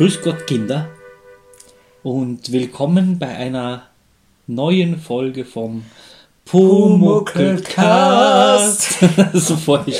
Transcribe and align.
Grüß 0.00 0.22
Gott, 0.22 0.46
Kinder, 0.46 0.88
und 2.02 2.50
willkommen 2.50 3.18
bei 3.18 3.36
einer 3.36 3.82
neuen 4.46 4.98
Folge 4.98 5.44
vom 5.44 5.84
Pumuckelcast. 6.46 8.94
so 9.34 9.58
falsch, 9.58 9.98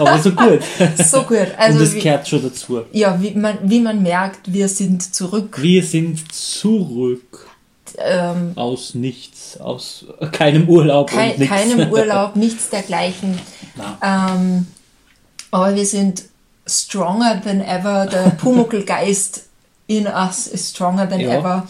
aber 0.00 0.18
so 0.18 0.32
gut. 0.32 0.58
So 0.96 1.22
gut. 1.22 1.46
Also 1.56 1.78
und 1.78 1.84
das 1.84 1.94
wie, 1.94 2.00
gehört 2.00 2.26
schon 2.26 2.42
dazu. 2.42 2.82
ja, 2.90 3.22
wie 3.22 3.34
man, 3.34 3.58
wie 3.62 3.78
man 3.78 4.02
merkt, 4.02 4.52
wir 4.52 4.66
sind 4.66 5.14
zurück. 5.14 5.62
Wir 5.62 5.84
sind 5.84 6.32
zurück 6.32 7.46
Ähm, 7.98 8.50
aus 8.56 8.96
nichts, 8.96 9.60
aus 9.60 10.06
keinem 10.32 10.68
Urlaub 10.68 11.10
kei 11.10 11.30
und 11.30 11.38
nichts. 11.38 11.54
keinem 11.54 11.88
Urlaub, 11.92 12.34
nichts 12.34 12.68
dergleichen. 12.70 13.38
Ähm, 14.02 14.66
aber 15.52 15.76
wir 15.76 15.86
sind 15.86 16.24
stronger 16.66 17.40
than 17.42 17.60
ever. 17.60 18.06
Der 18.06 18.30
Pumuckelgeist 18.30 19.45
in 19.86 20.06
us 20.06 20.46
is 20.46 20.70
stronger 20.70 21.08
than 21.08 21.20
Ja. 21.20 21.38
ever. 21.38 21.68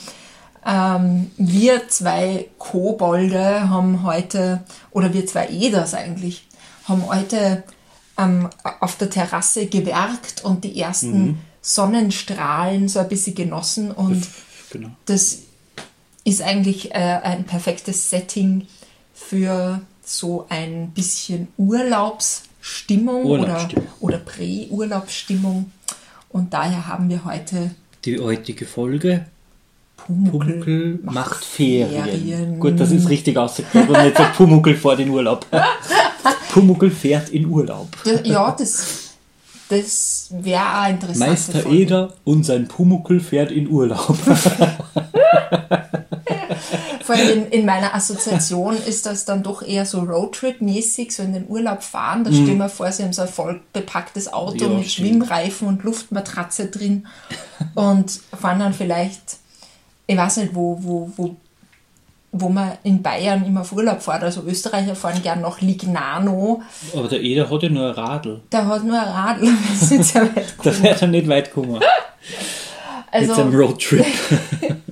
Ähm, 0.65 1.31
wir 1.37 1.89
zwei 1.89 2.47
Kobolde 2.59 3.69
haben 3.69 4.03
heute, 4.03 4.65
oder 4.91 5.13
wir 5.15 5.27
zwei 5.27 5.49
Eders 5.49 5.95
eigentlich, 5.95 6.47
haben 6.89 7.07
heute 7.07 7.63
ähm, 8.19 8.49
auf 8.81 8.97
der 8.97 9.11
Terrasse 9.11 9.67
gewerkt 9.67 10.43
und 10.45 10.65
die 10.65 10.81
ersten 10.81 11.27
Mhm. 11.27 11.39
Sonnenstrahlen 11.61 12.89
so 12.89 13.01
ein 13.01 13.09
bisschen 13.09 13.35
genossen 13.35 13.91
und 13.91 14.27
Genau. 14.71 14.89
das 15.07 15.39
ist 16.25 16.43
eigentlich 16.43 16.93
äh, 16.95 17.21
ein 17.23 17.45
perfektes 17.45 18.09
Setting 18.11 18.67
für 19.15 19.81
so 20.05 20.47
ein 20.49 20.91
bisschen 20.91 21.49
Urlaubsstimmung, 21.57 23.25
Urlaubsstimmung. 23.25 23.89
oder, 24.01 24.17
oder 24.17 24.19
Prä-Urlaubsstimmung. 24.19 25.71
Und 26.31 26.53
daher 26.55 26.87
haben 26.89 27.09
wir 27.09 27.25
heute 27.25 27.71
Die 28.07 28.21
heutige 28.21 28.67
Folge 28.67 29.27
Pumuckel, 29.97 30.53
Pumuckel 30.53 30.99
macht 31.03 31.45
Ferien. 31.45 32.05
Ferien. 32.05 32.61
Gut, 32.61 32.79
das 32.79 32.93
ist 32.93 33.09
richtig 33.09 33.37
ausgedrückt 33.37 33.89
und 33.89 34.01
nicht 34.01 34.17
so 34.17 34.23
Pumuckel 34.37 34.77
vor 34.77 34.95
den 34.95 35.11
Urlaub. 35.11 35.45
Pumuckel 36.53 36.93
fährt 36.93 37.31
in 37.31 37.47
Urlaub. 37.47 37.89
Das, 38.05 38.21
ja, 38.23 38.55
das, 38.57 39.15
das 39.69 40.29
wäre 40.31 40.63
auch 40.63 40.83
eine 40.83 40.95
interessante 40.95 41.31
Meister. 41.31 41.67
Eder 41.69 42.13
und 42.23 42.47
sein 42.47 42.69
Pumuckel 42.69 43.19
fährt 43.19 43.51
in 43.51 43.69
Urlaub. 43.69 44.17
Vor 47.07 47.15
allem 47.15 47.45
in, 47.45 47.47
in 47.61 47.67
meiner 47.67 47.95
Assoziation 47.95 48.77
ist 48.77 49.07
das 49.07 49.25
dann 49.25 49.43
doch 49.45 49.63
eher 49.63 49.87
so 49.87 50.01
Roadtrip-mäßig, 50.01 51.13
so 51.13 51.23
in 51.23 51.33
den 51.35 51.49
Urlaub 51.49 51.83
fahren. 51.85 52.25
Da 52.25 52.33
stellen 52.33 52.59
wir 52.59 52.69
vor, 52.69 52.91
sie 52.91 53.05
haben 53.05 53.13
so 53.13 53.23
ein 53.23 53.29
voll 53.29 53.61
bepacktes 53.73 54.33
Auto 54.33 54.57
Ja, 54.65 54.69
mit 54.69 54.91
stimmt. 54.91 55.09
Schwimmreifen 55.09 55.69
und 55.69 55.85
Luftmatratze 55.85 56.67
drin 56.67 57.07
und 57.77 58.11
fahren 58.39 58.59
dann 58.59 58.73
vielleicht, 58.75 59.37
ich 60.09 60.17
weiß 60.17 60.39
nicht, 60.39 60.55
wo, 60.55 60.79
wo, 60.83 61.11
wo, 61.17 61.37
wo 62.33 62.49
man 62.49 62.73
in 62.83 63.03
Bayern 63.03 63.45
immer 63.47 63.61
auf 63.61 63.73
Urlaub 63.73 64.03
fährt. 64.03 64.23
Also 64.25 64.43
Österreicher 64.43 64.97
fahren 64.97 65.23
gern 65.23 65.41
nach 65.41 65.61
Lignano. 65.61 66.61
Aber 66.95 67.09
der 67.09 67.23
Eder 67.23 67.49
hat 67.49 67.63
ja 67.63 67.69
nur 67.69 67.87
ein 67.89 67.95
Radl. 67.95 68.41
Der 68.51 68.67
hat 68.67 68.85
nur 68.85 69.01
ein 69.01 69.09
Radl, 69.09 69.43
wir 69.47 69.77
sind 69.77 70.05
sehr 70.05 70.23
weit 70.23 70.55
Da 70.63 70.71
gekommen. 70.71 70.83
wird 70.83 71.03
er 71.03 71.09
nicht 71.09 71.29
weit 71.29 71.53
kommen. 71.53 71.81
Mit 73.19 73.29
seinem 73.31 73.47
Also, 73.47 73.57
Roadtrip. 73.59 74.05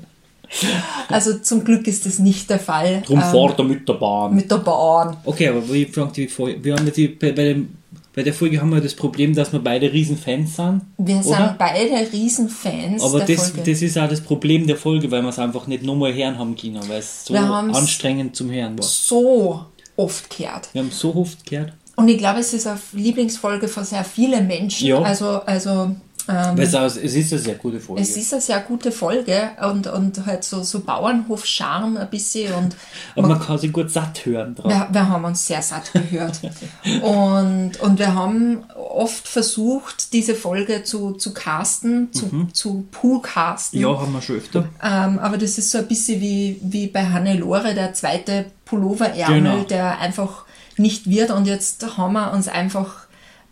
also 1.08 1.38
zum 1.38 1.64
Glück 1.64 1.86
ist 1.86 2.06
das 2.06 2.18
nicht 2.18 2.48
der 2.50 2.58
Fall. 2.58 3.02
Drum 3.06 3.20
ähm, 3.20 3.30
fährt 3.30 3.58
er 3.58 3.64
mit 3.64 3.88
der 3.88 3.94
Bahn. 3.94 4.34
mit 4.34 4.50
der 4.50 4.58
Bahn. 4.58 5.16
Okay, 5.24 5.48
aber 5.48 5.72
wie 5.72 5.86
fragt 5.86 6.16
die 6.16 6.28
Folge? 6.28 6.62
Wir 6.62 6.76
haben 6.76 6.90
die, 6.92 7.08
bei, 7.08 7.32
bei, 7.32 7.44
dem, 7.44 7.76
bei 8.14 8.22
der 8.22 8.34
Folge 8.34 8.60
haben 8.60 8.70
wir 8.70 8.80
das 8.80 8.94
Problem, 8.94 9.34
dass 9.34 9.52
wir 9.52 9.60
beide 9.60 9.92
Riesenfans 9.92 10.56
sind. 10.56 10.82
Wir 10.98 11.22
sind 11.22 11.32
oder? 11.32 11.56
beide 11.58 12.12
Riesenfans 12.12 13.02
Aber 13.02 13.20
der 13.20 13.36
das, 13.36 13.50
Folge. 13.50 13.70
das 13.70 13.82
ist 13.82 13.98
auch 13.98 14.08
das 14.08 14.20
Problem 14.20 14.66
der 14.66 14.76
Folge, 14.76 15.10
weil 15.10 15.22
wir 15.22 15.28
es 15.30 15.38
einfach 15.38 15.66
nicht 15.66 15.82
nochmal 15.82 16.14
hören 16.14 16.38
haben 16.38 16.56
können, 16.56 16.80
weil 16.88 16.98
es 16.98 17.24
so 17.24 17.34
anstrengend 17.34 18.36
zum 18.36 18.50
Hören 18.50 18.78
war. 18.78 18.84
so 18.84 19.64
oft 19.96 20.36
gehört. 20.36 20.68
Wir 20.72 20.82
haben 20.82 20.90
so 20.90 21.14
oft 21.14 21.44
gehört. 21.46 21.72
Und 21.96 22.08
ich 22.08 22.18
glaube, 22.18 22.40
es 22.40 22.52
ist 22.52 22.66
eine 22.66 22.80
Lieblingsfolge 22.92 23.68
für 23.68 23.84
sehr 23.84 24.04
viele 24.04 24.40
Menschen. 24.40 24.88
Ja. 24.88 25.00
Also, 25.00 25.26
also 25.42 25.94
ähm, 26.26 26.56
Weil 26.56 26.64
es, 26.64 26.96
ist 26.96 27.32
eine 27.32 27.40
sehr 27.42 27.54
gute 27.56 27.80
Folge. 27.80 28.02
es 28.02 28.16
ist 28.16 28.32
eine 28.32 28.40
sehr 28.40 28.60
gute 28.60 28.90
Folge 28.92 29.50
und, 29.70 29.86
und 29.86 30.24
halt 30.24 30.42
so, 30.44 30.62
so 30.62 30.80
Bauernhof-Charme 30.80 31.98
ein 31.98 32.08
bisschen. 32.10 32.52
Und 32.54 32.76
Aber 33.16 33.28
man 33.28 33.40
kann 33.40 33.58
sich 33.58 33.72
gut 33.72 33.90
satt 33.90 34.24
hören 34.24 34.54
drauf. 34.54 34.70
wir, 34.70 34.88
wir 34.90 35.08
haben 35.08 35.24
uns 35.24 35.46
sehr 35.46 35.60
satt 35.62 35.92
gehört. 35.92 36.40
und, 37.02 37.80
und 37.80 37.98
wir 37.98 38.14
haben 38.14 38.64
oft 38.74 39.26
versucht, 39.28 40.12
diese 40.12 40.34
Folge 40.34 40.84
zu, 40.84 41.12
zu 41.12 41.34
casten, 41.34 42.12
zu, 42.12 42.48
zu 42.52 42.86
poolcasten. 42.90 43.78
Mhm. 43.80 43.86
Ja, 43.86 44.00
haben 44.00 44.12
wir 44.12 44.22
schon 44.22 44.36
öfter. 44.36 44.68
Ähm, 44.82 45.18
aber 45.18 45.36
das 45.36 45.58
ist 45.58 45.70
so 45.70 45.78
ein 45.78 45.88
bisschen 45.88 46.20
wie, 46.20 46.58
wie 46.62 46.86
bei 46.86 47.04
Hannelore, 47.06 47.74
der 47.74 47.92
zweite 47.94 48.46
Pulloverärmel, 48.64 49.42
Genau. 49.42 49.64
der 49.64 49.98
einfach 49.98 50.44
nicht 50.76 51.08
wird. 51.08 51.30
Und 51.30 51.46
jetzt 51.46 51.96
haben 51.96 52.14
wir 52.14 52.32
uns 52.32 52.48
einfach 52.48 53.03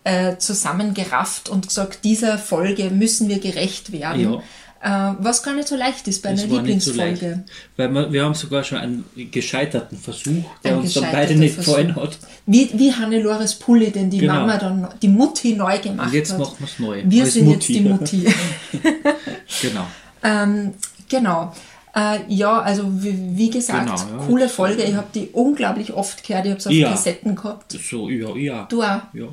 äh, 0.05 0.37
zusammengerafft 0.39 1.49
und 1.49 1.69
gesagt, 1.69 2.05
dieser 2.05 2.39
Folge 2.39 2.91
müssen 2.91 3.29
wir 3.29 3.39
gerecht 3.39 3.93
werden. 3.93 4.41
Äh, 4.85 5.13
was 5.21 5.45
gar 5.45 5.55
nicht 5.55 5.69
so 5.69 5.77
leicht 5.77 6.09
ist 6.09 6.23
bei 6.25 6.33
Das 6.33 6.43
einer 6.43 6.61
nicht 6.63 6.83
so. 6.83 6.91
Lieblingsfolge. 6.91 7.45
Weil 7.77 7.89
wir, 7.95 8.13
wir 8.13 8.25
haben 8.25 8.35
sogar 8.35 8.65
schon 8.65 8.79
einen 8.79 9.05
gescheiterten 9.31 9.97
Versuch, 9.97 10.43
der 10.65 10.73
Ein 10.73 10.79
uns 10.81 10.95
dann 10.95 11.05
beide 11.13 11.37
nicht 11.37 11.55
Versuch. 11.55 11.77
gefallen 11.77 11.95
hat. 11.95 12.19
Wie, 12.47 12.69
wie 12.75 12.93
Hannelores 12.93 13.55
Pulli, 13.55 13.93
den 13.93 14.11
die 14.11 14.19
Genau. 14.19 14.35
Mama 14.35 14.57
dann, 14.59 14.89
die 15.01 15.07
Mutti 15.07 15.55
neu 15.55 15.79
gemacht 15.79 16.09
Und 16.09 16.15
jetzt 16.15 16.33
hat. 16.33 16.41
machen 16.41 16.57
wir 16.59 16.67
es 16.67 16.79
neu. 16.81 17.03
wir 17.07 17.23
Als 17.23 17.35
sind 17.35 17.49
jetzt 17.49 17.69
die 17.69 17.81
Mutti. 17.81 18.27
Genau. 19.63 19.87
Ähm, 20.25 20.73
genau. 21.09 21.53
Äh, 21.95 22.21
ja, 22.29 22.61
also 22.61 22.85
wie, 23.03 23.37
wie 23.37 23.51
gesagt, 23.51 23.85
Genau, 23.87 23.97
ja. 24.21 24.27
coole 24.27 24.49
Folge. 24.49 24.83
Ich 24.83 24.95
habe 24.95 25.07
die 25.15 25.29
unglaublich 25.33 25.93
oft 25.93 26.27
gehört. 26.27 26.47
Ich 26.47 26.51
habe 26.51 26.59
es 26.61 26.67
auf 26.67 26.73
Ja. 26.73 26.91
Kassetten 26.91 27.35
gehabt. 27.37 27.73
So, 27.89 28.09
ja, 28.09 28.35
ja. 28.35 28.67
Du 28.69 28.83
auch. 28.83 29.01
ja. 29.13 29.29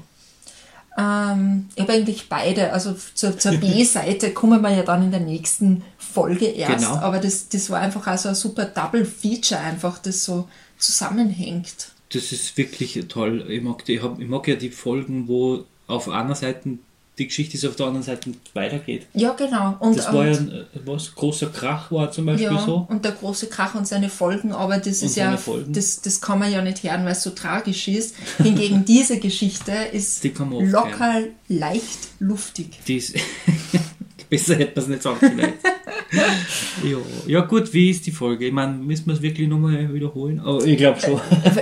Ähm, 1.00 1.70
ich 1.76 1.82
habe 1.82 1.94
eigentlich 1.94 2.30
beide. 2.30 2.74
Also 2.74 2.96
zur, 3.14 3.38
zur 3.38 3.52
B-Seite 3.58 4.32
kommen 4.34 4.62
wir 4.62 4.72
ja 4.72 4.84
dann 4.84 5.04
in 5.04 5.12
der 5.12 5.20
nächsten 5.20 5.84
Folge 5.98 6.46
erst. 6.46 6.86
Genau. 6.86 6.98
Aber 6.98 7.20
das, 7.20 7.50
das 7.50 7.70
war 7.70 7.80
einfach 7.80 8.06
also 8.08 8.30
ein 8.30 8.36
super 8.36 8.66
Double-Feature, 8.66 9.60
einfach 9.60 10.00
das 10.00 10.26
so 10.26 10.48
zusammenhängt. 10.78 11.92
Das 12.12 12.32
ist 12.32 12.58
wirklich 12.58 13.00
toll. 13.08 13.46
Ich 13.50 13.62
mag, 13.62 13.86
die, 13.86 13.96
ich, 13.96 14.04
hab, 14.04 14.20
ich 14.20 14.28
mag 14.28 14.48
ja 14.48 14.56
die 14.56 14.72
Folgen, 14.72 15.28
wo 15.28 15.66
auf 15.88 16.10
einer 16.10 16.36
Seite 16.36 16.78
die 17.20 17.28
Geschichte 17.28 17.58
ist, 17.58 17.66
auf 17.66 17.76
der 17.76 17.88
anderen 17.88 18.06
Seite 18.06 18.32
weitergeht. 18.54 19.08
Ja, 19.14 19.34
genau. 19.34 19.76
Und, 19.80 19.98
Das 19.98 20.12
war 20.12 20.26
ja 20.26 20.38
ein, 20.38 20.52
äh, 20.52 20.64
was, 20.86 21.14
großer 21.14 21.48
Krach 21.48 21.92
war 21.92 22.12
zum 22.12 22.26
Beispiel 22.26 22.48
ja, 22.48 22.66
so. 22.66 22.88
und 22.90 23.06
der 23.06 23.12
große 23.12 23.48
Krach 23.48 23.76
und 23.76 23.88
seine 23.88 24.10
Folgen, 24.10 24.52
aber 24.52 24.78
das 24.78 25.04
ist 25.04 25.16
ja, 25.16 25.36
Folgen. 25.38 25.74
das, 25.74 26.02
das 26.02 26.22
kann 26.22 26.40
man 26.40 26.52
ja 26.52 26.62
nicht 26.62 26.84
hören, 26.84 27.06
weil 27.06 27.12
es 27.12 27.24
so 27.24 27.32
tragisch 27.32 27.88
ist. 27.88 28.16
Hingegen 28.38 28.86
diese 28.86 29.20
Geschichte 29.20 29.72
ist 29.92 30.24
Die 30.24 30.34
locker, 30.40 31.24
leicht, 31.48 32.00
luftig. 32.20 32.80
Die 32.88 32.98
ist 32.98 33.16
Besser 34.30 34.56
hätte 34.56 34.80
man 34.80 34.84
es 34.84 34.90
nicht 34.90 35.02
sagen 35.02 35.18
vielleicht. 35.20 35.54
ja. 36.84 36.98
ja 37.26 37.42
gut, 37.42 37.74
wie 37.74 37.90
ist 37.90 38.06
die 38.06 38.12
Folge? 38.12 38.46
Ich 38.46 38.54
meine, 38.54 38.74
müssen 38.74 39.08
wir 39.08 39.16
es 39.16 39.22
wirklich 39.22 39.48
nochmal 39.48 39.92
wiederholen? 39.92 40.40
Aber 40.40 40.64
ich 40.64 40.78
glaube 40.78 41.00
schon. 41.00 41.20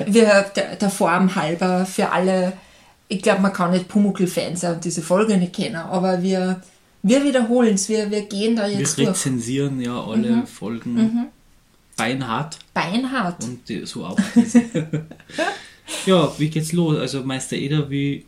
Wir, 0.08 0.46
der, 0.54 0.76
der 0.76 0.90
Form 0.90 1.34
halber 1.36 1.86
für 1.86 2.12
alle, 2.12 2.54
ich 3.08 3.22
glaube, 3.22 3.42
man 3.42 3.54
kann 3.54 3.72
nicht 3.72 3.88
Pumuckl-Fan 3.88 4.56
sein 4.56 4.76
und 4.76 4.86
diese 4.86 5.02
Folge 5.02 5.38
nicht 5.38 5.54
kennen, 5.54 5.76
aber 5.76 6.22
wir, 6.22 6.62
wir 7.04 7.24
wiederholen 7.24 7.76
es, 7.76 7.88
wir, 7.90 8.10
wir 8.12 8.24
gehen 8.24 8.56
da 8.56 8.68
Wir 8.68 8.80
jetzt 8.80 8.98
durch. 8.98 9.08
rezensieren 9.10 9.80
ja 9.82 10.00
alle 10.04 10.30
Mhm. 10.38 10.48
Folgen 10.48 11.28
beinhart 11.96 12.60
Beinhart. 12.74 13.44
und 13.44 13.88
so 13.88 14.06
auch 14.06 14.20
diese. 14.36 14.62
ja, 16.06 16.32
wie 16.38 16.50
geht's 16.50 16.72
los? 16.74 16.98
Also 17.00 17.24
Meister 17.24 17.56
Eder 17.56 17.90
wie 17.90 18.26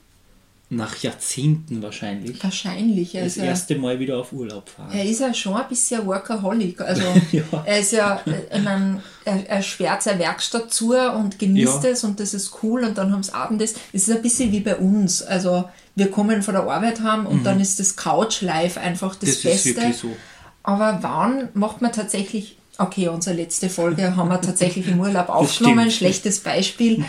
nach 0.71 0.97
Jahrzehnten 1.01 1.81
wahrscheinlich 1.81 2.43
Wahrscheinlich. 2.43 3.15
Er 3.15 3.23
das 3.23 3.37
erste 3.37 3.75
Mal 3.75 3.99
wieder 3.99 4.17
auf 4.19 4.31
Urlaub 4.33 4.69
fahren. 4.69 4.91
er 4.93 5.03
ist 5.03 5.19
ja 5.19 5.33
schon 5.33 5.55
ein 5.55 5.67
bisschen 5.67 6.05
Workaholic. 6.05 6.79
Also 6.81 7.01
Ja. 7.31 7.43
er 7.65 7.79
ist 7.79 7.91
ja, 7.91 8.21
ich 8.25 8.63
mein, 8.63 9.01
er, 9.25 9.49
er 9.49 9.61
sperrt 9.63 10.03
seine 10.03 10.19
Werkstatt 10.19 10.71
zu 10.71 10.93
und 10.95 11.39
genießt 11.39 11.83
Ja. 11.83 11.89
es 11.89 12.03
und 12.03 12.19
das 12.19 12.33
ist 12.35 12.51
cool 12.61 12.83
und 12.83 12.97
dann 12.99 13.11
haben 13.11 13.23
sie 13.23 13.33
Abendessen. 13.33 13.77
Es 13.93 14.07
ist 14.07 14.15
ein 14.15 14.21
bisschen 14.21 14.51
wie 14.51 14.59
bei 14.59 14.75
uns. 14.75 15.23
Also 15.23 15.67
wir 15.95 16.11
kommen 16.11 16.43
von 16.43 16.53
der 16.53 16.63
Arbeit 16.63 17.01
haben 17.01 17.25
und 17.25 17.43
dann 17.45 17.59
ist 17.59 17.79
das 17.79 17.95
Couch 17.95 18.41
live 18.41 18.77
einfach 18.77 19.15
das, 19.15 19.29
Mhm. 19.29 19.33
das 19.33 19.41
Beste. 19.41 19.69
ist 19.69 19.75
wirklich 19.77 19.97
so. 19.97 20.15
Aber 20.61 20.99
wann 21.01 21.49
macht 21.55 21.81
man 21.81 21.91
tatsächlich, 21.91 22.57
okay, 22.77 23.07
unsere 23.07 23.35
letzte 23.35 23.69
Folge 23.69 24.15
haben 24.15 24.29
wir 24.29 24.39
tatsächlich 24.39 24.87
im 24.87 24.99
Urlaub 24.99 25.29
aufgenommen, 25.29 25.89
schlechtes 25.89 26.41
Beispiel. 26.41 27.03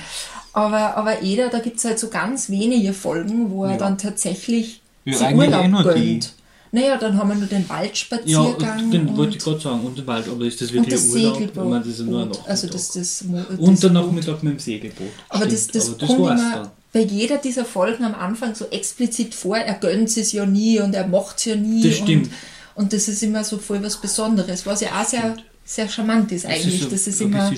Aber, 0.52 0.96
aber 0.96 1.22
Eder, 1.22 1.48
da 1.48 1.60
gibt 1.60 1.78
es 1.78 1.84
halt 1.84 1.98
so 1.98 2.08
ganz 2.08 2.50
wenige 2.50 2.92
Folgen, 2.92 3.50
wo 3.50 3.64
er 3.64 3.72
Ja. 3.72 3.76
dann 3.76 3.98
tatsächlich 3.98 4.82
Ja, 5.04 5.16
sich 5.18 5.34
Urlaub 5.34 5.68
nur 5.68 5.94
die. 5.94 6.10
gönnt. 6.14 6.32
Naja, 6.72 6.96
dann 6.98 7.16
haben 7.18 7.30
wir 7.30 7.34
nur 7.36 7.48
den 7.48 7.62
Ja, 7.62 7.68
Waldspaziergang 7.68 8.90
den 8.92 9.16
wollte 9.16 9.36
ich 9.36 9.42
gerade 9.42 9.58
sagen. 9.58 9.80
Und 9.84 9.98
den 9.98 10.06
Wald, 10.06 10.28
aber 10.28 10.44
ist 10.44 10.60
das 10.60 10.72
wirklich 10.72 10.94
das 10.94 11.08
Urlaub? 11.08 11.34
Segelboot. 11.34 11.64
Ich 11.64 11.70
meine, 11.70 11.84
das 11.84 11.88
ist 11.88 12.00
nur 12.06 12.22
ein 12.22 12.30
also 12.46 12.66
das, 12.68 12.88
das, 12.92 13.24
das 13.48 13.58
Und 13.58 13.82
der. 13.82 13.90
Nachmittag 13.90 14.42
mit 14.44 14.52
dem 14.54 14.58
Segelboot. 14.60 15.08
Aber 15.28 15.46
das, 15.46 15.64
Stimmt, 15.64 15.74
das, 15.76 15.88
aber 15.88 15.98
das 15.98 16.08
kommt 16.08 16.20
immer 16.20 16.36
dann. 16.54 16.68
bei 16.92 17.00
jeder 17.00 17.38
dieser 17.38 17.64
Folgen 17.64 18.04
am 18.04 18.14
Anfang 18.14 18.54
so 18.54 18.66
explizit 18.70 19.34
vor, 19.34 19.56
er 19.56 19.74
gönnt 19.74 20.16
es 20.16 20.30
ja 20.32 20.46
nie 20.46 20.78
und 20.80 20.94
er 20.94 21.08
macht 21.08 21.38
es 21.38 21.44
ja 21.46 21.56
nie. 21.56 21.82
Das 21.82 21.96
stimmt. 21.96 22.30
Und, 22.76 22.92
das 22.92 23.08
ist 23.08 23.22
immer 23.24 23.42
so 23.42 23.58
voll 23.58 23.82
was 23.82 23.96
Besonderes, 23.96 24.64
was 24.64 24.80
ja 24.80 24.88
auch 25.00 25.04
sehr, 25.04 25.36
sehr 25.74 25.88
charmant 25.88 26.32
ist 26.32 26.46
eigentlich. 26.46 26.82
ist 26.82 26.92
das 26.92 27.06
ist 27.06 27.20
immer 27.20 27.50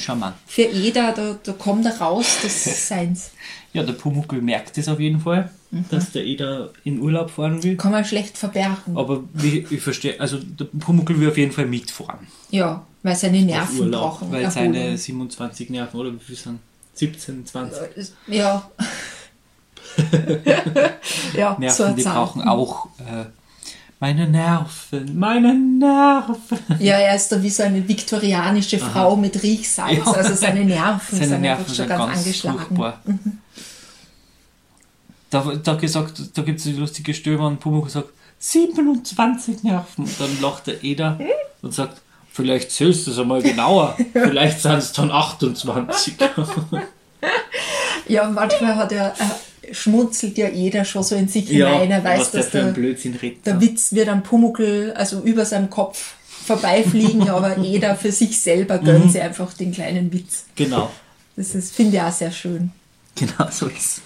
für 0.47 0.69
jeder, 0.69 1.13
da, 1.13 1.39
da 1.43 1.53
kommt 1.53 1.87
er 1.87 1.97
raus, 1.99 2.27
das 2.43 2.67
ist 2.67 2.89
seins. 2.93 3.31
Ja, 3.73 3.83
der 3.83 3.95
Pumuckl 3.95 4.43
merkt 4.43 4.77
es 4.77 4.89
auf 4.89 5.01
jeden 5.01 5.21
Fall, 5.21 5.51
Mhm. 5.71 5.87
dass 5.91 6.13
der 6.13 6.27
Eder 6.27 6.71
in 6.85 7.01
Urlaub 7.01 7.31
fahren 7.31 7.63
will. 7.63 7.79
Kann 7.79 7.93
man 7.93 8.05
schlecht 8.05 8.37
verbergen. 8.37 8.95
Aber 8.95 9.25
wie, 9.33 9.67
ich 9.71 9.81
verstehe, 9.81 10.21
also 10.21 10.37
der 10.39 10.67
Pumuckl 10.67 11.19
will 11.19 11.31
auf 11.31 11.39
jeden 11.39 11.51
Fall 11.53 11.65
mitfahren. 11.65 12.27
Ja, 12.51 12.85
weil 13.03 13.17
seine 13.17 13.41
Nerven 13.41 13.81
Urlaub, 13.81 14.03
brauchen. 14.21 14.33
weil 14.33 14.43
Erholung. 14.45 14.75
seine 14.75 14.99
27 14.99 15.71
Nerven, 15.71 15.99
oder 15.99 16.13
wie 16.13 16.19
viel 16.19 16.37
sind? 16.37 16.59
17, 16.93 17.47
20 17.47 18.13
Ja. 18.29 18.71
ja, 21.35 21.57
Nerven, 21.59 21.97
die 21.97 22.03
brauchen 22.03 22.43
auch 22.43 22.87
äh, 22.99 23.25
meine 24.03 24.27
Nerven, 24.27 25.17
meine 25.17 25.55
Nerven. 25.55 26.59
Ja, 26.81 26.97
er 26.97 27.15
ist 27.15 27.31
da 27.31 27.41
wie 27.41 27.49
so 27.49 27.63
eine 27.63 27.87
viktorianische 27.87 28.81
Frau 28.81 29.15
mit 29.15 29.41
Riechsalz. 29.41 29.99
Ja. 30.05 30.13
Also 30.13 30.35
seine 30.35 30.65
Nerven 30.65 31.19
Seine 31.19 31.29
sind 31.29 31.41
Nerven 31.41 31.61
einfach 31.63 31.75
schon 31.77 31.87
ganz, 31.87 32.07
ganz 32.07 32.19
angeschlagen. 32.19 32.59
furchtbar. 32.59 33.01
Da, 35.31 35.53
da 35.63 35.75
gesagt, 35.77 36.21
da 36.35 36.43
gibt 36.43 36.59
es 36.59 36.65
die 36.65 36.73
lustige 36.73 37.15
Stöber 37.15 37.47
und 37.47 37.61
Pumuckl 37.61 37.91
sagt 37.91 38.09
27 38.41 39.63
Nerven. 39.63 40.03
Und 40.03 40.21
dann 40.21 40.41
lacht 40.41 40.67
der 40.67 40.83
Eder 40.83 41.21
und 41.63 41.73
sagt, 41.73 42.03
vielleicht 42.33 42.73
zählst 42.73 43.07
du 43.07 43.13
es 43.13 43.21
einmal 43.21 43.41
genauer. 43.41 43.97
Vielleicht 44.13 44.63
sind 44.63 44.79
es 44.79 44.93
dann 44.93 45.13
28. 45.13 46.15
Ja, 48.09 48.29
manchmal 48.29 48.75
hat 48.75 48.91
er, 48.91 49.13
äh, 49.13 49.25
schmunzelt 49.71 50.37
ja 50.39 50.49
jeder 50.49 50.85
schon 50.85 51.03
so 51.03 51.15
in 51.15 51.29
sich 51.29 51.49
ja, 51.51 51.69
hinein. 51.69 51.91
Er 51.91 52.05
weiß, 52.05 52.21
was 52.21 52.31
der 52.33 52.41
dass 52.43 52.55
ein 52.55 52.65
der, 52.67 52.73
Blödsinn 52.73 53.15
redet. 53.15 53.47
der 53.47 53.61
Witz 53.61 53.93
wird 53.93 54.09
am 54.09 54.23
Pumuckel, 54.23 54.93
also 54.95 55.21
über 55.23 55.45
seinem 55.45 55.71
Kopf 55.71 56.15
vorbeifliegen, 56.45 57.29
aber 57.31 57.59
jeder 57.59 57.97
für 57.97 58.13
sich 58.13 58.41
selber 58.41 58.79
gönnt 58.79 59.07
Mhm. 59.07 59.11
sich 59.11 59.21
einfach 59.23 59.53
den 59.55 59.73
kleinen 59.73 60.13
Witz. 60.13 60.45
Genau. 60.57 60.91
Das 61.37 61.55
ist, 61.55 61.75
finde 61.75 61.97
ich 61.97 62.03
auch 62.03 62.13
sehr 62.13 62.33
schön. 62.33 62.73
Genau 63.15 63.49
so 63.51 63.67
ist 63.67 64.01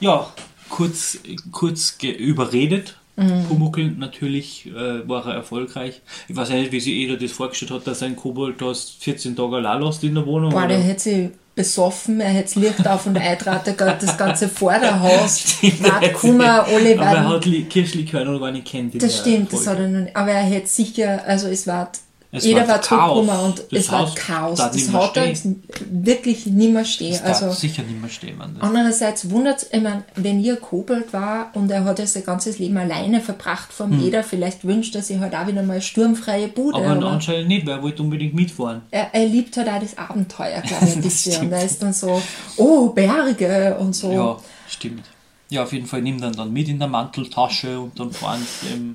Ja, 0.00 0.32
kurz, 0.68 1.18
kurz 1.52 1.96
überredet. 2.02 2.98
Mhm. 3.16 3.44
Pumuckl 3.46 3.90
natürlich 3.98 4.66
äh, 4.66 5.06
war 5.08 5.26
er 5.26 5.34
erfolgreich. 5.34 6.00
Ich 6.28 6.34
weiß 6.36 6.48
ja 6.48 6.56
nicht, 6.56 6.72
wie 6.72 6.80
sich 6.80 6.94
jeder 6.94 7.16
das 7.16 7.32
vorgestellt 7.32 7.70
hat, 7.70 7.86
dass 7.86 8.02
ein 8.02 8.16
Kobold 8.16 8.60
da 8.60 8.72
14 8.72 9.36
Tage 9.36 9.56
allein 9.56 9.82
lässt 9.82 10.02
in 10.04 10.14
der 10.14 10.24
Wohnung. 10.26 10.50
Boah, 10.50 10.66
der 10.66 10.78
hätte 10.78 11.00
sich 11.00 11.28
besoffen, 11.54 12.20
er 12.20 12.30
hätte 12.30 12.54
das 12.54 12.54
Licht 12.54 12.88
auf 12.88 13.04
und 13.06 13.14
geht 13.14 13.46
das 13.46 14.16
ganze 14.16 14.48
Vorderhaus, 14.48 15.58
wart 15.80 16.12
Kummer, 16.14 16.64
alle 16.64 16.94
Aber 16.98 17.04
er 17.04 17.28
hat 17.28 17.44
Li- 17.44 17.64
Kirschlikör 17.64 18.24
noch 18.24 18.40
gar 18.40 18.50
nicht 18.50 18.66
kennt. 18.66 19.00
Das 19.02 19.18
stimmt, 19.18 19.52
das 19.52 19.66
hat 19.66 19.78
er 19.78 19.88
noch 19.88 20.00
nicht. 20.00 20.16
Aber 20.16 20.30
er 20.30 20.44
hätte 20.44 20.66
sicher, 20.68 21.22
also 21.26 21.48
es 21.48 21.66
war, 21.66 21.92
Es 22.34 22.44
jeder 22.46 22.62
war 22.62 22.68
war 22.68 22.78
Chaos. 22.80 23.14
totgekommen 23.26 23.44
und 23.44 23.58
Das 23.70 23.80
es 23.80 23.92
war 23.92 24.00
Haus 24.00 24.14
Chaos. 24.14 24.58
darf 24.58 24.72
Das 24.72 24.92
hat 24.94 25.16
er 25.18 25.36
stehen. 25.36 25.62
wirklich 25.90 26.46
nicht 26.46 26.72
mehr 26.72 26.84
stehen. 26.86 27.10
Das 27.12 27.20
darf 27.22 27.42
Also, 27.42 27.60
sicher 27.60 27.82
nicht 27.82 28.00
mehr 28.00 28.08
stehen. 28.08 28.38
Das 28.38 28.62
andererseits 28.62 29.28
wundert 29.28 29.66
meine, 29.74 30.04
wenn 30.14 30.40
ihr 30.40 30.56
Kobold 30.56 31.12
war 31.12 31.50
und 31.52 31.70
er 31.70 31.84
hat 31.84 31.98
ja 31.98 32.06
sein 32.06 32.24
ganzes 32.24 32.58
Leben 32.58 32.78
alleine 32.78 33.20
verbracht 33.20 33.70
vom 33.70 33.90
Hm. 33.92 34.00
jeder, 34.00 34.24
vielleicht 34.24 34.64
wünscht 34.64 34.94
er 34.96 35.02
sich 35.02 35.18
halt 35.18 35.34
auch 35.34 35.46
wieder 35.46 35.62
mal 35.62 35.82
sturmfreie 35.82 36.48
Bude. 36.48 36.78
aber 36.78 36.92
aber 36.92 37.06
anscheinend 37.10 37.48
nicht, 37.48 37.66
weil 37.66 37.76
er 37.76 37.82
wollte 37.82 38.02
unbedingt 38.02 38.32
mitfahren. 38.34 38.80
er, 38.90 39.12
er 39.12 39.26
liebt 39.26 39.54
halt 39.58 39.68
auch 39.68 39.80
das 39.80 39.98
Abenteuer, 39.98 40.62
glaube 40.62 40.86
ich, 40.86 40.96
ein 40.96 41.02
bisschen. 41.02 41.46
Und 41.46 41.52
er 41.52 41.64
ist 41.64 41.82
dann 41.82 41.92
so, 41.92 42.22
oh, 42.56 42.88
Berge 42.88 43.76
und 43.78 43.94
so. 43.94 44.10
Ja, 44.10 44.38
stimmt. 44.68 45.04
Ja, 45.50 45.64
auf 45.64 45.72
jeden 45.74 45.86
Fall 45.86 46.00
nimmt 46.00 46.22
er 46.22 46.30
dann 46.30 46.50
mit 46.50 46.66
in 46.68 46.78
der 46.78 46.88
Manteltasche 46.88 47.78
und 47.78 48.00
dann 48.00 48.10
fahren 48.10 48.40
sie 48.62 48.94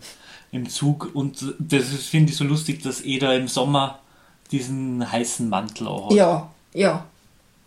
im, 0.52 0.70
Zug. 0.70 1.12
Und 1.14 1.54
das 1.60 1.86
finde 2.10 2.32
ich 2.32 2.38
so 2.38 2.44
lustig, 2.44 2.82
dass 2.84 3.02
Eder 3.02 3.36
im 3.36 3.48
Sommer 3.48 4.00
diesen 4.52 5.10
heißen 5.12 5.50
Mantel 5.50 5.88
auch 5.88 6.06
hat. 6.10 6.14
Ja, 6.16 6.50
ja. 6.74 7.04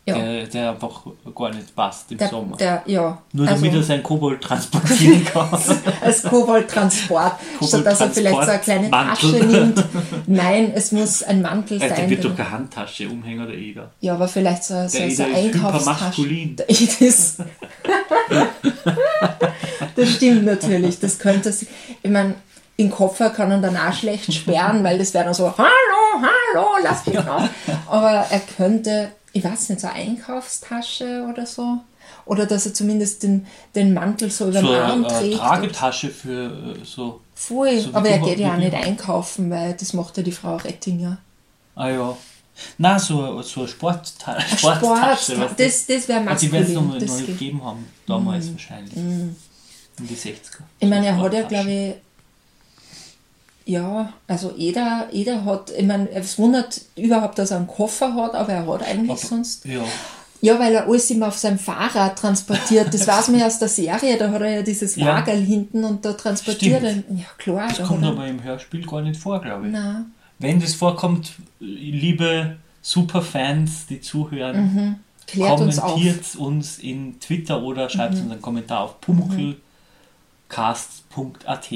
ja. 0.06 0.14
Der, 0.14 0.46
der 0.46 0.70
einfach 0.70 1.02
gar 1.34 1.50
nicht 1.54 1.76
passt 1.76 2.10
im 2.10 2.18
Der, 2.18 2.28
Sommer. 2.28 2.56
der, 2.56 2.82
ja. 2.86 3.18
Nur 3.32 3.46
Also, 3.46 3.62
damit 3.62 3.76
er 3.78 3.82
sein 3.82 4.02
Kobold 4.02 4.40
transportieren 4.40 5.22
kann. 5.32 5.50
als 6.00 6.22
Kobold-Transport, 6.22 7.34
statt 7.66 7.84
dass 7.86 8.00
er 8.00 8.10
vielleicht 8.10 8.34
so 8.34 8.50
eine 8.50 8.58
kleine 8.60 8.88
Mantel. 8.88 9.30
Tasche 9.32 9.44
nimmt. 9.44 9.84
Nein, 10.26 10.72
es 10.74 10.90
muss 10.92 11.22
ein 11.22 11.42
Mantel 11.42 11.76
Äh, 11.76 11.80
der 11.88 11.96
sein. 11.96 12.10
wird 12.10 12.24
doch 12.24 12.34
keine 12.34 12.50
Handtasche 12.50 13.08
umhängen, 13.10 13.46
der 13.46 13.56
Eder. 13.58 13.90
ja, 14.00 14.14
aber 14.14 14.26
vielleicht 14.26 14.64
so, 14.64 14.88
so, 14.88 14.96
Der 14.98 15.10
so 15.10 15.22
eine 15.24 15.34
Einkaufstasche. 15.34 16.26
Der 16.26 16.70
Eder 16.70 17.00
ist- 17.00 17.42
das 19.96 20.10
stimmt 20.14 20.44
natürlich. 20.44 20.98
Das 21.00 21.18
könnte 21.18 21.52
sich. 21.52 21.68
Ich 22.02 22.10
meine, 22.10 22.34
den 22.80 22.90
Koffer 22.90 23.30
kann 23.30 23.50
er 23.52 23.58
dann 23.58 23.76
auch 23.76 23.92
schlecht 23.92 24.32
sperren, 24.34 24.82
weil 24.82 24.98
das 24.98 25.14
wäre 25.14 25.24
dann 25.26 25.34
so, 25.34 25.46
hallo, 25.56 25.68
hallo, 26.54 26.66
lass 26.82 27.06
mich 27.06 27.16
raus. 27.18 27.48
Aber 27.88 28.10
er 28.30 28.40
könnte, 28.40 29.12
ich 29.32 29.44
weiß 29.44 29.68
nicht, 29.68 29.80
so 29.80 29.86
eine 29.86 29.96
Einkaufstasche 29.96 31.26
oder 31.30 31.46
so. 31.46 31.78
Oder 32.26 32.46
dass 32.46 32.66
er 32.66 32.74
zumindest 32.74 33.22
den, 33.22 33.46
den 33.74 33.92
Mantel 33.94 34.30
so 34.30 34.48
über 34.48 34.60
So 34.60 34.66
den 34.68 34.76
Arm 34.76 35.04
eine 35.04 35.14
äh, 35.14 35.18
trägt. 35.20 35.38
Tragetasche 35.38 36.08
für 36.10 36.46
äh, 36.80 36.84
so. 36.84 37.20
Voll, 37.34 37.78
So 37.80 37.90
aber 37.94 38.08
er 38.08 38.18
geht 38.18 38.38
ja 38.38 38.52
auch 38.52 38.56
nicht 38.58 38.74
einkaufen, 38.74 39.50
weil 39.50 39.74
das 39.74 39.92
macht 39.94 40.16
ja 40.16 40.22
die 40.22 40.32
Frau 40.32 40.56
Rettinger. 40.56 41.18
Ah 41.74 41.88
ja. 41.88 42.16
Na, 42.76 42.98
so, 42.98 43.40
so 43.42 43.60
eine 43.60 43.68
Sportta 43.68 44.38
Sport, 44.40 44.76
Sporttasche. 44.78 45.34
du? 45.36 45.40
das, 45.56 45.86
das 45.86 46.08
wäre 46.08 46.22
Ah, 46.28 46.34
die 46.34 46.52
werden 46.52 46.66
es 46.66 46.72
noch, 46.74 46.82
maskulin. 46.82 46.88
noch 46.88 46.98
Das 46.98 47.10
nicht 47.16 47.26
geht. 47.26 47.38
gegeben 47.38 47.64
haben, 47.64 47.86
damals 48.06 48.52
wahrscheinlich. 48.52 48.94
In 48.96 49.36
die 49.98 50.14
60er. 50.14 50.60
Ich 50.78 50.88
meine, 50.88 51.06
er 51.06 51.16
hat 51.18 51.32
ja, 51.32 51.42
glaube 51.42 51.70
ich, 51.70 51.94
ja, 53.66 54.12
also 54.26 54.52
jeder, 54.56 55.06
jeder 55.12 55.44
hat, 55.44 55.70
ich 55.76 55.86
meine, 55.86 56.10
es 56.10 56.38
wundert 56.38 56.80
überhaupt, 56.96 57.38
dass 57.38 57.50
er 57.50 57.58
einen 57.58 57.66
Koffer 57.66 58.14
hat, 58.14 58.34
aber 58.34 58.52
er 58.52 58.66
hat 58.66 58.82
eigentlich 58.82 59.10
Aber- 59.10 59.18
sonst. 59.28 59.64
Ja, 59.64 59.82
Ja, 60.42 60.58
weil 60.58 60.72
er 60.72 60.88
alles 60.88 61.10
immer 61.10 61.28
auf 61.28 61.36
seinem 61.36 61.58
Fahrrad 61.58 62.18
transportiert. 62.18 62.94
Das 62.94 63.06
weiß 63.06 63.28
man 63.28 63.40
ja 63.40 63.46
aus 63.46 63.58
der 63.58 63.68
Serie, 63.68 64.16
da 64.16 64.30
hat 64.30 64.40
er 64.40 64.56
ja 64.56 64.62
dieses 64.62 64.96
Ja. 64.96 65.22
Hinten 65.26 65.84
und 65.84 66.02
da 66.02 66.14
transportiert 66.14 66.82
er. 66.82 66.90
Stimmt. 66.92 67.18
Ja, 67.20 67.26
klar. 67.36 67.68
das 67.68 67.76
da 67.76 67.84
kommt 67.84 68.02
er, 68.04 68.08
aber 68.12 68.26
im 68.26 68.42
Hörspiel 68.42 68.86
gar 68.86 69.02
nicht 69.02 69.20
vor, 69.20 69.42
glaube 69.42 69.66
ich. 69.66 69.72
Nein. 69.74 70.06
Wenn 70.38 70.58
das 70.58 70.72
vorkommt, 70.74 71.32
liebe 71.58 72.56
Superfans, 72.80 73.86
die 73.88 74.00
zuhören, 74.00 74.74
Mhm. 74.74 74.96
Klärt 75.26 75.60
uns. 75.60 75.76
Mhm. 75.76 75.80
kommentiert 75.82 76.36
uns, 76.36 76.78
in 76.78 77.20
Twitter 77.20 77.62
oder 77.62 77.88
schreibt 77.90 78.14
uns 78.14 78.22
einen 78.30 78.40
Kommentar 78.42 78.80
auf 78.80 79.00
pumuckelcast.at. 80.50 81.70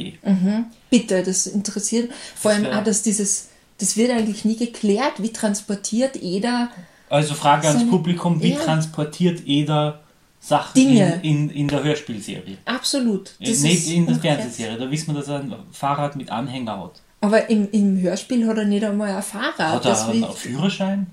Bitte, 0.90 1.23
das 1.23 1.47
interessiert. 1.47 2.11
Vor 2.35 2.50
allem 2.52 2.64
wär- 2.64 2.78
auch, 2.78 2.85
dass 2.85 3.02
dieses, 3.02 3.49
das 3.78 3.97
wird 3.97 4.11
eigentlich 4.11 4.45
nie 4.45 4.57
geklärt, 4.57 5.14
wie 5.23 5.33
transportiert 5.33 6.16
jeder 6.16 6.71
Also 7.11 7.35
Frage 7.35 7.69
ans 7.69 7.88
Publikum, 7.88 8.43
wie 8.43 8.52
Ja. 8.52 8.59
transportiert 8.61 9.40
jeder 9.45 10.00
Sachen 10.40 10.75
Dinge. 10.75 11.21
in, 11.23 11.49
in, 11.49 11.50
in 11.50 11.69
der 11.69 11.83
Hörspielserie? 11.83 12.59
absolut. 12.66 13.35
Äh, 13.40 13.50
Das 13.50 13.61
nicht 13.61 13.87
ist 13.87 13.90
in 13.90 14.07
der 14.07 14.16
Fernsehserie, 14.16 14.76
da 14.78 14.90
wissen 14.90 15.09
wir, 15.14 15.21
dass 15.21 15.28
er 15.28 15.40
ein 15.40 15.54
Fahrrad 15.73 16.16
mit 16.16 16.31
Anhänger 16.31 16.78
hat. 16.85 17.00
Aber 17.21 17.49
im, 17.49 17.71
im 17.73 17.99
Hörspiel 18.00 18.47
hat 18.47 18.59
er 18.59 18.64
nicht 18.66 18.85
einmal 18.85 19.11
ein 19.16 19.23
Fahrrad. 19.23 19.59
Hat 19.59 19.85
das 19.85 20.02
er 20.02 20.09
einen 20.11 20.33
Führerschein? 20.33 21.07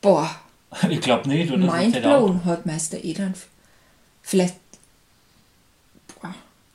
boah, 0.00 0.28
Ich 0.88 1.00
glaube 1.00 1.28
nicht, 1.28 1.50
oder? 1.52 1.66
Das 1.66 1.74
mind 1.76 2.00
blown 2.02 2.44
hat 2.44 2.64
Meister 2.66 3.02
Edan. 3.04 3.34
Vielleicht, 4.22 4.54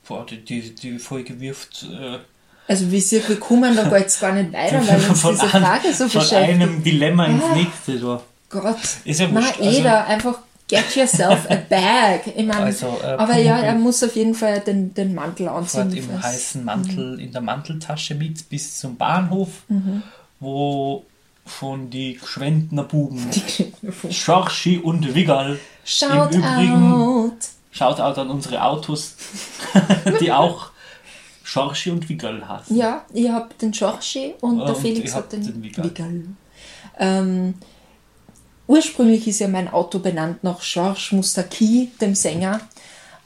boah, 0.08 0.24
die, 0.26 0.44
die, 0.44 0.74
die 0.74 0.98
Folge 0.98 1.38
wirft 1.40 1.84
äh, 1.84 2.18
also 2.68 2.90
wie 2.90 3.00
sie 3.00 3.22
wir 3.28 3.38
kommen, 3.38 3.76
da 3.76 3.84
es 3.96 4.18
gar 4.18 4.32
nicht 4.32 4.52
weiter, 4.52 4.84
weil 4.86 5.08
uns 5.08 5.20
von, 5.20 5.34
diese 5.34 5.48
Frage 5.48 5.92
so 5.94 6.08
von 6.08 6.20
beschäftigt. 6.20 6.62
einem 6.62 6.82
Dilemma 6.82 7.26
ins 7.26 7.44
Ah. 7.44 7.54
nächste. 7.54 7.98
So. 7.98 8.22
Gott, 8.50 8.76
Ist 9.04 9.20
ja 9.20 9.28
na 9.32 9.40
wurscht, 9.40 9.60
also- 9.60 9.78
Eda, 9.80 10.04
einfach 10.04 10.38
get 10.68 10.96
yourself 10.96 11.48
a 11.48 11.54
bag. 11.68 12.22
Ich 12.26 12.44
mein, 12.44 12.56
Also, 12.56 12.98
äh, 13.02 13.06
aber 13.06 13.36
ja, 13.38 13.58
er 13.60 13.74
muss 13.76 14.02
auf 14.02 14.16
jeden 14.16 14.34
Fall 14.34 14.58
den, 14.60 14.92
den 14.94 15.14
Mantel 15.14 15.46
anziehen. 15.48 15.92
Fährt 15.92 16.04
im 16.10 16.22
heißen 16.22 16.64
Mantel, 16.64 17.20
in 17.20 17.30
der 17.30 17.40
Manteltasche 17.40 18.16
mit 18.16 18.48
bis 18.48 18.78
zum 18.80 18.96
Bahnhof, 18.96 19.48
wo 20.40 21.04
schon 21.46 21.88
die 21.90 22.18
Gschwendner 22.20 22.82
Buben, 22.82 23.24
Schorschi 24.10 24.78
und 24.78 25.14
Wiggal, 25.14 25.58
Shout 25.84 26.30
im 26.32 26.40
Übrigen, 26.40 26.92
out. 26.92 27.32
Shoutout 27.76 28.18
an 28.20 28.30
unsere 28.30 28.62
Autos, 28.62 29.14
die 30.20 30.32
auch 30.32 30.70
Schorschi 31.44 31.90
und 31.90 32.08
Wiggal 32.08 32.46
heißen. 32.48 32.76
Ja, 32.76 33.04
ich 33.12 33.28
habe 33.28 33.48
den 33.60 33.74
Schorschi 33.74 34.34
und 34.40 34.60
Ah, 34.60 34.66
der 34.66 34.76
und 34.76 34.80
Felix 34.82 35.14
hat 35.14 35.32
den, 35.32 35.42
den 35.44 35.62
Wiggal. 35.62 35.84
Wiggal. 35.84 36.24
Ähm, 36.98 37.54
ursprünglich 38.66 39.28
ist 39.28 39.40
ja 39.40 39.48
mein 39.48 39.68
Auto 39.72 39.98
benannt 39.98 40.42
nach 40.42 40.60
Georges 40.60 41.12
Moustaki, 41.12 41.90
dem 42.00 42.14
Sänger. 42.14 42.60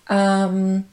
Ähm, 0.08 0.84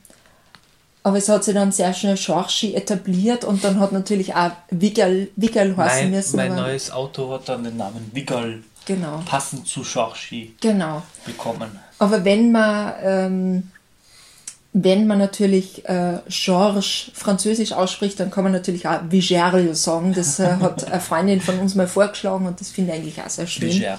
aber 1.03 1.17
es 1.17 1.29
hat 1.29 1.43
sich 1.43 1.53
dann 1.53 1.71
sehr 1.71 1.93
schnell 1.93 2.17
Schorschi 2.17 2.75
etabliert 2.75 3.43
und 3.45 3.63
dann 3.63 3.79
hat 3.79 3.91
natürlich 3.91 4.35
auch 4.35 4.51
Wiggal, 4.69 5.29
Wiggal 5.35 5.75
heißen 5.75 6.01
Mein, 6.01 6.11
müssen. 6.11 6.35
mein 6.35 6.55
neues 6.55 6.91
Auto 6.91 7.31
hat 7.31 7.47
dann 7.49 7.63
den 7.63 7.77
Namen 7.77 8.11
Wiggal, 8.13 8.61
Genau, 8.87 9.21
passend 9.25 9.67
zu 9.67 9.83
Schorschi, 9.83 10.55
genau. 10.61 11.03
bekommen. 11.25 11.69
Aber 11.99 12.23
wenn 12.23 12.51
man 12.51 12.93
ähm, 13.03 13.71
wenn 14.73 15.07
man 15.07 15.17
natürlich 15.17 15.87
äh, 15.89 16.19
Georges 16.29 17.11
französisch 17.13 17.71
ausspricht, 17.73 18.19
dann 18.19 18.31
kann 18.31 18.43
man 18.43 18.53
natürlich 18.53 18.87
auch 18.87 18.99
Vigerle 19.09 19.75
sagen. 19.75 20.13
Das 20.13 20.39
äh, 20.39 20.55
hat 20.61 20.89
eine 20.91 21.01
Freundin 21.01 21.41
von 21.41 21.59
uns 21.59 21.75
mal 21.75 21.87
vorgeschlagen 21.87 22.45
und 22.45 22.59
das 22.61 22.69
finde 22.69 22.93
ich 22.93 22.99
eigentlich 22.99 23.21
auch 23.21 23.29
sehr 23.29 23.47
schön. 23.47 23.69
Vigerle. 23.69 23.97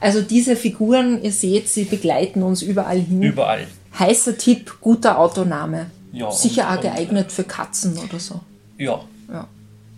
Also 0.00 0.22
diese 0.22 0.56
Figuren, 0.56 1.22
ihr 1.22 1.32
seht, 1.32 1.68
sie 1.68 1.84
begleiten 1.84 2.42
uns 2.42 2.62
überall 2.62 2.98
hin. 2.98 3.22
Überall. 3.22 3.66
Heißer 3.98 4.36
Tipp, 4.36 4.74
guter 4.80 5.18
Autoname. 5.18 5.86
Ja, 6.12 6.30
Sicher 6.30 6.62
und- 6.62 6.68
auch 6.68 6.76
und- 6.76 6.82
geeignet 6.82 7.32
für 7.32 7.44
Katzen 7.44 7.96
oder 7.98 8.18
so. 8.18 8.40
Ja. 8.78 9.00
Ja. 9.30 9.46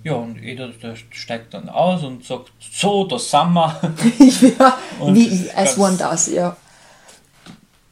Ja, 0.08 0.14
und 0.14 0.40
jeder 0.42 0.68
der 0.68 0.94
steigt 1.10 1.54
dann 1.54 1.68
aus 1.68 2.02
und 2.04 2.24
sagt, 2.24 2.50
so, 2.72 3.04
das 3.04 3.30
sind 3.30 3.52
wir. 3.52 3.80
ja, 4.58 4.78
Und 5.00 5.14
wie 5.14 5.50
als 5.54 5.78
one 5.78 5.96
das, 5.96 6.28
ja. 6.32 6.56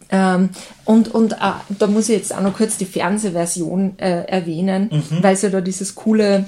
Ähm, 0.09 0.51
und 0.85 1.09
und 1.09 1.33
äh, 1.33 1.37
da 1.69 1.87
muss 1.89 2.09
ich 2.09 2.17
jetzt 2.17 2.33
auch 2.35 2.41
noch 2.41 2.57
kurz 2.57 2.77
die 2.77 2.85
Fernsehversion 2.85 3.99
äh, 3.99 4.23
erwähnen, 4.27 4.89
Mhm. 4.93 5.23
weil 5.23 5.35
es 5.35 5.43
ja 5.43 5.49
da 5.51 5.61
dieses 5.61 5.95
coole 5.97 6.47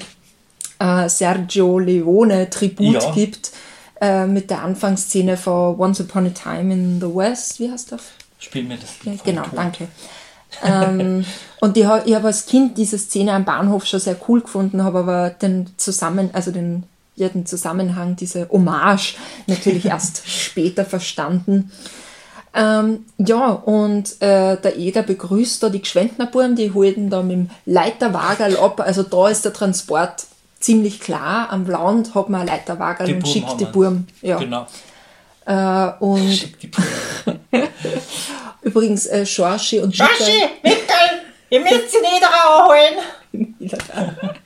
äh, 0.79 1.09
Sergio 1.09 1.79
Leone 1.81 2.49
Tribut 2.51 2.95
Ja. 3.03 3.11
gibt 3.13 3.51
äh, 4.01 4.27
mit 4.27 4.51
der 4.51 4.63
Anfangsszene 4.63 5.37
von 5.37 5.77
Once 5.79 6.01
Upon 6.01 6.27
a 6.27 6.31
Time 6.31 6.73
in 6.73 7.01
the 7.01 7.13
West. 7.13 7.59
Wie 7.59 7.69
heißt 7.69 7.91
das? 7.91 8.03
Spiel 8.39 8.63
mir 8.63 8.77
das 8.77 9.03
Lied 9.05 9.25
genau, 9.25 9.43
danke. 9.53 9.89
Ähm, 10.65 11.25
und 11.61 11.77
ich 11.77 11.85
habe 11.85 12.15
hab 12.15 12.25
als 12.25 12.47
Kind 12.47 12.79
diese 12.79 12.99
Szene 12.99 13.33
am 13.33 13.45
Bahnhof 13.45 13.87
schon 13.87 14.01
sehr 14.01 14.17
cool 14.29 14.41
gefunden, 14.41 14.83
habe 14.83 15.01
aber 15.01 15.31
den 15.31 15.67
Zusammen, 15.77 16.31
also 16.33 16.51
den, 16.51 16.85
ja, 17.17 17.29
den 17.29 17.47
Zusammenhang, 17.47 18.17
diese 18.17 18.49
Hommage 18.51 19.17
natürlich 19.47 19.85
erst 19.87 20.29
später 20.29 20.85
verstanden. 20.85 21.71
Ähm, 22.55 23.05
ja, 23.19 23.51
und 23.51 24.21
äh, 24.23 24.57
der 24.57 24.77
Eder 24.77 25.03
begrüßt 25.03 25.63
da 25.63 25.69
die 25.69 25.83
Gschwendnerbuben, 25.83 26.57
die 26.57 26.73
holen 26.73 27.11
da 27.11 27.23
mit 27.23 27.33
dem 27.33 27.51
Leiterwagerl 27.67 28.57
ab. 28.57 28.81
Also 28.81 29.03
da 29.03 29.29
ist 29.29 29.45
der 29.45 29.53
Transport 29.53 30.27
ziemlich 30.59 31.01
klar. 31.01 31.51
Am 31.51 31.67
Land 31.67 32.15
hat 32.15 32.31
man 32.31 32.43
ein 32.43 32.47
Leiterwagerl 32.47 33.15
und 33.15 33.29
schickt 33.29 33.61
die. 33.61 33.67
Buben. 33.67 34.09
Ja. 34.23 34.39
Genau. 34.39 34.67
Äh, 35.45 35.93
und. 36.01 36.49
übrigens 38.63 39.07
äh, 39.07 39.25
Schorschi 39.27 39.81
und 39.81 39.97
Schorschi, 39.97 40.33
Michael- 40.33 40.51
Mickel, 40.63 41.21
ihr 41.51 41.61
müsst 41.61 41.91
sie 41.91 41.99
nicht 42.01 42.23
rausholen. 42.23 42.95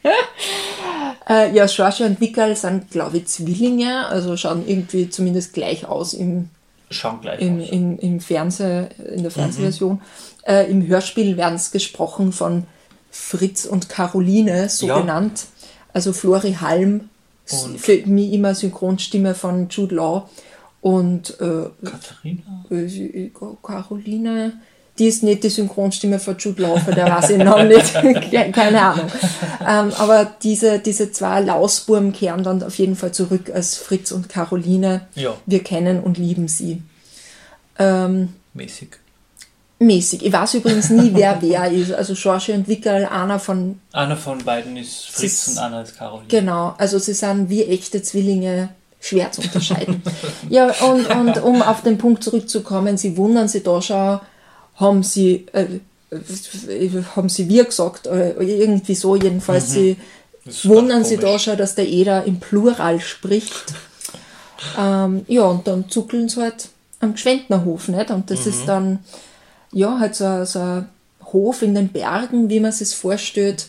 Äh, 1.29 1.55
ja, 1.55 1.69
Schorschi 1.69 2.03
und 2.05 2.21
Wickerl 2.21 2.57
sind, 2.57 2.91
glaube 2.91 3.19
ich, 3.19 3.27
Zwillinge, 3.27 4.07
also 4.09 4.37
schauen 4.37 4.65
irgendwie 4.67 5.09
zumindest 5.09 5.53
gleich 5.55 5.87
aus 5.87 6.15
im, 6.15 6.49
Schauen 6.91 7.21
gleich 7.21 7.41
im, 7.41 7.61
aus. 7.63 7.69
im, 7.71 7.99
im 8.01 8.21
Fernseh, 8.21 8.87
in 9.15 9.23
der 9.23 9.31
Fernsehversion. 9.31 10.01
Äh, 10.45 10.69
Im 10.71 10.85
Hörspiel 10.87 11.37
werden 11.37 11.55
es 11.55 11.71
gesprochen 11.71 12.33
von 12.33 12.65
Fritz 13.13 13.65
und 13.67 13.89
Caroline, 13.89 14.69
so 14.69 14.87
Ja. 14.89 14.99
genannt. 15.01 15.45
Also 15.93 16.13
Flori 16.13 16.55
Halm, 16.61 17.09
Und- 17.51 17.79
für 17.81 17.97
mich 18.07 18.33
immer 18.33 18.55
Synchronstimme 18.57 19.35
von 19.37 19.69
Jude 19.69 19.95
Law. 19.95 20.29
Und 20.83 21.31
äh, 21.41 21.69
Katharina? 21.85 22.65
äh, 22.71 23.31
Caroline, 23.63 24.55
die 24.99 25.07
ist 25.07 25.23
nicht 25.23 25.43
die 25.45 25.49
Synchronstimme 25.49 26.19
von 26.19 26.37
Jude 26.37 26.61
Law, 26.63 26.77
für 26.79 26.93
der 26.93 27.07
weiß 27.09 27.31
ich 27.31 27.39
noch 27.39 27.63
nicht, 27.63 27.95
keine 28.53 28.83
Ahnung. 28.83 29.07
Ähm, 29.61 29.93
aber 29.97 30.31
diese, 30.43 30.81
diese 30.81 31.11
zwei 31.13 31.41
Lausbuben 31.41 32.13
kehren 32.13 32.43
dann 32.43 32.63
auf 32.63 32.75
jeden 32.79 32.97
Fall 32.97 33.13
zurück 33.13 33.51
als 33.55 33.77
Fritz 33.77 34.11
und 34.13 34.29
Caroline. 34.29 35.03
Ja. 35.15 35.35
Wir 35.47 35.63
kennen 35.63 36.01
und 36.01 36.19
lieben 36.19 36.49
sie. 36.49 36.83
Ähm, 37.79 38.35
Mäßig. 38.53 38.89
mäßig. 39.79 40.27
Ich 40.27 40.33
weiß 40.33 40.55
übrigens 40.55 40.91
nie, 40.91 41.13
wer 41.15 41.39
wer 41.43 41.71
ist. 41.71 41.93
Also 41.93 42.15
George 42.15 42.53
und 42.55 42.67
Wickerl, 42.69 43.07
einer 43.07 43.39
von, 43.39 43.81
Einer 43.93 44.17
von 44.17 44.39
beiden 44.45 44.77
ist 44.77 45.07
Fritz 45.07 45.47
ist- 45.47 45.49
und 45.57 45.59
einer 45.59 45.83
ist 45.83 45.97
Caroline. 45.97 46.27
genau, 46.29 46.75
also 46.77 46.99
sie 46.99 47.15
sind 47.15 47.49
wie 47.49 47.63
echte 47.65 48.03
Zwillinge 48.03 48.71
schwer 49.03 49.31
zu 49.33 49.43
unterscheiden. 49.43 50.01
ja, 50.49 50.71
und, 50.81 51.07
und 51.11 51.43
um 51.43 51.61
auf 51.61 51.83
den 51.83 51.99
Punkt 51.99 52.23
zurückzukommen, 52.25 52.97
sie 52.97 53.17
wundern 53.19 53.49
sich 53.49 53.63
da 53.65 53.83
schon, 53.83 54.21
haben 54.77 55.03
sie, 55.03 55.47
äh, 55.53 55.67
äh, 56.69 56.91
haben 57.17 57.29
sie 57.29 57.49
wir 57.49 57.65
gesagt, 57.65 58.07
oder 58.07 58.41
irgendwie 58.41 58.95
so, 58.95 59.17
jedenfalls, 59.17 59.73
sie 59.73 59.97
Das 60.45 60.55
ist 60.57 60.69
wundern 60.69 61.05
sich 61.05 61.19
da 61.21 61.39
schon, 61.39 61.57
dass 61.59 61.75
der 61.75 61.89
Eder 61.89 62.25
im 62.25 62.39
Plural 62.41 63.01
spricht. 63.01 63.75
Ähm, 64.79 65.25
ja, 65.29 65.43
und 65.43 65.67
dann 65.67 65.89
zuckeln 65.89 66.29
sie 66.29 66.41
halt 66.41 66.69
am 67.01 67.15
Gschwendnerhof, 67.15 67.89
nicht? 67.89 68.11
Und 68.11 68.31
das 68.31 68.47
ist 68.47 68.67
dann, 68.69 69.01
ja, 69.73 69.99
halt 69.99 70.15
so, 70.15 70.25
ein- 70.25 70.47
so 70.47 70.59
ein 70.61 70.89
Hof 71.33 71.63
in 71.63 71.75
den 71.75 71.89
Bergen, 71.89 72.49
wie 72.49 72.61
man 72.61 72.71
es 72.71 72.79
sich 72.79 72.95
vorstellt. 72.95 73.67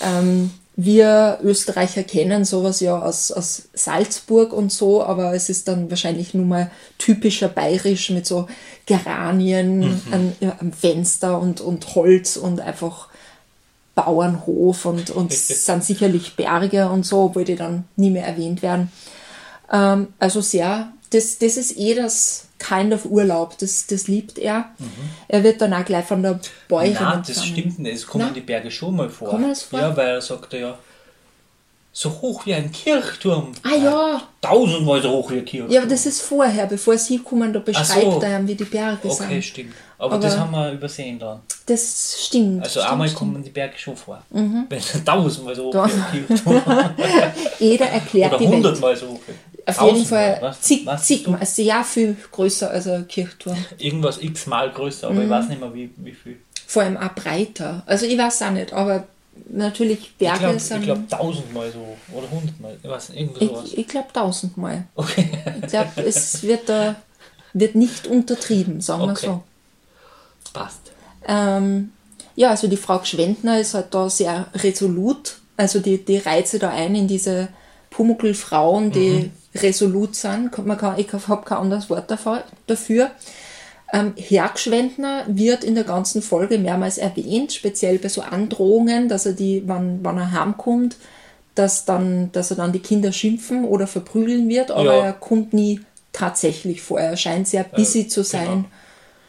Ähm, 0.00 0.50
wir 0.76 1.38
Österreicher 1.42 2.02
kennen 2.02 2.44
sowas 2.44 2.80
ja 2.80 3.00
aus, 3.00 3.32
aus 3.32 3.68
Salzburg 3.72 4.52
und 4.52 4.70
so, 4.70 5.02
aber 5.02 5.32
es 5.32 5.48
ist 5.48 5.68
dann 5.68 5.88
wahrscheinlich 5.88 6.34
nur 6.34 6.44
mal 6.44 6.70
typischer 6.98 7.48
bayerisch 7.48 8.10
mit 8.10 8.26
so 8.26 8.46
Geranien 8.84 10.02
an, 10.10 10.36
ja, 10.40 10.56
am 10.60 10.72
Fenster 10.72 11.40
und, 11.40 11.62
und 11.62 11.94
Holz 11.94 12.36
und 12.36 12.60
einfach 12.60 13.08
Bauernhof 13.94 14.84
und, 14.84 15.08
und 15.08 15.32
es 15.32 15.64
sind 15.64 15.82
sicherlich 15.82 16.36
Berge 16.36 16.90
und 16.90 17.06
so, 17.06 17.22
obwohl 17.24 17.44
die 17.44 17.56
dann 17.56 17.84
nie 17.96 18.10
mehr 18.10 18.26
erwähnt 18.26 18.60
werden. 18.60 18.92
Ähm, 19.72 20.08
also 20.18 20.42
sehr, 20.42 20.92
das, 21.10 21.38
das 21.38 21.56
ist 21.56 21.78
eh 21.78 21.94
das 21.94 22.45
kind 22.58 22.92
of 22.94 23.04
Urlaub, 23.04 23.56
das, 23.58 23.86
das 23.86 24.08
liebt 24.08 24.38
er. 24.38 24.70
Er 25.28 25.42
wird 25.42 25.60
dann 25.60 25.72
auch 25.74 25.84
gleich 25.84 26.04
von 26.06 26.22
der 26.22 26.38
Bäuerin 26.68 26.94
Nein, 26.94 27.18
das 27.26 27.28
empfangen. 27.36 27.52
stimmt 27.52 27.78
nicht. 27.80 27.94
Es 27.96 28.06
kommen 28.06 28.24
Na? 28.28 28.32
die 28.34 28.40
Berge 28.40 28.70
schon 28.70 28.96
mal 28.96 29.08
vor. 29.10 29.28
Kommen 29.28 29.54
vor? 29.54 29.78
Ja, 29.80 29.96
weil 29.96 30.08
er 30.08 30.20
sagt 30.22 30.52
ja, 30.54 30.76
so 31.92 32.10
hoch 32.10 32.44
wie 32.44 32.54
ein 32.54 32.70
Kirchturm. 32.70 33.52
Ah 33.62 33.74
ja, 33.82 34.22
Tausendmal 34.42 35.00
so 35.00 35.10
hoch 35.10 35.30
wie 35.30 35.38
ein 35.38 35.44
Kirchturm. 35.46 35.70
ja, 35.72 35.80
aber 35.80 35.88
das 35.90 36.04
ist 36.06 36.20
vorher, 36.22 36.66
bevor 36.66 36.96
sie 36.98 37.18
kommen, 37.18 37.52
da 37.52 37.58
beschreibt 37.58 37.88
so. 37.90 38.20
er, 38.20 38.46
wie 38.46 38.54
die 38.54 38.64
Berge 38.64 39.08
Okay, 39.08 39.14
sind. 39.30 39.44
stimmt. 39.44 39.74
Aber, 39.98 40.16
Aber- 40.16 40.22
das 40.22 40.36
haben 40.36 40.50
wir 40.52 40.72
übersehen 40.72 41.18
dann. 41.18 41.40
Das 41.64 42.18
stimmt. 42.26 42.62
Also 42.62 42.80
stimmt, 42.80 42.92
einmal 42.92 43.08
stimmt. 43.08 43.18
kommen 43.18 43.42
die 43.42 43.48
Berge 43.50 43.78
schon 43.78 43.96
vor. 43.96 44.22
Wenn 44.30 44.68
tausendmal 45.06 45.56
so 45.56 45.64
hoch 45.64 45.72
Da. 45.72 45.88
wie 45.88 46.18
ein 46.18 46.26
Kirchturm. 46.26 46.62
Jeder 47.58 47.86
erklärt 47.86 48.30
Oder 48.34 48.38
die 48.40 48.46
hundertmal 48.48 48.94
so 48.94 49.08
hoch. 49.08 49.20
Auf 49.66 49.82
jeden. 49.92 50.06
Fall 50.06 50.38
Was- 50.40 50.60
zig, 50.60 50.86
was 50.86 51.04
zigmal. 51.06 51.40
ja 51.56 51.82
viel 51.82 52.16
größer 52.32 52.70
als 52.70 52.86
ein 52.86 53.08
Kirchturm. 53.08 53.56
Irgendwas 53.78 54.18
x-mal 54.22 54.70
größer, 54.70 55.10
Mhm. 55.10 55.16
aber 55.16 55.24
ich 55.24 55.30
weiß 55.30 55.48
nicht 55.48 55.60
mehr 55.60 55.74
wie, 55.74 55.90
wie 55.96 56.12
viel. 56.12 56.36
Vor 56.66 56.82
allem 56.82 56.96
auch 56.96 57.14
breiter. 57.14 57.82
Also 57.86 58.06
ich 58.06 58.16
weiß 58.18 58.42
auch 58.42 58.50
nicht, 58.50 58.72
aber 58.72 59.04
natürlich 59.50 59.98
Ich 60.00 60.14
Berge 60.16 60.38
glaube 60.38 60.58
sind. 60.60 60.82
glaub, 60.82 61.08
tausendmal 61.08 61.70
so 61.72 61.78
hoch. 61.80 62.16
Oder 62.18 62.30
hundertmal. 62.30 62.76
Ich 62.82 62.88
weiß 62.88 63.08
nicht, 63.10 63.20
irgendwo 63.20 63.44
sowas. 63.46 63.64
ich, 63.66 63.78
ich 63.78 63.88
glaube 63.88 64.08
tausendmal. 64.12 64.84
Okay. 64.94 65.28
Ich 65.62 65.68
glaube, 65.68 66.02
es 66.04 66.42
wird 66.42 66.68
da 66.68 66.96
wird 67.52 67.74
nicht 67.74 68.06
untertrieben, 68.06 68.80
sagen 68.80 69.02
wir 69.02 69.12
Okay. 69.12 69.26
so. 69.26 69.42
Passt. 70.52 70.80
Ähm, 71.26 71.92
ja, 72.34 72.50
also 72.50 72.66
die 72.68 72.76
Frau 72.76 72.98
Gschwendner 72.98 73.58
ist 73.60 73.74
halt 73.74 73.92
da 73.94 74.08
sehr 74.10 74.46
resolut. 74.54 75.36
Also 75.56 75.80
die, 75.80 76.04
die 76.04 76.18
reiht 76.18 76.48
sie 76.48 76.58
da 76.58 76.70
ein 76.70 76.94
in 76.94 77.08
diese 77.08 77.48
Pumuckl-Frauen, 77.90 78.92
die 78.92 79.30
resolut 79.62 80.14
sind. 80.14 80.56
Man 80.66 80.78
kann, 80.78 80.98
ich 80.98 81.12
habe 81.12 81.44
kein 81.44 81.58
anderes 81.58 81.90
Wort 81.90 82.10
dafür. 82.66 83.10
Ähm, 83.92 84.14
Herr 84.16 84.48
Gschwendner 84.48 85.24
wird 85.28 85.62
in 85.62 85.74
der 85.76 85.84
ganzen 85.84 86.20
Folge 86.20 86.58
mehrmals 86.58 86.98
erwähnt, 86.98 87.52
speziell 87.52 87.98
bei 87.98 88.08
so 88.08 88.20
Androhungen, 88.22 89.08
dass 89.08 89.26
er 89.26 89.32
die, 89.32 89.62
wann, 89.66 90.00
wann 90.02 90.18
er 90.18 90.32
heimkommt, 90.32 90.96
dass, 91.54 91.84
dann, 91.84 92.32
dass 92.32 92.50
er 92.50 92.56
dann 92.56 92.72
die 92.72 92.80
Kinder 92.80 93.12
schimpfen 93.12 93.64
oder 93.64 93.86
verprügeln 93.86 94.48
wird, 94.48 94.70
aber 94.72 94.96
Ja. 94.96 95.04
er 95.06 95.12
kommt 95.12 95.52
nie 95.52 95.80
tatsächlich 96.12 96.82
vor. 96.82 96.98
Er 96.98 97.16
scheint 97.16 97.46
sehr 97.46 97.62
busy 97.64 98.08
zu 98.08 98.24
sein 98.24 98.46
genau. 98.48 98.64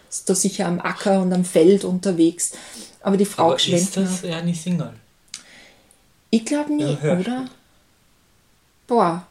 ist 0.10 0.29
da 0.29 0.34
sicher 0.36 0.65
am 0.65 0.79
Acker 0.79 1.22
und 1.22 1.31
am 1.34 1.46
Feld 1.46 1.84
unterwegs. 1.84 2.53
Aber 3.01 3.15
die 3.17 3.25
Frau 3.25 3.51
Aber 3.51 3.55
ist 3.57 3.96
das 3.96 4.22
ja 4.24 4.41
nicht 4.41 4.62
Single? 4.63 4.93
ich 6.31 6.46
glaube 6.46 6.72
Ja, 6.72 6.88
nicht, 6.88 7.01
hörst 7.01 7.27
oder? 7.27 7.46
Boah, 8.88 9.26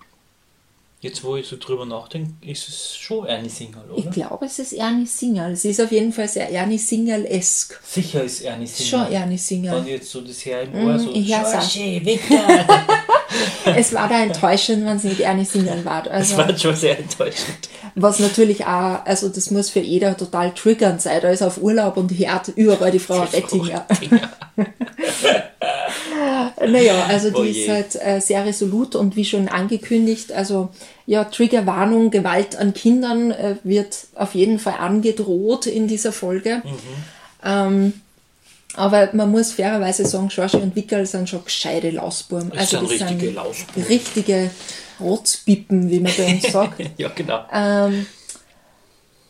Jetzt, 1.00 1.22
wo 1.22 1.36
ich 1.36 1.46
so 1.46 1.56
drüber 1.58 1.84
nachdenke, 1.84 2.32
ist 2.50 2.68
es 2.68 2.96
schon 2.96 3.26
eine 3.26 3.50
Single, 3.50 3.82
ich 3.96 4.06
oder? 4.06 4.10
glaube, 4.12 4.46
es 4.46 4.58
ist 4.58 4.72
Ernie 4.72 5.04
Singerl. 5.06 5.54
Sie 5.54 5.70
ist 5.70 5.80
auf 5.80 5.92
jeden 5.92 6.10
Fall 6.12 6.26
sehr 6.26 6.50
Ernie 6.50 6.78
Singerl-esk. 6.78 7.78
Sicher 7.84 8.24
ist 8.24 8.40
er 8.40 8.56
nicht 8.56 8.74
Single. 8.74 8.90
Schon 9.04 9.12
Ernie 9.12 9.30
Wenn 9.32 9.38
Singerl. 9.38 9.86
jetzt 9.86 10.10
so 10.10 10.22
das 10.22 10.44
her 10.46 10.62
im 10.62 10.74
Ohr 10.86 10.98
so. 10.98 11.12
ich 11.12 11.34
auch. 11.34 11.52
Schorschi, 11.52 12.00
Victor! 12.04 12.38
Es 13.76 13.92
war 13.92 14.08
da 14.08 14.22
enttäuschend, 14.22 14.86
wenn 14.86 14.96
es 14.96 15.04
nicht 15.04 15.20
Ernie 15.20 15.44
Singerl 15.44 15.84
war. 15.84 16.06
Also, 16.10 16.38
war 16.38 16.56
schon 16.56 16.74
sehr 16.74 16.98
enttäuschend. 16.98 17.68
was 17.94 18.18
natürlich 18.18 18.64
auch, 18.64 19.04
also 19.04 19.28
das 19.28 19.50
muss 19.50 19.68
für 19.68 19.80
jeder 19.80 20.16
total 20.16 20.54
triggernd 20.54 21.02
sein. 21.02 21.20
Da 21.20 21.28
ist 21.28 21.42
auf 21.42 21.60
Urlaub 21.60 21.96
und 21.98 22.10
hört 22.12 22.48
überall 22.56 22.92
die 22.92 22.98
Frau 22.98 23.20
Rettinger. 23.32 23.86
Naja, 26.58 27.06
also 27.06 27.30
die 27.30 27.36
Oh 27.36 27.42
ist 27.42 27.68
halt 27.68 27.96
äh, 27.96 28.20
sehr 28.20 28.44
resolut 28.44 28.94
und 28.94 29.14
wie 29.16 29.24
schon 29.24 29.48
angekündigt, 29.48 30.32
also 30.32 30.70
ja, 31.06 31.24
Triggerwarnung, 31.24 32.10
Gewalt 32.10 32.56
an 32.56 32.72
Kindern 32.72 33.30
äh, 33.30 33.56
wird 33.62 34.06
auf 34.14 34.34
jeden 34.34 34.58
Fall 34.58 34.76
angedroht 34.78 35.66
in 35.66 35.86
dieser 35.86 36.12
Folge. 36.12 36.62
Mhm. 36.64 36.72
Ähm, 37.44 37.92
Aber 38.74 39.10
man 39.12 39.30
muss 39.30 39.52
fairerweise 39.52 40.06
sagen, 40.06 40.30
Schorsche 40.30 40.58
und 40.58 40.74
Wickel 40.76 41.06
sind 41.06 41.28
schon 41.28 41.44
gescheite 41.44 41.90
Lausbuben. 41.90 42.50
Das 42.54 42.70
sind 42.70 42.88
richtige 42.88 43.30
Lausbuben. 43.30 43.82
richtige 43.84 44.50
Rotzpippen, 45.00 45.90
wie 45.90 46.00
man 46.00 46.12
bei 46.16 46.34
uns 46.34 46.42
sagt. 46.52 46.82
Ja, 46.96 47.08
genau. 47.08 47.44
Ähm, 47.52 48.06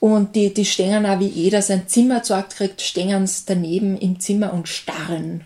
und 0.01 0.37
die, 0.37 0.53
die 0.55 0.65
stehen 0.65 1.07
auch 1.07 1.19
wie 1.21 1.27
jeder 1.27 1.63
sein 1.63 1.89
Zimmer 1.89 2.21
gezeigt 2.21 2.57
kriegt, 2.57 2.83
stehen 2.83 3.29
daneben 3.47 3.97
im 3.99 4.21
Zimmer 4.21 4.53
und 4.53 4.69
starren. 4.69 5.45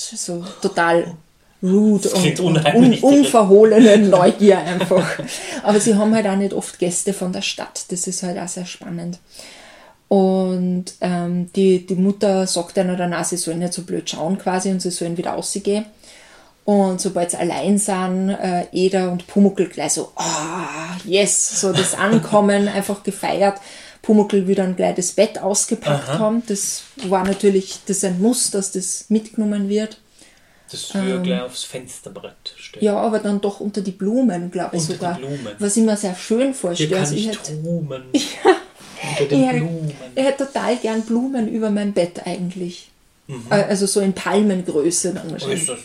So 0.00 0.44
total 0.62 1.14
rude 1.62 2.08
und, 2.08 2.40
un, 2.74 2.98
unverhohlene 3.00 3.98
Neugier 3.98 4.58
einfach. 4.58 5.06
Aber 5.62 5.78
sie 5.78 5.94
haben 5.94 6.14
halt 6.14 6.26
auch 6.26 6.36
nicht 6.36 6.54
oft 6.54 6.78
Gäste 6.78 7.12
von 7.12 7.32
der 7.32 7.42
Stadt. 7.42 7.84
Das 7.90 8.06
ist 8.06 8.22
halt 8.22 8.38
auch 8.38 8.48
sehr 8.48 8.66
spannend. 8.66 9.18
Und 10.08 10.86
ähm, 11.00 11.52
die, 11.54 11.86
die 11.86 11.94
Mutter 11.94 12.46
sagt 12.46 12.76
dann 12.76 12.96
danach, 12.96 13.24
sie 13.24 13.36
sollen 13.36 13.60
nicht 13.60 13.74
so 13.74 13.82
blöd 13.82 14.08
schauen 14.10 14.38
quasi 14.38 14.70
und 14.70 14.80
sie 14.80 14.90
sollen 14.90 15.16
wieder 15.16 15.32
rausgehen. 15.32 15.84
Und 16.64 17.00
sobald 17.00 17.30
sie 17.30 17.36
allein 17.36 17.78
sind, 17.78 18.30
äh, 18.30 18.64
Eder 18.72 19.12
und 19.12 19.26
Pumuckl 19.26 19.66
gleich 19.66 19.92
so, 19.92 20.12
ah, 20.16 20.96
yes, 21.04 21.60
so 21.60 21.72
das 21.72 21.94
Ankommen 21.94 22.68
einfach 22.68 23.02
gefeiert. 23.02 23.58
Pumuckl 24.10 24.54
dann 24.56 24.74
gleich 24.76 24.96
das 24.96 25.12
Bett 25.12 25.38
ausgepackt 25.38 26.08
haben. 26.08 26.42
Das 26.46 26.82
war 27.08 27.24
natürlich 27.24 27.78
das 27.86 27.98
ist 27.98 28.04
ein 28.04 28.20
Muss, 28.20 28.50
dass 28.50 28.72
das 28.72 29.04
mitgenommen 29.08 29.68
wird. 29.68 29.98
Das 30.70 30.92
will 30.94 31.16
ich 31.16 31.22
gleich 31.22 31.42
aufs 31.42 31.64
Fensterbrett 31.64 32.54
stellen. 32.56 32.84
Ja, 32.84 32.96
aber 32.96 33.18
dann 33.20 33.40
doch 33.40 33.60
unter 33.60 33.80
die 33.80 33.90
Blumen, 33.92 34.50
glaube 34.50 34.76
ich 34.76 34.82
Unter 34.82 34.92
die 34.92 34.98
sogar. 34.98 35.14
Blumen. 35.18 35.48
Was 35.58 35.76
ich 35.76 35.84
mir 35.84 35.96
sehr 35.96 36.14
schön 36.14 36.46
Hier 36.46 36.54
vorstelle. 36.54 36.90
kann 36.90 37.00
Also 37.00 37.14
ich 37.14 37.26
ich 37.26 37.28
hätte 37.38 37.52
Trumen. 37.62 38.02
Unter 38.12 39.24
den 39.26 39.40
ich 39.40 39.46
hätte, 39.48 39.58
Blumen. 39.58 39.92
ich 40.14 40.24
hätte 40.24 40.46
total 40.46 40.76
gern 40.76 41.02
Blumen 41.02 41.48
über 41.48 41.70
mein 41.70 41.92
Bett 41.92 42.24
eigentlich. 42.26 42.90
Mhm. 43.28 43.44
Äh, 43.50 43.54
Also 43.64 43.86
so 43.86 44.00
in 44.00 44.12
Palmengröße 44.12 45.14
dann 45.14 45.30
wahrscheinlich. 45.32 45.60
ist 45.60 45.68
das? 45.70 45.78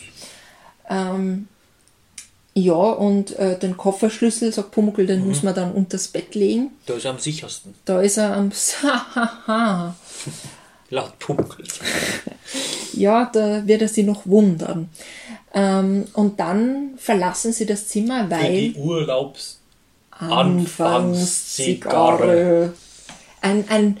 Ähm, 0.88 1.48
ja, 2.58 2.72
und 2.74 3.38
äh, 3.38 3.58
den 3.58 3.76
Kofferschlüssel, 3.76 4.50
sagt 4.50 4.70
Pumuckl, 4.70 5.04
den 5.06 5.20
Mhm. 5.20 5.28
muss 5.28 5.42
man 5.42 5.54
dann 5.54 5.72
unters 5.72 6.08
Bett 6.08 6.34
legen. 6.34 6.70
Da 6.86 6.94
ist 6.94 7.04
er 7.04 7.10
am 7.10 7.18
sichersten. 7.18 7.74
Da 7.84 8.00
ist 8.00 8.16
er 8.16 8.34
am 8.34 8.50
Hahaha. 8.82 9.94
Laut 10.90 11.18
Pumuckl. 11.18 11.64
Ja, 12.94 13.28
da 13.30 13.66
wird 13.66 13.82
er 13.82 13.88
sich 13.88 14.06
noch 14.06 14.24
wundern. 14.24 14.88
Ähm, 15.52 16.04
und 16.14 16.40
dann 16.40 16.92
verlassen 16.96 17.52
sie 17.52 17.66
das 17.66 17.88
Zimmer, 17.88 18.24
Für 18.24 18.30
weil 18.30 18.70
die 18.70 18.74
Urlaubs... 18.78 19.60
Anfangszigarre. 20.18 22.72
Ein, 23.42 23.64
ein 23.68 23.98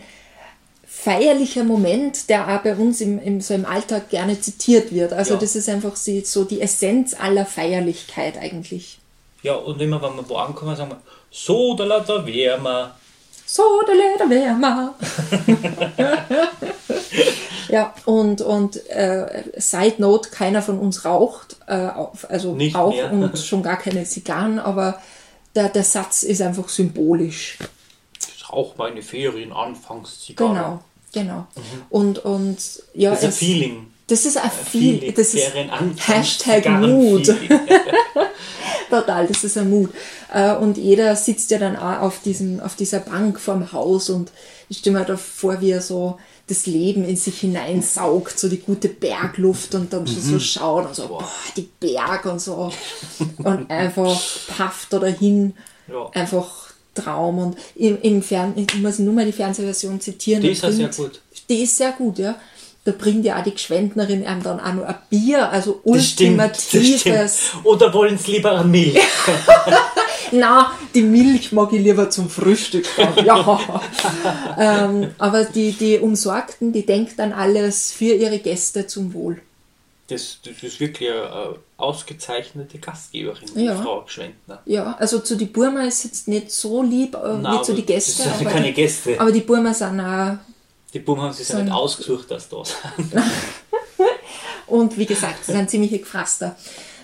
feierlicher 1.06 1.62
Moment, 1.62 2.28
der 2.28 2.48
auch 2.48 2.62
bei 2.62 2.74
uns 2.74 3.00
im, 3.00 3.22
im, 3.22 3.40
so 3.40 3.54
im 3.54 3.64
Alltag 3.64 4.10
gerne 4.10 4.40
zitiert 4.40 4.92
wird. 4.92 5.12
Also 5.12 5.34
Ja. 5.34 5.40
das 5.40 5.54
ist 5.54 5.68
einfach 5.68 5.94
so 5.94 6.42
die 6.44 6.60
Essenz 6.60 7.14
aller 7.14 7.46
Feierlichkeit 7.46 8.36
eigentlich. 8.36 8.98
Ja, 9.42 9.54
und 9.54 9.80
immer 9.80 10.02
wenn 10.02 10.16
wir 10.16 10.28
wo 10.28 10.34
ankommen, 10.34 10.74
sagen 10.74 10.90
wir, 10.90 11.00
so, 11.30 11.74
da 11.76 11.84
la 11.84 12.00
da 12.00 12.26
wärmer. 12.26 12.96
So, 13.46 13.62
der 13.86 13.94
Leder 13.94 14.28
wärmer. 14.28 14.94
ja, 17.68 17.94
und, 18.04 18.40
und 18.40 18.84
äh, 18.90 19.44
Side 19.56 19.94
Note, 19.98 20.30
keiner 20.30 20.60
von 20.60 20.80
uns 20.80 21.04
raucht, 21.04 21.56
äh, 21.68 21.88
also 22.28 22.54
Nicht 22.54 22.74
auch 22.74 22.90
mehr. 22.92 23.12
und 23.12 23.38
schon 23.38 23.62
gar 23.62 23.76
keine 23.76 24.02
Zigarren, 24.02 24.58
aber 24.58 25.00
der, 25.54 25.68
der 25.68 25.84
Satz 25.84 26.24
ist 26.24 26.42
einfach 26.42 26.68
symbolisch. 26.68 27.58
Ich 28.36 28.52
rauche 28.52 28.76
meine 28.78 29.02
Ferien 29.02 29.52
Anfangszigarre. 29.52 30.52
Genau, 30.52 30.82
genau. 31.22 31.46
Und, 31.90 32.18
und 32.24 32.56
ja, 32.94 33.10
Das 33.10 33.20
ist 33.20 33.24
ein 33.24 33.28
es- 33.30 33.38
Feeling. 33.38 33.86
Das 34.08 34.24
ist 34.24 34.36
ein 34.36 34.50
viel, 34.52 34.98
Feeling. 35.00 35.14
das 35.16 35.34
ist 35.34 35.52
Hashtag 36.06 36.68
Mut. 36.80 37.26
Feeling. 37.26 37.60
Total, 38.88 39.26
das 39.26 39.42
ist 39.42 39.58
ein 39.58 39.68
Mut. 39.68 39.90
Äh, 40.32 40.54
Und 40.54 40.76
jeder 40.78 41.16
sitzt 41.16 41.50
ja 41.50 41.58
dann 41.58 41.76
auch 41.76 42.02
auf, 42.02 42.20
diesem, 42.22 42.60
auf 42.60 42.76
dieser 42.76 43.00
Bank 43.00 43.40
vorm 43.40 43.72
Haus 43.72 44.08
und 44.10 44.30
ich 44.68 44.78
stelle 44.78 44.98
mir 45.00 45.04
da 45.04 45.16
vor, 45.16 45.60
wie 45.60 45.70
er 45.72 45.82
so 45.82 46.18
das 46.46 46.66
Leben 46.66 47.04
in 47.04 47.16
sich 47.16 47.40
hineinsaugt, 47.40 48.38
so 48.38 48.48
die 48.48 48.60
gute 48.60 48.88
Bergluft 48.88 49.74
und 49.74 49.92
dann 49.92 50.02
Mhm. 50.04 50.06
so 50.06 50.38
schaut 50.38 50.86
und 50.86 50.94
so, 50.94 51.08
boah, 51.08 51.28
die 51.56 51.68
Berg 51.80 52.26
und 52.26 52.40
so. 52.40 52.70
Und 53.38 53.68
einfach 53.68 54.20
pafft 54.56 54.92
da 54.92 55.00
dahin, 55.00 55.54
Ja. 55.88 56.08
einfach 56.12 56.65
Traum. 56.96 57.38
Und 57.38 57.58
im, 57.76 57.98
im 58.02 58.22
Fern, 58.22 58.54
ich 58.56 58.74
muss 58.76 58.98
nur 58.98 59.14
mal 59.14 59.24
die 59.24 59.32
Fernsehversion 59.32 60.00
zitieren. 60.00 60.42
Die 60.42 60.50
ist 60.50 60.62
ja 60.62 60.72
sehr 60.72 60.88
gut. 60.88 61.20
Die 61.48 61.62
ist 61.62 61.76
sehr 61.76 61.92
gut, 61.92 62.18
ja. 62.18 62.36
Da 62.84 62.92
bringt 62.92 63.24
ja 63.24 63.38
auch 63.38 63.42
die 63.42 63.52
Geschwendnerin 63.52 64.24
einem 64.24 64.44
dann 64.44 64.60
auch 64.60 64.72
noch 64.72 64.84
ein 64.84 64.94
Bier, 65.10 65.50
also 65.50 65.80
stimmt, 65.82 66.38
das 66.38 66.72
ultimatives. 66.72 67.00
stimmt. 67.00 67.64
Oder 67.64 67.92
wollen 67.92 68.16
sie 68.16 68.32
lieber 68.32 68.52
eine 68.52 68.68
Milch? 68.68 69.00
Na, 70.32 70.72
die 70.94 71.02
Milch 71.02 71.50
mag 71.50 71.72
ich 71.72 71.82
lieber 71.82 72.10
zum 72.10 72.30
Frühstück 72.30 72.86
haben. 72.96 73.24
Ja. 73.24 73.80
ähm, 74.58 75.10
aber 75.18 75.44
die, 75.44 75.72
die 75.72 75.98
Umsorgten, 75.98 76.72
die 76.72 76.86
denkt 76.86 77.18
an 77.18 77.32
alles 77.32 77.90
für 77.90 78.14
ihre 78.14 78.38
Gäste 78.38 78.86
zum 78.86 79.14
Wohl. 79.14 79.40
Das, 80.08 80.38
das 80.44 80.62
ist 80.62 80.78
wirklich 80.78 81.10
eine 81.10 81.56
ausgezeichnete 81.78 82.78
Gastgeberin, 82.78 83.48
die 83.54 83.64
Ja. 83.64 83.76
Frau 83.76 84.04
Schwendner. 84.06 84.60
Ja, 84.64 84.94
also 84.98 85.18
zu 85.20 85.36
die 85.36 85.44
Burma 85.46 85.82
ist 85.82 86.04
jetzt 86.04 86.26
nicht 86.28 86.50
so 86.50 86.82
lieb, 86.82 87.14
äh, 87.14 87.36
Nein, 87.38 87.52
nicht 87.52 87.64
zu 87.66 87.72
aber 87.72 87.80
die 87.80 87.86
Gäste. 87.86 88.22
das 88.24 88.38
sind 88.38 88.46
aber, 88.46 88.50
keine 88.54 88.66
die, 88.68 88.72
Gäste. 88.74 89.20
aber 89.20 89.32
die 89.32 89.40
Burma 89.40 89.74
sind 89.74 90.00
auch, 90.00 90.36
Die 90.94 90.98
Buben 91.00 91.20
haben 91.22 91.32
sich 91.34 91.48
ja 91.48 91.56
So 91.56 91.62
nicht 91.62 91.72
ausgesucht, 91.72 92.30
dass 92.30 92.48
da 92.48 92.64
sind. 92.64 93.12
und 94.66 94.96
wie 94.98 95.06
gesagt, 95.06 95.44
sie 95.44 95.52
sind 95.52 95.68
ziemlich 95.70 95.90
gefrasster. 95.92 96.56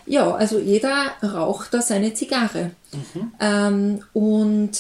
Ja, 0.07 0.33
also 0.35 0.59
jeder 0.59 1.13
raucht 1.23 1.73
da 1.75 1.81
seine 1.83 2.13
Zigarre. 2.15 2.73
Ähm, 3.41 4.03
und 4.13 4.71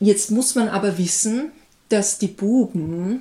jetzt 0.00 0.30
muss 0.30 0.54
man 0.54 0.68
aber 0.68 0.98
wissen, 0.98 1.52
dass 1.88 2.18
die 2.18 2.26
Buben 2.28 3.20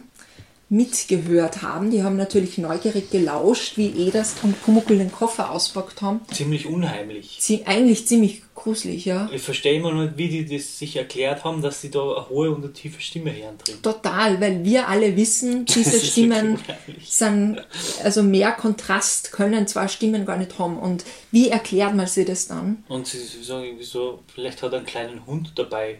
mitgehört 0.74 1.62
haben. 1.62 1.92
Die 1.92 2.04
haben 2.04 2.18
natürlich 2.18 2.58
neugierig 2.58 3.12
gelauscht, 3.12 3.78
wie 3.78 4.08
Eders 4.08 4.36
und 4.42 4.60
Pumuckl 4.64 4.98
den 4.98 5.12
Koffer 5.12 5.52
auspackt 5.52 6.02
haben. 6.02 6.22
Ziemlich 6.32 6.66
unheimlich. 6.66 7.38
Sie, 7.40 7.68
eigentlich 7.68 8.08
ziemlich 8.08 8.42
gruselig, 8.56 9.06
ja. 9.06 9.30
Ich 9.32 9.44
verstehe 9.44 9.76
immer 9.76 9.94
nicht, 9.94 10.18
wie 10.18 10.30
die 10.30 10.46
das 10.46 10.80
sich 10.80 10.96
erklärt 10.96 11.44
haben, 11.44 11.62
dass 11.62 11.82
sie 11.82 11.92
da 11.92 12.02
eine 12.02 12.30
hohe 12.30 12.50
und 12.50 12.64
eine 12.64 12.74
tiefe 12.74 13.02
Stimme 13.02 13.36
hören 13.36 13.58
drin. 13.60 13.76
Total, 13.84 14.42
weil 14.42 14.66
wir 14.66 14.88
alle 14.88 15.16
wissen, 15.16 15.66
diese 15.76 16.00
Stimmen 16.04 16.58
sind, 17.06 17.62
also 18.04 18.24
mehr 18.24 18.52
Kontrast 18.54 19.32
können 19.32 19.68
zwei 19.68 19.88
Stimmen 19.88 20.26
gar 20.26 20.38
nicht 20.38 20.58
haben. 20.58 20.80
Und 20.80 21.06
wie 21.32 21.50
erklärt 21.50 21.94
man 21.94 22.08
sich 22.08 22.26
das 22.26 22.48
dann? 22.48 22.84
Und 22.88 23.06
sie, 23.06 23.20
sie 23.20 23.44
sagen 23.44 23.66
irgendwie 23.66 23.84
so, 23.84 24.24
vielleicht 24.34 24.64
hat 24.64 24.72
er 24.72 24.80
einen 24.80 24.88
kleinen 24.88 25.26
Hund 25.28 25.54
dabei. 25.56 26.00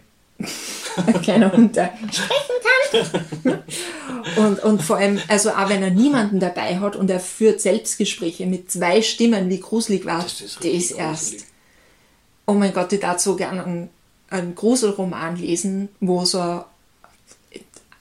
Ein 1.08 1.22
kleiner 1.22 1.52
Hund, 1.52 1.76
der 1.76 1.94
sprechen 2.12 3.14
kann. 3.44 3.64
und, 4.38 4.60
und 4.64 4.82
vor 4.84 4.98
allem, 4.98 5.20
also 5.28 5.50
auch 5.52 5.70
wenn 5.70 5.82
er 5.84 5.90
niemanden 5.92 6.40
dabei 6.40 6.80
hat 6.80 6.96
und 6.96 7.10
er 7.10 7.20
führt 7.20 7.62
Selbstgespräche 7.62 8.46
mit 8.46 8.72
zwei 8.72 9.02
Stimmen, 9.02 9.50
wie 9.50 9.60
gruselig 9.60 10.06
war, 10.06 10.22
Das 10.22 10.42
ist 10.42 10.64
ist 10.64 10.92
erst. 10.92 11.32
gruselig. 11.32 11.46
Oh 12.46 12.54
mein 12.54 12.74
Gott, 12.74 12.92
ich 12.94 13.00
darf 13.00 13.20
so 13.20 13.36
gerne 13.36 13.64
einen, 13.64 13.90
einen 14.30 14.54
Gruselroman 14.56 15.38
lesen, 15.38 15.90
wo 16.00 16.26
so 16.26 16.40
ein, 16.40 16.62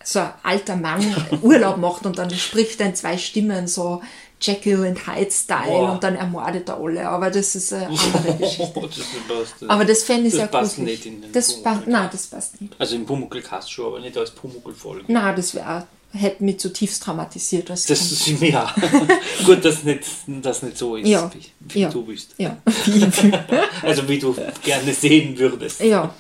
so 0.05 0.19
ein 0.19 0.31
alter 0.43 0.77
Mann 0.77 1.05
Urlaub 1.43 1.77
macht 1.77 2.07
und 2.07 2.19
dann 2.19 2.31
spricht 2.31 2.81
er 2.81 2.89
in 2.89 2.95
zwei 2.97 3.17
Stimmen 3.19 3.67
so 3.69 4.03
Jekyll 4.43 4.85
and 4.85 5.07
Hyde 5.07 5.31
Style 5.31 5.67
Boah. 5.69 5.93
und 5.93 6.03
dann 6.05 6.17
ermordet 6.17 6.69
er 6.69 6.79
alle. 6.79 7.09
Aber 7.09 7.31
das 7.31 7.55
ist 7.55 7.73
eine 7.73 7.87
andere 8.15 8.37
Geschichte. 8.39 8.81
das 8.81 8.97
passt, 9.29 9.71
Aber 9.71 9.85
das 9.85 10.03
fände 10.03 10.27
ich 10.27 10.33
das 10.33 10.39
sehr 10.41 10.47
passt 10.49 10.75
gruselig. 10.77 10.99
nicht 10.99 11.07
in 11.07 11.23
den 11.23 11.33
das 11.33 11.63
passt, 11.63 11.87
nein, 11.87 12.09
das 12.11 12.27
passt 12.27 12.61
nicht. 12.61 12.75
Also 12.79 12.97
im 12.97 13.07
Pumuckl-Cast 13.07 13.71
schon, 13.71 13.87
aber 13.87 14.01
nicht 14.01 14.17
als 14.19 14.31
Pumuckl-Folge. 14.33 15.05
Na, 15.09 15.33
das 15.33 15.55
wäre, 15.55 15.87
hätte 16.13 16.43
mich 16.45 16.59
zutiefst 16.61 17.03
traumatisiert. 17.03 17.71
Als 17.71 17.87
Das 17.87 18.01
ist 18.13 18.27
ja 18.27 18.75
gut, 19.47 19.65
dass 19.65 19.83
nicht, 19.85 20.03
das 20.27 20.63
nicht 20.63 20.77
so 20.77 20.97
ist, 20.97 21.07
Ja. 21.09 21.31
wie, 21.35 21.73
wie 21.75 21.81
Ja. 21.83 21.89
du 21.91 22.05
bist. 22.05 22.35
ja. 22.39 22.57
Also 23.83 24.09
wie 24.09 24.19
du 24.19 24.35
gerne 24.63 24.93
sehen 24.93 25.39
würdest. 25.39 25.81
ja. 25.81 26.15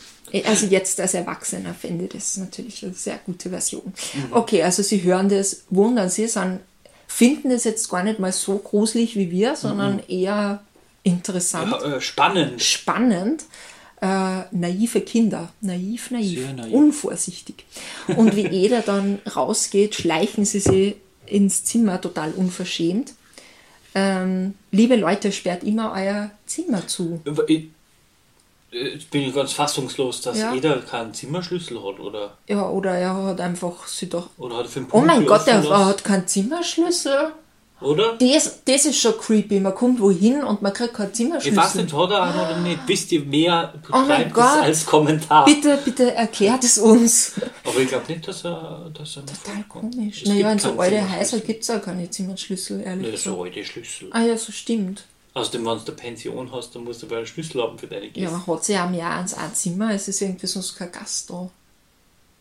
Also 0.46 0.64
jetzt 0.64 0.98
als 0.98 1.12
Erwachsener 1.12 1.74
fände 1.74 2.04
ich 2.04 2.10
das 2.12 2.38
natürlich 2.38 2.82
eine 2.82 2.94
sehr 2.94 3.20
gute 3.26 3.50
Version. 3.50 3.82
Mhm. 4.14 4.28
Okay, 4.30 4.62
also 4.62 4.82
Sie 4.82 5.02
hören 5.02 5.28
das, 5.28 5.64
wundern 5.68 6.08
Sie, 6.08 6.26
sind, 6.26 6.60
finden 7.14 7.50
das 7.50 7.64
jetzt 7.64 7.88
gar 7.90 8.02
nicht 8.02 8.18
mal 8.18 8.32
so 8.32 8.58
gruselig 8.58 9.16
wie 9.16 9.30
wir, 9.30 9.54
sondern 9.56 10.00
eher 10.08 10.62
interessant, 11.02 11.68
Mhm. 11.68 11.90
Ja, 11.90 11.96
äh, 11.96 12.00
spannend. 12.00 12.62
spannend. 12.62 13.44
Äh, 14.00 14.42
naive 14.50 15.00
Kinder, 15.02 15.52
naiv, 15.60 16.10
naiv, 16.10 16.52
naiv. 16.56 16.72
unvorsichtig. 16.72 17.64
Und 18.16 18.34
wie 18.34 18.48
jeder 18.48 18.80
dann 18.80 19.20
rausgeht, 19.36 19.94
schleichen 19.94 20.44
sie 20.44 20.58
sich 20.58 20.96
ins 21.26 21.64
Zimmer 21.64 22.00
total 22.00 22.32
unverschämt. 22.32 23.12
Ähm, 23.94 24.54
liebe 24.72 24.96
Leute, 24.96 25.30
sperrt 25.30 25.62
immer 25.62 25.92
euer 25.94 26.30
Zimmer 26.46 26.86
zu. 26.88 27.20
Ich, 28.72 28.92
Jetzt 28.94 29.10
bin 29.10 29.22
ich 29.28 29.34
ganz 29.34 29.52
fassungslos, 29.52 30.22
dass 30.22 30.38
Ja. 30.38 30.52
jeder 30.54 30.78
keinen 30.78 31.12
Zimmerschlüssel 31.14 31.76
hat, 31.78 32.00
oder? 32.00 32.38
Ja, 32.48 32.68
oder 32.68 32.92
er 32.92 33.14
hat 33.24 33.40
einfach 33.40 33.86
sie 33.86 34.08
doch. 34.08 34.30
Oder 34.38 34.56
hat 34.56 34.64
er 34.64 34.70
für 34.70 34.86
Oh 34.92 35.00
mein 35.00 35.26
Gott, 35.26 35.46
lassen? 35.46 35.70
hat 35.86 36.02
keinen 36.04 36.26
Zimmerschlüssel. 36.26 37.32
Oder? 37.82 38.16
Das, 38.16 38.60
das 38.64 38.84
ist 38.86 39.00
schon 39.00 39.18
creepy. 39.18 39.58
Man 39.58 39.74
kommt 39.74 39.98
wohin 40.00 40.44
und 40.44 40.62
man 40.62 40.72
kriegt 40.72 40.94
keinen 40.94 41.08
Ich 41.08 41.14
Zimmerschlüssel. 41.14 41.56
weiß 41.58 41.74
nicht, 41.74 41.92
hat 41.92 42.10
er 42.12 42.22
einen 42.22 42.38
oder 42.38 42.56
nicht. 42.60 42.78
Wisst 42.86 43.10
ihr 43.10 43.24
mehr, 43.24 43.74
Oh 43.92 43.98
mein 44.06 44.32
Gott. 44.32 44.62
als 44.62 44.86
Kommentar. 44.86 45.44
Bitte, 45.44 45.76
bitte 45.84 46.14
erklärt 46.14 46.62
es 46.62 46.78
uns. 46.78 47.32
Aber 47.64 47.80
ich 47.80 47.88
glaube 47.88 48.04
nicht, 48.10 48.26
dass 48.28 48.44
er... 48.44 48.88
Dass 48.96 49.16
er 49.16 49.26
Total 49.26 49.64
komisch. 49.68 50.24
Naja, 50.26 50.52
in 50.52 50.60
so 50.60 50.78
alte. 50.78 51.18
Häuser 51.18 51.40
gibt 51.40 51.64
es 51.64 51.70
auch 51.70 51.82
keine 51.82 52.08
Zimmerschlüssel, 52.08 52.82
ehrlich 52.82 53.04
Nee, 53.06 53.10
gesagt. 53.10 53.36
so 53.36 53.42
alte 53.42 53.64
Schlüssel. 53.64 54.08
Ah 54.12 54.22
ja, 54.22 54.36
so 54.38 54.52
stimmt. 54.52 55.02
Außerdem, 55.34 55.64
wenn 55.64 55.78
du 55.78 55.84
eine 55.86 55.92
Pension 55.92 56.52
hast, 56.52 56.74
dann 56.74 56.84
musst 56.84 57.02
du 57.02 57.06
aber 57.06 57.18
einen 57.18 57.26
Schlüssel 57.26 57.62
haben 57.62 57.78
für 57.78 57.86
deine 57.86 58.08
Gäste. 58.08 58.20
Ja, 58.20 58.46
hat 58.46 58.64
sie 58.64 58.74
ja 58.74 58.84
am 58.84 58.94
Jahr 58.94 59.16
ans 59.16 59.34
ein 59.34 59.54
Zimmer, 59.54 59.94
es 59.94 60.08
ist 60.08 60.20
irgendwie 60.20 60.46
sonst 60.46 60.76
kein 60.76 60.92
Gast 60.92 61.30
da. 61.30 61.48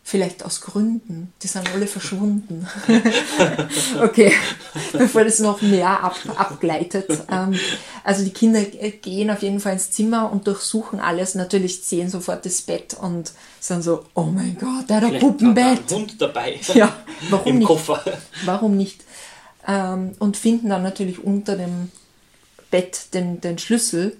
Vielleicht 0.03 0.43
aus 0.43 0.61
Gründen. 0.61 1.31
Die 1.43 1.47
sind 1.47 1.71
alle 1.71 1.85
verschwunden. 1.85 2.67
okay, 4.01 4.33
bevor 4.93 5.23
das 5.23 5.39
noch 5.39 5.61
mehr 5.61 6.03
ab, 6.03 6.17
abgleitet. 6.35 7.07
Ähm, 7.31 7.57
also 8.03 8.23
die 8.23 8.31
Kinder 8.31 8.63
gehen 8.63 9.29
auf 9.29 9.43
jeden 9.43 9.59
Fall 9.59 9.73
ins 9.73 9.91
Zimmer 9.91 10.31
und 10.31 10.47
durchsuchen 10.47 10.99
alles. 10.99 11.35
Natürlich 11.35 11.83
sehen 11.83 12.09
sofort 12.09 12.45
das 12.47 12.63
Bett 12.63 12.95
und 12.99 13.31
sind 13.59 13.83
so, 13.83 14.03
oh 14.15 14.23
mein 14.23 14.57
Gott, 14.59 14.89
der 14.89 14.97
hat 14.97 15.03
ein 15.03 15.19
Puppenbett. 15.19 15.65
einen 15.65 15.89
Hund 15.91 16.15
dabei. 16.19 16.59
Ja, 16.73 16.93
warum 17.29 17.47
Im 17.47 17.59
nicht? 17.59 17.67
Koffer. 17.67 18.03
Warum 18.43 18.75
nicht? 18.75 19.03
Ähm, 19.67 20.13
und 20.17 20.35
finden 20.35 20.69
dann 20.69 20.81
natürlich 20.81 21.23
unter 21.23 21.55
dem 21.55 21.91
Bett 22.71 23.13
den, 23.13 23.39
den 23.41 23.57
Schlüssel. 23.59 24.17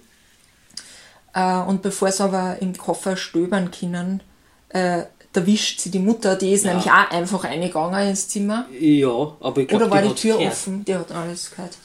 Äh, 1.34 1.56
und 1.62 1.82
bevor 1.82 2.12
sie 2.12 2.22
aber 2.22 2.58
im 2.60 2.76
Koffer 2.76 3.16
stöbern 3.16 3.70
können, 3.70 4.22
äh, 4.68 5.02
erwischt 5.34 5.80
sie 5.80 5.90
die 5.90 5.98
Mutter, 5.98 6.36
die 6.36 6.52
ist 6.52 6.64
Ja. 6.64 6.70
nämlich 6.72 6.90
auch 6.90 7.10
einfach 7.10 7.44
eingegangen 7.44 8.08
ins 8.10 8.28
Zimmer. 8.28 8.66
Ja, 8.78 9.34
aber 9.40 9.62
ich 9.62 9.68
glaube, 9.68 9.84
Oder 9.86 9.94
war 9.94 10.02
die 10.02 10.08
hat's 10.10 10.20
Tür 10.20 10.36
gehört. 10.36 10.52
offen? 10.52 10.84
Die 10.84 10.94
hat 10.94 11.10
alles 11.10 11.50
gehört. 11.50 11.78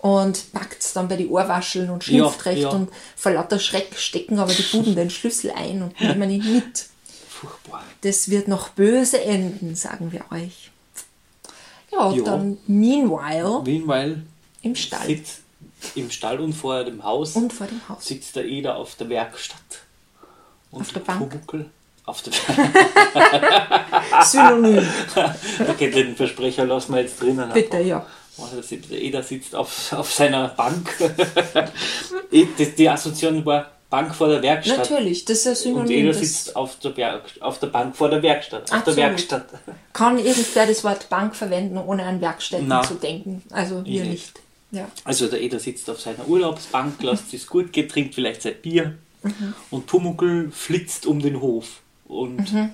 Und 0.00 0.52
packt 0.52 0.82
es 0.82 0.92
dann 0.92 1.08
bei 1.08 1.16
die 1.16 1.26
Ohrwascheln 1.28 1.88
und 1.90 2.04
schimpft 2.04 2.38
Ja, 2.44 2.50
recht 2.50 2.62
ja. 2.62 2.68
und 2.70 2.90
vor 3.16 3.32
lauter 3.32 3.58
Schreck 3.58 3.96
stecken 3.98 4.38
aber 4.38 4.52
die 4.52 4.62
Buben 4.62 4.94
den 4.94 5.10
Schlüssel 5.10 5.50
ein 5.50 5.82
und 5.82 5.98
nehmen 6.00 6.30
ihn 6.30 6.54
mit. 6.54 6.86
Furchtbar. 7.28 7.82
Das 8.02 8.28
wird 8.30 8.48
noch 8.48 8.68
böse 8.70 9.22
enden, 9.22 9.74
sagen 9.76 10.12
wir 10.12 10.24
euch. 10.30 10.70
Ja, 11.92 12.12
Ja. 12.12 12.22
dann 12.22 12.58
meanwhile 12.66 13.62
Meanwhile 13.64 14.22
im 14.62 14.74
Stall 14.74 15.06
sitzt 15.06 15.40
im 15.94 16.10
Stall 16.10 16.40
und 16.40 16.52
vor 16.52 16.84
dem 16.84 17.02
Haus 17.04 17.36
und 17.36 17.52
vor 17.52 17.66
dem 17.66 17.80
Haus. 17.88 18.06
sitzt 18.06 18.36
der 18.36 18.44
Eder 18.44 18.76
auf 18.76 18.94
der 18.96 19.08
Werkstatt. 19.08 19.58
Und 20.70 20.82
Auf 20.82 20.92
der 20.92 21.00
Bank. 21.00 21.30
Pumuckl 21.30 21.66
auf 22.06 22.22
der 22.22 22.32
Synonym, 24.24 24.86
Okay, 25.68 25.90
den 25.90 26.16
Versprecher 26.16 26.64
lassen 26.64 26.94
wir 26.94 27.02
jetzt 27.02 27.20
drinnen. 27.20 27.50
bitte, 27.52 27.76
einfach. 27.78 27.88
ja. 27.88 28.06
Der 28.90 28.98
Eder 29.02 29.22
sitzt 29.22 29.54
auf, 29.54 29.92
auf 29.92 30.12
seiner 30.12 30.48
Bank. 30.48 30.88
Ich- 32.32 32.46
die 32.76 32.88
Assoziation 32.88 33.44
war 33.44 33.66
Bank 33.90 34.14
vor 34.14 34.28
der 34.28 34.40
Werkstatt. 34.40 34.78
Natürlich, 34.78 35.24
das 35.24 35.44
ist 35.44 35.66
ein 35.66 35.74
Und 35.74 35.88
Synonym. 35.88 35.98
Eder 35.98 36.08
Das 36.12 36.20
sitzt 36.20 36.54
auf 36.56 36.78
der, 36.78 36.96
Werk, 36.96 37.22
auf 37.40 37.58
der 37.58 37.66
Bank 37.66 37.96
vor 37.96 38.08
der 38.08 38.22
Werkstatt. 38.22 38.72
Auf 38.72 38.84
der. 38.84 38.96
Werkstatt. 38.96 39.46
kann 39.92 40.16
irgendwer 40.18 40.66
das 40.66 40.84
Wort 40.84 41.08
Bank 41.08 41.34
verwenden, 41.34 41.76
ohne 41.76 42.04
an 42.04 42.20
Werkstätten 42.20 42.68
Na. 42.68 42.82
zu 42.82 42.94
denken. 42.94 43.42
Also 43.50 43.84
wir 43.84 44.02
nicht. 44.04 44.10
nicht. 44.10 44.32
Ja. 44.72 44.88
Also 45.04 45.26
der 45.26 45.40
Eder 45.40 45.58
sitzt 45.58 45.88
auf 45.90 46.00
seiner 46.00 46.26
Urlaubsbank, 46.28 47.02
lässt 47.02 47.32
es 47.34 47.46
gut 47.46 47.72
gehen, 47.72 47.88
trinkt 47.88 48.14
vielleicht 48.14 48.42
sein 48.42 48.54
Bier. 48.62 48.98
Mhm. 49.22 49.54
Und 49.70 49.86
Pumuckl 49.86 50.50
flitzt 50.52 51.06
um 51.06 51.20
den 51.20 51.40
Hof 51.40 51.80
und 52.06 52.52
Mhm. 52.52 52.70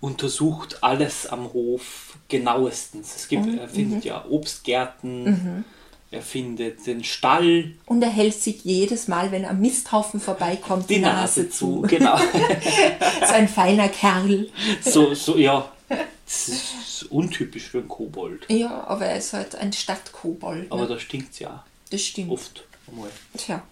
untersucht 0.00 0.82
alles 0.82 1.26
am 1.26 1.52
Hof 1.52 2.16
genauestens. 2.28 3.14
Es 3.16 3.28
gibt, 3.28 3.46
Mhm. 3.46 3.58
er 3.58 3.68
findet 3.68 4.04
ja 4.04 4.24
Obstgärten, 4.28 5.64
er 6.10 6.22
findet 6.22 6.86
den 6.86 7.04
Stall, 7.04 7.72
Und 7.86 8.02
er 8.02 8.08
hält 8.10 8.34
sich 8.34 8.64
jedes 8.64 9.08
Mal, 9.08 9.30
wenn 9.30 9.44
ein 9.44 9.60
Misthaufen 9.60 10.20
vorbeikommt, 10.20 10.88
die 10.88 10.98
Nase 11.00 11.50
zu. 11.50 11.82
zu. 11.82 11.88
Genau. 11.88 12.16
so 13.26 13.34
ein 13.34 13.48
feiner 13.48 13.88
Kerl. 13.88 14.48
so, 14.80 15.14
so, 15.14 15.36
ja. 15.36 15.70
Das 15.88 16.48
ist 16.48 17.06
untypisch 17.10 17.64
für 17.68 17.78
einen 17.78 17.88
Kobold. 17.88 18.44
Ja, 18.50 18.84
aber 18.86 19.06
er 19.06 19.16
ist 19.18 19.32
halt 19.32 19.54
ein 19.54 19.72
Stadtkobold. 19.72 20.70
Aber 20.70 20.82
Ne? 20.82 20.88
da 20.88 20.98
stinkt 20.98 21.32
es 21.32 21.38
ja 21.38 21.64
Das 21.90 22.02
stimmt. 22.02 22.30
oft 22.30 22.64
einmal. 22.86 23.08
Tja. 23.36 23.62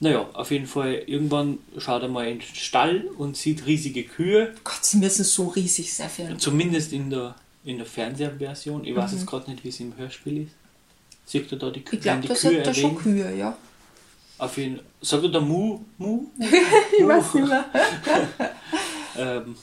Naja, 0.00 0.28
auf 0.32 0.50
jeden 0.50 0.66
Fall, 0.66 0.94
irgendwann 1.06 1.58
schaut 1.78 2.02
er 2.02 2.08
mal 2.08 2.26
in 2.28 2.38
den 2.38 2.42
Stall 2.54 3.02
und 3.18 3.36
sieht 3.36 3.66
riesige 3.66 4.04
Kühe. 4.04 4.54
Gott, 4.64 4.82
sie 4.84 4.96
müssen 4.98 5.24
so 5.24 5.48
riesig 5.48 5.92
sein 5.92 6.08
für. 6.08 6.36
Zumindest 6.38 6.92
in 6.92 7.10
der, 7.10 7.34
in 7.64 7.76
der 7.78 7.86
Fernsehversion. 7.86 8.84
Ich 8.84 8.94
weiß 8.96 9.10
Mhm. 9.12 9.18
jetzt 9.18 9.26
gerade 9.26 9.50
nicht, 9.50 9.64
wie 9.64 9.68
es 9.68 9.80
im 9.80 9.96
Hörspiel 9.96 10.44
ist. 10.44 10.52
Sieht 11.26 11.50
er 11.50 11.58
da 11.58 11.70
die, 11.70 11.80
Kü 11.82 11.96
Ich 11.96 12.02
glaube, 12.02 12.20
die 12.22 12.28
das 12.28 12.40
Kühe 12.40 12.60
hat 12.60 12.66
er 12.68 12.74
schon 12.74 12.84
erwähnt? 12.96 13.02
Kühe, 13.02 13.36
ja. 13.36 13.58
Auf 14.38 14.56
jeden 14.58 14.80
Sagt 15.02 15.24
er 15.24 15.28
da 15.30 15.40
Mu? 15.40 15.80
Mu? 15.98 16.26
Ich 16.98 17.06
weiß 17.06 17.34
nicht 17.34 17.48
mehr. 17.48 17.64
ähm, 19.18 19.56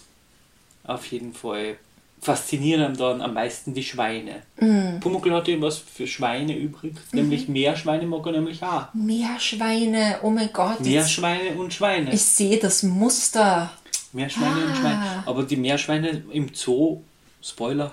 auf 0.84 1.06
jeden 1.08 1.34
Fall 1.34 1.78
faszinieren 2.22 2.96
dann 2.96 3.22
am 3.22 3.34
meisten 3.34 3.74
die 3.74 3.84
Schweine. 3.84 4.44
Mhm. 4.60 5.00
Pumuckl 5.02 5.34
hat 5.34 5.48
ihm 5.50 5.62
was 5.62 5.78
für 5.78 6.08
Schweine 6.08 6.58
übrig. 6.58 6.94
Nämlich 7.12 7.50
Meerschweine 7.50 8.06
mag 8.06 8.26
er 8.26 8.32
nämlich 8.32 8.64
auch. 8.64 8.86
Meerschweine, 8.94 10.20
oh 10.24 10.30
mein 10.30 10.50
Gott. 10.54 10.78
jetzt- 10.80 10.86
Meerschweine 10.88 11.50
und 11.58 11.74
Schweine. 11.74 12.14
Ich 12.14 12.22
sehe 12.24 12.58
das 12.60 12.84
Muster. 12.84 13.72
Meerschweine 14.14 14.66
und 14.66 14.72
Ah. 14.72 14.76
Schweine. 14.76 15.24
Aber 15.26 15.44
die 15.44 15.58
Meerschweine 15.58 16.24
im 16.32 16.54
Zoo, 16.54 17.02
Spoiler, 17.42 17.92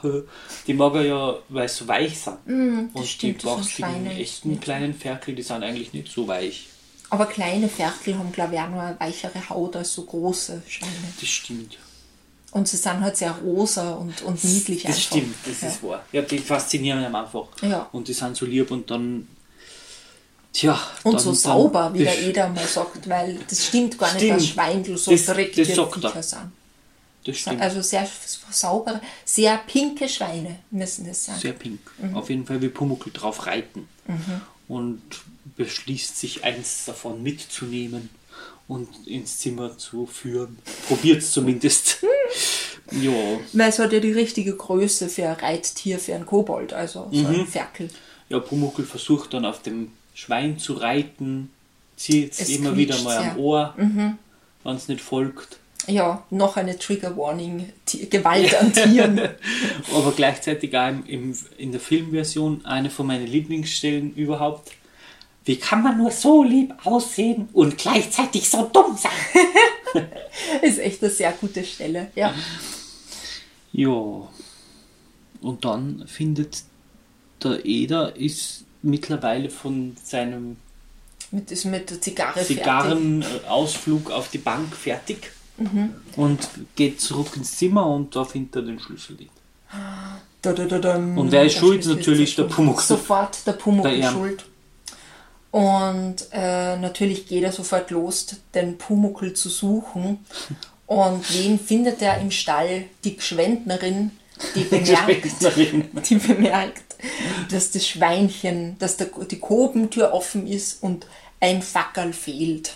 die 0.66 0.74
mag 0.74 0.94
er 0.94 1.02
ja, 1.02 1.34
weil 1.48 1.68
sie 1.68 1.78
so 1.78 1.88
weich 1.88 2.16
sind. 2.20 2.36
und 2.46 2.94
Mm, 2.94 3.04
stimmt, 3.04 3.42
die 3.42 3.68
Schweine 3.68 4.14
echten 4.14 4.60
kleinen 4.60 4.94
Ferkel, 4.94 5.34
die 5.34 5.42
sind 5.42 5.64
eigentlich 5.64 5.92
nicht 5.92 6.06
so 6.12 6.28
weich. 6.28 6.68
Aber 7.08 7.26
kleine 7.26 7.68
Ferkel 7.68 8.16
haben, 8.16 8.30
glaube 8.30 8.54
ich, 8.54 8.60
auch 8.60 8.68
noch 8.70 8.78
eine 8.78 9.00
weichere 9.00 9.48
Haut 9.50 9.74
als 9.74 9.92
so 9.92 10.04
große 10.04 10.62
Schweine. 10.68 10.92
Das 11.18 11.28
stimmt. 11.28 11.78
Und 12.52 12.66
sie 12.68 12.76
sind 12.76 13.00
halt 13.00 13.16
sehr 13.16 13.30
rosa 13.32 13.92
und, 13.92 14.22
und 14.22 14.42
niedlich 14.42 14.82
Das 14.82 14.96
einfach. 14.96 15.02
stimmt, 15.02 15.34
das 15.46 15.60
ja. 15.60 15.68
ist 15.68 15.82
wahr. 15.84 16.04
Ja, 16.10 16.22
die 16.22 16.38
faszinieren 16.38 17.04
am 17.04 17.14
einfach. 17.14 17.46
Ja. 17.62 17.88
Und 17.92 18.08
die 18.08 18.12
sind 18.12 18.36
so 18.36 18.44
lieb 18.46 18.70
und 18.70 18.90
dann. 18.90 19.28
Tja. 20.52 20.80
Und 21.04 21.14
dann, 21.14 21.20
so 21.20 21.32
sauber, 21.32 21.94
wie 21.94 22.00
der 22.00 22.20
Eder 22.20 22.48
mal 22.48 22.66
sagt, 22.66 23.08
weil 23.08 23.38
das 23.48 23.66
stimmt 23.66 23.96
gar 23.98 24.12
nicht, 24.14 24.22
Stimmt. 24.24 24.36
dass 24.40 24.46
Schweindel 24.48 24.96
so 24.98 25.12
Das- 25.12 25.28
er. 25.28 25.34
Viecher 25.36 26.22
sind. 26.22 26.50
Das 27.24 27.36
stimmt. 27.36 27.60
Also 27.60 27.82
sehr 27.82 28.08
saubere, 28.50 29.00
sehr 29.24 29.58
pinke 29.58 30.08
Schweine 30.08 30.58
müssen 30.70 31.06
das 31.06 31.26
sein. 31.26 31.38
Sehr 31.38 31.52
pink. 31.52 31.78
Mhm. 31.98 32.16
Auf 32.16 32.30
jeden 32.30 32.46
Fall 32.46 32.60
will 32.62 32.70
Pumuckl 32.70 33.10
drauf 33.12 33.46
reiten. 33.46 33.86
Und 34.66 35.02
beschließt 35.56 36.18
sich 36.18 36.42
eins 36.44 36.84
davon 36.86 37.22
mitzunehmen 37.22 38.08
und 38.66 38.88
ins 39.06 39.38
Zimmer 39.38 39.76
zu 39.78 40.06
führen. 40.06 40.58
Probiert 40.88 41.22
es 41.22 41.30
zumindest. 41.32 41.98
Ja. 42.92 43.12
Weil 43.52 43.68
es 43.68 43.78
hat 43.78 43.92
ja 43.92 44.00
die 44.00 44.12
richtige 44.12 44.54
Größe 44.56 45.08
für 45.08 45.28
ein 45.28 45.34
Reittier, 45.36 45.98
für 45.98 46.14
einen 46.14 46.26
Kobold, 46.26 46.72
also 46.72 47.08
so 47.10 47.18
Mhm. 47.28 47.40
ein 47.40 47.46
Ferkel. 47.46 47.88
Ja, 48.28 48.38
Pumuckl 48.38 48.84
versucht 48.84 49.34
dann 49.34 49.44
auf 49.44 49.62
dem 49.62 49.90
Schwein 50.14 50.58
zu 50.58 50.74
reiten, 50.74 51.50
zieht 51.96 52.32
es 52.32 52.48
immer 52.48 52.76
wieder 52.76 52.98
mal 53.02 53.16
am 53.16 53.22
sehr. 53.24 53.32
Mhm. 53.34 53.38
Ohr, 53.40 53.74
wenn 54.64 54.76
es 54.76 54.88
nicht 54.88 55.00
folgt. 55.00 55.58
Ja, 55.86 56.22
noch 56.30 56.56
eine 56.56 56.78
Trigger 56.78 57.16
Warning, 57.16 57.72
Gewalt 58.10 58.54
an 58.54 58.72
Tieren. 58.72 59.18
Aber 59.94 60.12
gleichzeitig 60.12 60.76
auch 60.76 60.88
im, 60.88 61.04
im, 61.06 61.38
in 61.56 61.72
der 61.72 61.80
Filmversion 61.80 62.64
eine 62.66 62.90
von 62.90 63.06
meinen 63.06 63.26
Lieblingsstellen 63.26 64.14
überhaupt. 64.14 64.72
Wie 65.46 65.56
kann 65.56 65.82
man 65.82 65.96
nur 65.96 66.10
so 66.10 66.42
lieb 66.44 66.74
aussehen 66.84 67.48
und 67.54 67.78
gleichzeitig 67.78 68.48
so 68.48 68.70
dumm 68.72 68.96
sein? 68.96 70.04
ist 70.62 70.78
echt 70.78 71.02
eine 71.02 71.10
sehr 71.10 71.32
gute 71.32 71.64
Stelle. 71.64 72.10
Ja. 72.14 72.34
Ja. 73.72 74.28
Und 75.40 75.64
dann 75.64 76.06
findet 76.06 76.64
der 77.42 77.64
Eder 77.64 78.16
ist 78.16 78.64
mittlerweile 78.82 79.50
von 79.50 79.96
seinem 80.02 80.56
Mit, 81.30 81.50
ist 81.50 81.64
mit 81.64 81.90
der 81.90 82.00
Zigarre. 82.00 82.42
Zigarrenausflug 82.42 84.10
auf 84.10 84.30
die 84.30 84.38
Bank 84.38 84.74
fertig 84.74 85.32
und 86.16 86.48
geht 86.74 87.00
zurück 87.00 87.36
ins 87.36 87.56
Zimmer 87.58 87.86
und 87.86 88.16
da 88.16 88.24
findet 88.24 88.56
er 88.56 88.62
den 88.62 88.80
Schlüssel 88.80 89.16
liegt. 89.16 89.32
Da, 90.42 90.52
da, 90.52 90.78
da. 90.78 90.96
Und 90.96 91.30
wer 91.30 91.44
ist 91.44 91.56
schuld? 91.56 91.84
Schlüssel 91.84 91.98
Natürlich 91.98 92.34
der. 92.34 92.44
Pumuckl. 92.44 92.82
Sofort 92.82 93.46
der 93.46 93.52
Pumuckl 93.52 94.00
Ärm. 94.00 94.14
schuld. 94.14 94.44
Und 95.50 96.28
äh, 96.32 96.76
natürlich 96.76 97.26
geht 97.26 97.42
er 97.42 97.52
sofort 97.52 97.90
los, 97.90 98.26
den 98.54 98.78
Pumuckl 98.78 99.34
zu 99.34 99.48
suchen. 99.48 100.24
Und 100.90 101.32
wen 101.32 101.56
findet 101.56 102.02
er 102.02 102.18
im 102.18 102.32
Stall? 102.32 102.86
Die 103.04 103.16
Gschwendnerin, 103.16 104.10
die 104.56 104.64
bemerkt, 104.64 105.24
die 106.10 106.16
bemerkt, 106.16 106.96
dass 107.48 107.70
das 107.70 107.86
Schweinchen, 107.86 108.76
dass 108.80 108.96
der, 108.96 109.06
die 109.06 109.38
Kobentür 109.38 110.12
offen 110.12 110.48
ist 110.48 110.82
und 110.82 111.06
ein 111.38 111.62
Fackel 111.62 112.12
fehlt. 112.12 112.74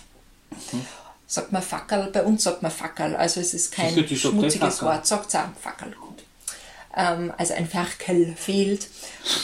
sagt 1.27 1.51
man 1.51 1.61
Fackel, 1.61 2.09
bei 2.13 2.23
uns 2.23 2.43
sagt 2.43 2.61
man 2.61 2.71
Fackel, 2.71 3.17
also 3.17 3.41
es 3.41 3.53
ist 3.53 3.73
kein 3.73 3.97
eh 3.97 4.15
schmutziges. 4.15 4.81
Wort, 4.81 5.05
sagt 5.05 5.35
auch 5.35 5.49
Fackel, 5.61 5.91
gut. 5.99 6.23
Ähm, 6.95 7.33
also 7.37 7.53
ein 7.53 7.67
Ferkel 7.67 8.33
fehlt. 8.37 8.87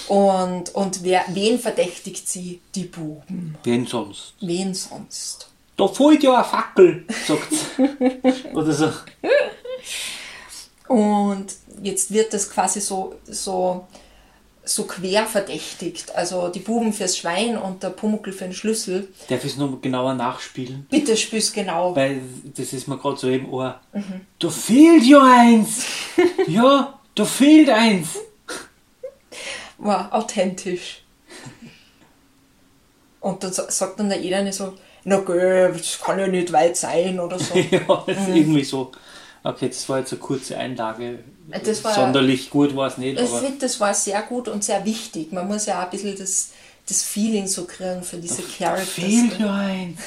Und, 0.07 0.73
und 0.73 1.03
wer, 1.03 1.25
wen 1.27 1.59
verdächtigt 1.59 2.29
sie? 2.29 2.61
Die 2.73 2.85
Buben. 2.85 3.57
Wen 3.65 3.85
sonst? 3.85 4.35
Wen 4.39 4.73
sonst? 4.73 5.50
Da 5.81 5.87
fehlt 5.87 6.21
ja 6.21 6.35
eine 6.35 6.43
Fackel, 6.43 7.05
sagt 7.25 7.47
sie. 7.51 8.49
Oder 8.53 8.71
so. 8.71 8.91
Und 10.87 11.47
jetzt 11.81 12.11
wird 12.13 12.33
das 12.35 12.51
quasi 12.51 12.79
so, 12.81 13.15
so, 13.25 13.87
so 14.63 14.83
quer 14.83 15.25
verdächtigt. 15.25 16.13
Also 16.15 16.49
die 16.49 16.59
Buben 16.59 16.93
fürs 16.93 17.17
Schwein 17.17 17.57
und 17.57 17.81
der 17.81 17.89
Pumuckl 17.89 18.31
für 18.31 18.43
den 18.43 18.53
Schlüssel. 18.53 19.07
Darf 19.27 19.43
ich 19.43 19.53
es 19.53 19.57
noch 19.57 19.81
genauer 19.81 20.13
nachspielen? 20.13 20.85
Bitte 20.91 21.17
spür's 21.17 21.51
genau. 21.51 21.95
Weil 21.95 22.21
das 22.55 22.73
ist 22.73 22.87
mir 22.87 22.99
gerade 22.99 23.17
so 23.17 23.27
im 23.29 23.51
Ohr. 23.51 23.79
Da 24.37 24.49
fehlt 24.51 25.03
ja 25.03 25.23
eins! 25.23 25.85
ja, 26.47 26.99
da 27.15 27.25
fehlt 27.25 27.71
eins! 27.71 28.19
War 29.79 30.13
authentisch. 30.13 31.01
Und 33.19 33.43
dann 33.43 33.51
sa- 33.51 33.71
sagt 33.71 33.99
dann 33.99 34.09
der 34.09 34.19
eine 34.19 34.53
so, 34.53 34.75
na 35.03 35.17
gell, 35.19 35.73
das 35.77 35.99
kann 35.99 36.19
ja 36.19 36.27
nicht 36.27 36.51
weit 36.51 36.77
sein 36.77 37.19
oder 37.19 37.37
so. 37.39 37.57
ja, 37.71 38.03
das 38.05 38.17
ist 38.17 38.27
irgendwie 38.35 38.63
so. 38.63 38.91
Okay, 39.43 39.69
das 39.69 39.87
war 39.89 39.99
jetzt 39.99 40.11
eine 40.11 40.19
kurze 40.21 40.57
Einlage. 40.57 41.19
War- 41.81 41.93
Sonderlich 41.93 42.49
gut 42.49 42.75
war 42.75 42.87
es 42.87 42.97
nicht, 42.97 43.19
Ich 43.19 43.29
finde, 43.29 43.57
das 43.59 43.79
war 43.79 43.93
sehr 43.93 44.21
gut 44.21 44.47
und 44.47 44.63
sehr 44.63 44.85
wichtig. 44.85 45.31
Man 45.33 45.47
muss 45.47 45.65
ja 45.65 45.79
auch 45.79 45.85
ein 45.85 45.89
bisschen 45.89 46.15
das, 46.17 46.51
das 46.87 47.01
Feeling 47.03 47.47
so 47.47 47.65
kriegen 47.65 48.03
für 48.03 48.17
diese 48.17 48.43
Characters. 48.43 48.89
fehlt 48.89 49.39
ja 49.39 49.53
eins. 49.53 49.99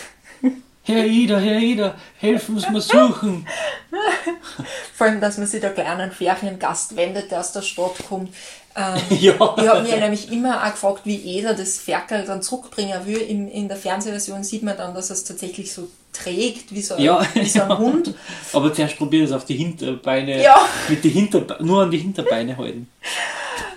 Herr 0.87 1.05
Ida, 1.07 1.39
Herr 1.39 1.59
Ida, 1.59 1.95
helfen 2.19 2.59
Sie 2.59 2.71
mir 2.71 2.81
suchen. 2.81 3.47
Vor 4.95 5.07
allem, 5.07 5.21
dass 5.21 5.39
man 5.39 5.47
sich 5.47 5.61
da 5.63 5.71
gleich 5.71 5.89
an 5.89 6.01
einen 6.01 6.13
Feriengast 6.13 6.95
wendet, 6.97 7.31
der 7.31 7.41
aus 7.41 7.53
der 7.53 7.63
Stadt 7.63 7.95
kommt. 8.09 8.35
Ähm, 8.77 8.95
Ja. 9.21 9.35
Ich 9.57 9.69
habe 9.69 9.83
mir 9.83 9.97
nämlich 9.99 10.31
immer 10.33 10.65
auch 10.67 10.71
gefragt, 10.73 11.03
wie 11.05 11.17
jeder 11.17 11.55
das 11.55 11.79
Ferkel 11.79 12.25
dann 12.25 12.43
zurückbringen 12.43 13.07
will. 13.07 13.19
In, 13.19 13.49
in 13.49 13.69
der 13.69 13.77
Fernsehversion 13.77 14.43
sieht 14.45 14.63
man 14.63 14.77
dann, 14.77 14.95
dass 14.95 15.11
er 15.11 15.15
es 15.15 15.25
tatsächlich 15.25 15.73
so 15.73 15.89
trägt, 16.13 16.73
wie 16.75 16.81
so, 16.83 16.97
Ja, 16.97 17.25
wie 17.35 17.45
so 17.49 17.63
ein 17.63 17.69
ja. 17.71 17.79
Hund. 17.79 18.15
Aber 18.53 18.73
zuerst 18.73 18.97
probier 18.97 19.25
es 19.25 19.33
auf 19.33 19.45
die 19.45 19.57
Hinterbeine, 19.57 20.43
Ja. 20.43 20.57
mit 20.89 21.03
die 21.05 21.09
Hinterbe 21.11 21.57
nur 21.61 21.83
an 21.83 21.91
die 21.91 21.99
Hinterbeine 21.99 22.57
halten. 22.57 22.89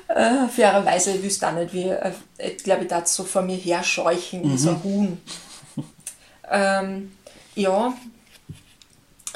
Äh, 0.07 0.47
fairerweise, 0.47 1.21
wüsste 1.21 1.47
auch 1.47 1.53
nicht, 1.53 1.73
wie, 1.73 1.89
äh, 1.89 2.12
ich 2.39 2.63
glaube, 2.63 2.83
ich 2.83 2.88
darf 2.88 3.05
so 3.07 3.23
vor 3.23 3.41
mir 3.41 3.57
herscheuchen, 3.57 4.43
wie 4.43 4.47
Mhm. 4.47 4.57
so 4.57 4.69
ein 4.69 4.83
Huhn. 4.83 5.17
ähm, 6.49 7.12
ja, 7.55 7.93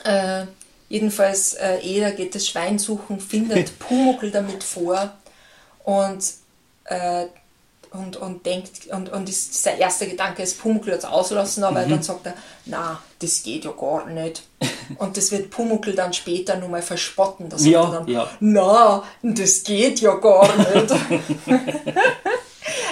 äh, 0.04 0.46
jedenfalls, 0.90 1.54
äh, 1.56 1.80
Eder 1.84 2.12
geht 2.12 2.36
das 2.36 2.48
Schwein 2.48 2.80
suchen, 2.80 3.20
findet 3.20 3.78
Pumuckl 3.80 4.32
damit 4.32 4.64
vor 4.64 5.12
und, 5.84 6.24
äh, 6.86 7.26
und, 7.92 8.16
und 8.18 8.46
denkt, 8.46 8.88
und, 8.88 9.10
und 9.10 9.28
ist, 9.28 9.62
sein 9.64 9.78
erster 9.78 10.06
Gedanke 10.06 10.42
ist, 10.44 10.60
Pumuckl 10.62 10.92
jetzt 10.92 11.06
auslassen, 11.06 11.64
aber 11.66 11.86
Mhm. 11.86 11.90
dann 11.90 12.04
sagt 12.04 12.26
er, 12.26 12.34
na, 12.66 13.02
das 13.20 13.44
geht 13.44 13.66
ja 13.66 13.72
gar 13.72 14.06
nicht. 14.08 14.44
Und 14.98 15.16
das 15.18 15.32
wird 15.32 15.50
Pumuckl 15.52 15.94
dann 15.94 16.12
später 16.14 16.58
nochmal 16.58 16.82
verspotten. 16.82 17.50
Da 17.50 17.58
sagt 17.58 17.72
Ja, 17.72 17.84
er 17.84 17.92
dann, 17.92 18.08
ja. 18.08 18.30
na, 18.40 19.04
das 19.22 19.64
geht 19.64 20.00
ja 20.02 20.14
gar 20.16 20.48
nicht. 20.58 20.94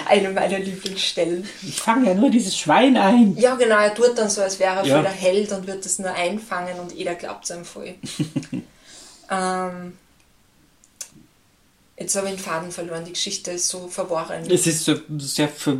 Eine 0.08 0.30
meiner 0.32 0.60
Lieblingsstellen. 0.60 1.48
Ich 1.62 1.80
fange 1.80 2.08
ja 2.10 2.14
nur 2.16 2.30
dieses 2.32 2.58
Schwein 2.58 2.98
ein. 2.98 3.36
Ja, 3.38 3.56
genau, 3.56 3.78
er 3.78 3.94
tut 3.94 4.18
dann 4.18 4.30
so, 4.30 4.42
als 4.42 4.60
wäre 4.60 4.78
er 4.78 4.86
Ja. 4.86 4.96
voll 4.96 5.04
der 5.04 5.12
Held 5.12 5.52
und 5.52 5.68
wird 5.68 5.86
das 5.86 6.00
nur 6.00 6.12
einfangen 6.12 6.80
und 6.80 6.92
jeder 6.94 7.16
glaubt 7.16 7.44
es 7.44 7.52
ihm 7.56 7.66
voll. 7.66 7.94
ähm, 9.32 9.98
jetzt 12.00 12.16
habe 12.16 12.28
ich 12.30 12.36
den 12.36 12.40
Faden 12.40 12.72
verloren, 12.72 13.04
die 13.06 13.14
Geschichte 13.14 13.52
ist 13.52 13.68
so 13.68 13.88
verworren. 13.88 14.44
Es 14.50 14.66
ist 14.68 14.86
so 14.86 14.94
eine 15.10 15.20
sehr 15.20 15.50
ver 15.50 15.78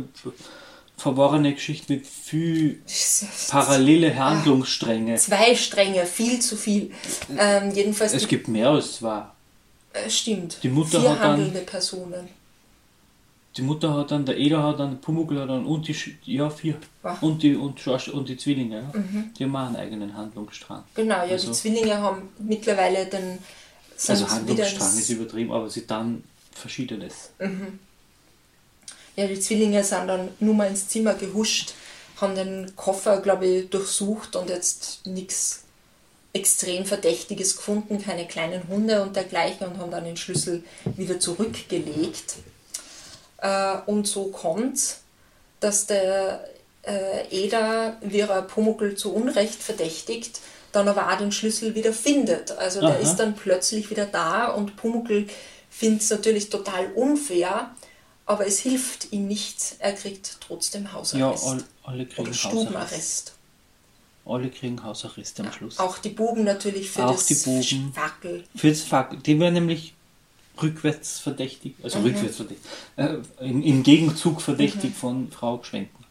verworrene 0.96 1.54
Geschichte 1.54 1.94
mit 1.94 2.06
viel 2.06 2.82
parallele 3.48 4.14
Handlungsstränge. 4.14 5.16
Zwei 5.16 5.54
Stränge, 5.54 6.04
viel 6.04 6.40
zu 6.40 6.56
viel. 6.56 6.90
Ähm, 7.38 7.70
jedenfalls, 7.74 8.12
Es 8.12 8.28
gibt 8.28 8.48
mehr 8.48 8.68
als 8.68 8.96
zwei. 8.96 9.22
äh, 9.94 10.10
stimmt, 10.10 10.58
die 10.62 10.68
Mutter 10.68 11.00
vier 11.00 11.10
hat 11.10 11.20
dann- 11.20 11.30
handelnde 11.32 11.60
Personen. 11.60 12.28
Die 13.56 13.62
Mutter 13.62 13.92
hat 13.94 14.10
dann, 14.12 14.24
der 14.26 14.36
Eder 14.36 14.62
hat 14.62 14.78
dann, 14.78 14.90
der 14.90 14.98
Pumuckl 14.98 15.40
hat 15.40 15.48
dann 15.48 15.64
und 15.66 15.88
die, 15.88 15.96
ja 16.24 16.48
vier. 16.50 16.74
Wow. 17.02 17.16
Und 17.22 17.42
die, 17.42 17.56
und, 17.56 17.80
Schorsch- 17.80 18.08
und 18.10 18.28
die 18.28 18.36
Zwillinge, 18.36 18.76
ja. 18.94 19.00
Die 19.38 19.44
haben 19.44 19.56
auch 19.56 19.66
einen 19.66 19.76
eigenen 19.76 20.14
Handlungsstrang. 20.16 20.84
Genau, 20.94 21.16
ja, 21.16 21.32
Also- 21.32 21.48
die 21.48 21.52
Zwillinge 21.54 21.96
haben 21.98 22.28
mittlerweile 22.38 23.06
den... 23.06 23.38
Also 24.08 24.28
Handlungsstrang 24.28 24.98
ist 24.98 25.10
übertrieben, 25.10 25.52
aber 25.52 25.68
sie 25.68 25.86
dann 25.86 26.24
Verschiedenes. 26.52 27.30
Ja, 29.16 29.26
die 29.26 29.40
Zwillinge 29.40 29.84
sind 29.84 30.06
dann 30.06 30.28
nur 30.40 30.54
mal 30.54 30.68
ins 30.68 30.88
Zimmer 30.88 31.14
gehuscht, 31.14 31.74
haben 32.20 32.34
den 32.34 32.74
Koffer, 32.76 33.20
glaube 33.20 33.46
ich, 33.46 33.70
durchsucht 33.70 34.36
und 34.36 34.48
jetzt 34.48 35.06
nichts 35.06 35.64
extrem 36.32 36.86
Verdächtiges 36.86 37.56
gefunden, 37.56 38.00
keine 38.00 38.26
kleinen 38.26 38.68
Hunde 38.68 39.02
und 39.02 39.16
dergleichen 39.16 39.66
und 39.66 39.78
haben 39.78 39.90
dann 39.90 40.04
den 40.04 40.16
Schlüssel 40.16 40.62
wieder 40.96 41.18
zurückgelegt. 41.18 42.36
Äh, 43.38 43.78
und 43.86 44.06
so 44.06 44.26
kommt 44.26 45.00
dass 45.60 45.86
der 45.86 46.44
äh, 46.82 47.28
Eder, 47.30 47.98
wie 48.00 48.20
er 48.20 48.42
Pumuckl 48.42 48.96
zu 48.96 49.12
Unrecht 49.12 49.62
verdächtigt, 49.62 50.40
dann 50.72 50.88
aber 50.88 51.12
auch 51.12 51.18
den 51.18 51.32
Schlüssel 51.32 51.74
wieder 51.74 51.92
findet. 51.92 52.52
Also 52.52 52.80
der 52.80 52.90
Aha. 52.90 52.96
ist 52.98 53.16
dann 53.16 53.34
plötzlich 53.34 53.90
wieder 53.90 54.06
da 54.06 54.48
und 54.48 54.76
Pumuckl 54.76 55.26
findet 55.70 56.02
es 56.02 56.10
natürlich 56.10 56.48
total 56.50 56.92
unfair, 56.92 57.74
aber 58.26 58.46
es 58.46 58.58
hilft 58.60 59.12
ihm 59.12 59.26
nicht. 59.28 59.76
Er 59.80 59.92
kriegt 59.92 60.38
trotzdem 60.40 60.84
Ja, 60.84 60.92
Hausarrest. 60.92 61.46
all, 61.46 61.64
alle 61.84 62.06
kriegen 62.06 62.22
oder 62.22 62.30
Hausarrest. 62.30 62.40
Stubenarrest. 62.62 63.34
Alle 64.26 64.50
kriegen 64.50 64.82
Hausarrest 64.84 65.40
am 65.40 65.52
Schluss. 65.52 65.78
Auch 65.78 65.98
die 65.98 66.10
Buben 66.10 66.44
natürlich 66.44 66.90
für 66.90 67.06
Auch 67.06 67.12
das 67.16 67.26
die 67.26 67.34
Buben. 67.34 67.92
Fackel. 67.94 68.44
Fürs 68.54 68.82
Fuck, 68.82 69.22
die 69.24 69.40
werden 69.40 69.54
nämlich 69.54 69.94
rückwärts 70.62 71.18
verdächtig, 71.18 71.74
also 71.82 71.98
Mhm. 71.98 72.04
rückwärts 72.06 72.36
verdächtig, 72.36 72.70
äh, 72.96 73.16
im, 73.40 73.62
im 73.62 73.82
Gegenzug 73.82 74.42
verdächtig 74.42 74.94
von 74.94 75.30
Frau 75.32 75.58
Gschwenken. 75.58 76.04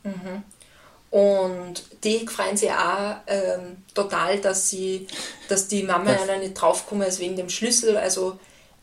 Und 1.11 1.83
die 2.03 2.27
freuen 2.27 2.55
sich 2.55 2.69
auch 2.71 3.15
ähm, 3.27 3.77
total, 3.95 4.39
dass, 4.39 4.69
sie, 4.69 5.07
dass 5.47 5.67
die 5.67 5.83
Mama 5.83 6.13
Das- 6.13 6.39
nicht 6.39 6.53
draufgekommen 6.53 7.07
ist 7.07 7.19
wegen 7.19 7.35
dem 7.35 7.49
Schlüssel. 7.49 7.97
Also 7.97 8.37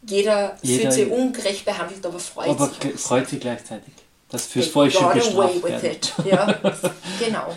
jeder, 0.07 0.57
Jeder- 0.63 0.83
fühlt 0.83 0.93
sich 0.93 1.11
ungerecht 1.11 1.65
behandelt, 1.65 2.05
aber 2.05 2.19
freut 2.19 2.49
Aber 2.49 2.69
sich. 2.69 2.81
ge- 2.81 2.97
freut 2.97 3.29
sie 3.29 3.39
gleichzeitig, 3.39 3.93
dass 4.29 4.47
fürs 4.47 4.67
They 4.67 4.73
Falsche 4.73 4.99
bestraft 5.15 5.55
with 5.63 5.65
werden. 5.65 5.91
it. 5.93 6.13
Ja, 6.25 6.61
genau. 7.21 7.55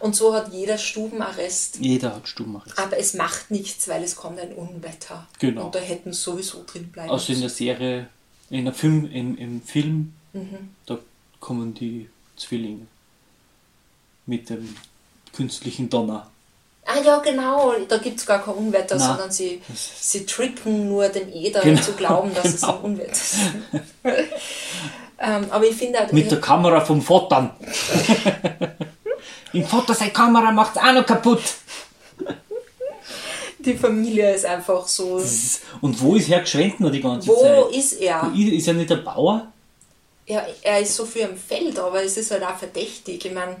Und 0.00 0.14
so 0.14 0.34
hat 0.34 0.52
jeder 0.52 0.76
Stubenarrest. 0.76 1.76
Jeder 1.80 2.14
hat 2.16 2.28
Stubenarrest. 2.28 2.78
Aber 2.78 2.98
es 2.98 3.14
macht 3.14 3.50
nichts, 3.50 3.88
weil 3.88 4.02
es 4.04 4.16
kommt 4.16 4.38
ein 4.38 4.52
Unwetter. 4.52 5.26
Genau. 5.38 5.66
Und 5.66 5.74
da 5.74 5.78
hätten 5.78 6.12
sie 6.12 6.20
sowieso 6.20 6.62
drin 6.66 6.88
bleiben 6.92 7.10
Also 7.10 7.32
in 7.32 7.40
der 7.40 7.50
Serie, 7.50 8.06
in 8.50 8.66
der 8.66 8.74
Film, 8.74 9.10
im, 9.10 9.36
im 9.38 9.62
Film, 9.62 10.12
Mhm. 10.34 10.68
da 10.86 10.98
kommen 11.40 11.74
die 11.74 12.08
Zwillinge 12.36 12.86
mit 14.26 14.48
dem 14.50 14.74
künstlichen 15.34 15.88
Donner. 15.90 16.26
Ah 16.86 16.98
ja, 17.04 17.18
genau, 17.18 17.72
da 17.88 17.98
gibt 17.98 18.18
es 18.18 18.26
gar 18.26 18.42
kein 18.42 18.54
Unwetter, 18.54 18.96
Na, 18.98 19.06
sondern 19.06 19.30
sie, 19.30 19.60
sie 19.74 20.26
tricken 20.26 20.88
nur 20.88 21.08
den 21.08 21.32
Eder 21.32 21.60
Genau, 21.60 21.80
zu 21.80 21.92
glauben, 21.92 22.34
dass 22.34 22.46
es 22.46 22.60
genau. 22.62 22.78
ein 22.78 22.80
Unwetter 22.84 23.12
ist. 23.12 23.34
ähm, 25.20 25.46
aber 25.50 25.64
ich 25.66 25.76
finde 25.76 25.98
Mit 26.10 26.30
der 26.30 26.40
Kamera 26.40 26.80
vom 26.80 27.00
Fottern. 27.00 27.50
Im 29.52 29.64
Fotter 29.66 29.94
seine 29.94 30.10
Kamera 30.12 30.50
macht's 30.52 30.78
auch 30.78 30.92
noch 30.92 31.06
kaputt. 31.06 31.42
die 33.58 33.74
Familie 33.76 34.34
ist 34.34 34.46
einfach 34.46 34.86
so. 34.88 35.18
Ist- 35.18 35.62
Und 35.80 36.00
wo 36.00 36.14
ist 36.16 36.28
Herr 36.28 36.40
Gschwendner 36.42 36.90
die 36.90 37.00
ganze 37.00 37.28
Wo 37.28 37.36
Zeit? 37.40 37.76
ist 37.76 37.92
er? 38.00 38.22
Wo 38.32 38.38
ist, 38.38 38.52
ist 38.52 38.68
er 38.68 38.74
nicht 38.74 38.90
der 38.90 38.96
Bauer? 38.96 39.46
Ja, 40.26 40.44
er 40.62 40.80
ist 40.80 40.94
so 40.96 41.04
viel 41.04 41.22
im 41.22 41.36
Feld, 41.36 41.78
aber 41.78 42.02
es 42.02 42.16
ist 42.16 42.30
halt 42.30 42.44
auch 42.44 42.56
verdächtig. 42.56 43.24
Ich 43.24 43.32
meine, 43.34 43.56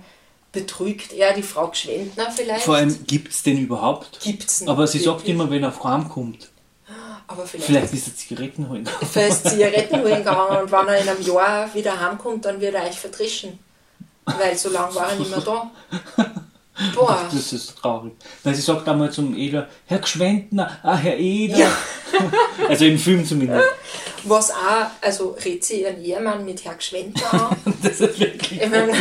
betrügt 0.52 1.12
er 1.12 1.32
die 1.34 1.42
Frau 1.42 1.68
Gschwendner 1.68 2.30
vielleicht? 2.30 2.64
Vor 2.64 2.76
allem, 2.76 3.06
gibt's 3.06 3.42
den 3.42 3.58
überhaupt? 3.58 4.20
Gibt's 4.20 4.66
Aber 4.66 4.86
sie 4.86 4.98
sagt 4.98 5.18
wirklich? 5.20 5.34
immer, 5.34 5.50
wenn 5.50 5.62
er 5.62 5.84
heimkommt. 5.84 6.48
aber 7.28 7.46
vielleicht, 7.46 7.66
Vielleicht 7.66 7.94
ist 7.94 8.08
er 8.08 8.16
Zigaretten 8.16 8.68
holen. 8.68 8.88
vielleicht 9.12 9.48
Zigaretten 9.48 10.00
holen 10.02 10.16
gegangen 10.24 10.62
und 10.62 10.72
wenn 10.72 10.88
er 10.88 10.98
in 10.98 11.08
einem 11.08 11.22
Jahr 11.22 11.72
wieder 11.74 11.98
heimkommt, 12.00 12.44
dann 12.44 12.60
wird 12.60 12.74
er 12.74 12.84
euch 12.84 12.98
vertrischen. 12.98 13.58
Weil 14.24 14.56
so 14.56 14.68
lange 14.70 14.94
war 14.94 15.10
er 15.10 15.16
nicht 15.18 15.30
mehr 15.30 15.40
da. 15.40 15.70
Boah. 16.94 17.28
Das 17.30 17.52
ist 17.52 17.76
traurig. 17.76 18.12
Weil 18.42 18.54
sie 18.54 18.62
sagt 18.62 18.88
einmal 18.88 19.10
zum 19.10 19.36
Eder, 19.36 19.68
Herr 19.86 19.98
Gschwendner, 19.98 20.78
ah, 20.82 20.96
Herr 20.96 21.16
Eder. 21.18 21.58
Ja. 21.58 21.70
Also 22.68 22.84
im 22.84 22.98
Film 22.98 23.24
zumindest. 23.24 23.64
Was 24.24 24.50
auch, 24.50 24.90
also 25.00 25.36
redet 25.44 25.64
sie 25.64 25.82
ihren 25.82 26.02
Ehemann 26.04 26.44
mit 26.44 26.64
Herr 26.64 26.74
Gschwendner 26.74 27.32
an. 27.32 27.56
Das 27.82 28.00
ist 28.00 28.18
wirklich 28.20 28.60
Ich 28.60 28.68
meine, 28.68 28.92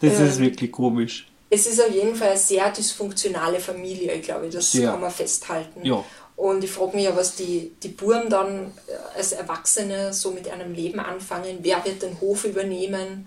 Das 0.00 0.18
ist 0.18 0.38
wirklich 0.38 0.72
komisch. 0.72 1.26
Es 1.50 1.66
ist 1.66 1.80
auf 1.80 1.92
jeden 1.92 2.14
Fall 2.14 2.30
eine 2.30 2.38
sehr 2.38 2.70
dysfunktionale 2.70 3.58
Familie, 3.58 4.20
glaube 4.20 4.46
ich, 4.46 4.54
das 4.54 4.70
Sehr. 4.70 4.90
kann 4.90 5.00
man 5.00 5.10
festhalten. 5.10 5.84
Ja. 5.84 6.04
Und 6.36 6.64
ich 6.64 6.70
frage 6.70 6.96
mich 6.96 7.04
ja, 7.04 7.14
was 7.14 7.34
die, 7.34 7.72
die 7.82 7.88
Buben 7.88 8.30
dann 8.30 8.72
äh, 8.86 9.16
als 9.16 9.32
Erwachsene 9.32 10.12
so 10.14 10.30
mit 10.30 10.48
einem 10.48 10.72
Leben 10.72 11.00
anfangen. 11.00 11.58
Wer 11.60 11.84
wird 11.84 12.02
den 12.02 12.18
Hof 12.20 12.44
übernehmen? 12.44 13.26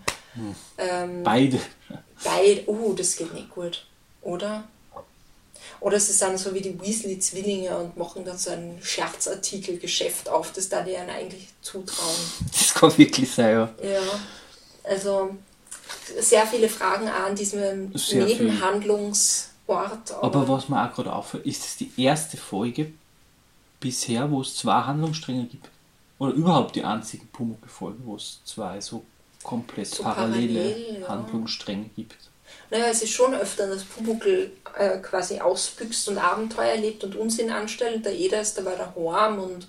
Ähm, 0.78 1.22
Beide. 1.24 1.60
Beid, 2.24 2.68
uh, 2.68 2.94
das 2.94 3.16
geht 3.16 3.34
nicht 3.34 3.52
gut, 3.52 3.86
oder? 4.22 4.64
Oder 5.80 6.00
sie 6.00 6.14
sind 6.14 6.40
so 6.40 6.54
wie 6.54 6.62
die 6.62 6.80
Weasley-Zwillinge 6.80 7.78
und 7.78 7.98
machen 7.98 8.24
dann 8.24 8.38
so 8.38 8.52
ein 8.52 8.80
Scherzartikelgeschäft 8.82 10.30
auf, 10.30 10.54
das 10.54 10.70
da 10.70 10.82
die 10.82 10.92
ihnen 10.92 11.10
eigentlich 11.10 11.50
zutrauen. 11.62 12.16
Das 12.52 12.74
kann 12.74 12.98
wirklich 12.98 13.30
sein, 13.30 13.52
ja. 13.54 13.70
Ja, 13.84 14.02
also 14.84 15.36
sehr 16.20 16.46
viele 16.46 16.70
Fragen 16.70 17.08
an 17.08 17.36
diesem 17.36 17.96
Sehr. 17.96 18.26
Nebenhandlungsort. 18.26 20.12
Aber 20.22 20.48
was 20.48 20.70
mir 20.70 20.84
auch 20.84 20.94
gerade 20.94 21.14
auffällt, 21.14 21.46
ist 21.46 21.66
es 21.66 21.78
die 21.78 21.92
erste 21.98 22.38
Folge 22.38 22.92
bisher, 23.80 24.30
wo 24.32 24.42
es 24.42 24.56
zwei 24.56 24.82
Handlungsstränge 24.82 25.46
gibt. 25.46 25.70
Oder 26.20 26.34
überhaupt 26.34 26.76
die 26.76 26.84
einzigen 26.84 27.28
Pumuckl-Folgen, 27.28 28.06
wo 28.06 28.16
es 28.16 28.40
zwei 28.46 28.80
so 28.80 29.04
komplett 29.44 29.88
So 29.88 30.04
parallele 30.04 30.60
parallel, 30.60 31.02
ja. 31.02 31.08
Handlungsstränge 31.10 31.90
gibt. 31.96 32.30
Naja, 32.74 32.88
es 32.90 33.04
ist 33.04 33.12
schon 33.12 33.36
öfter, 33.36 33.68
dass 33.68 33.84
Pumuckl 33.84 34.52
äh, 34.76 34.98
quasi 34.98 35.40
ausbüchst 35.40 36.08
und 36.10 36.18
Abenteuer 36.18 36.70
erlebt 36.72 37.04
und 37.04 37.16
Unsinn 37.16 37.52
anstellt. 37.52 38.04
Der 38.04 38.18
Eder 38.18 38.42
ist 38.42 38.58
dabei 38.58 38.74
daheim 38.76 39.38
und 39.38 39.68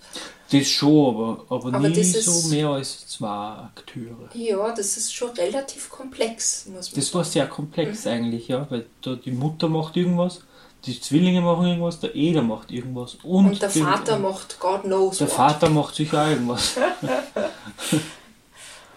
Das 0.50 0.66
schon, 0.68 1.14
aber, 1.14 1.44
aber, 1.50 1.66
Aber 1.76 1.88
nie 1.90 1.94
das 1.96 2.06
ist- 2.14 2.24
so 2.24 2.48
mehr 2.48 2.68
als 2.68 3.06
zwei 3.06 3.28
Akteure. 3.28 4.30
ja, 4.32 4.70
das 4.74 4.96
ist 4.96 5.14
schon 5.14 5.30
relativ 5.32 5.90
komplex, 5.90 6.64
muss 6.66 6.90
man 6.92 6.98
Das 7.00 7.14
war 7.14 7.24
sehr 7.24 7.46
komplex 7.46 8.06
eigentlich, 8.06 8.48
ja, 8.48 8.66
weil 8.70 8.86
da 9.02 9.16
die 9.16 9.32
Mutter 9.32 9.68
macht 9.68 9.96
irgendwas, 9.98 10.40
die 10.86 10.98
Zwillinge 10.98 11.42
machen 11.42 11.66
irgendwas, 11.66 12.00
der 12.00 12.14
Eder 12.14 12.40
macht 12.42 12.70
irgendwas 12.70 13.16
und, 13.22 13.46
Und 13.50 13.60
der 13.62 13.68
Vater 13.70 14.18
macht 14.18 14.58
God 14.60 14.82
knows 14.84 15.18
der 15.18 15.26
what. 15.28 15.34
Vater 15.36 15.68
macht 15.68 15.94
sicher 15.94 16.30
irgendwas. 16.30 16.72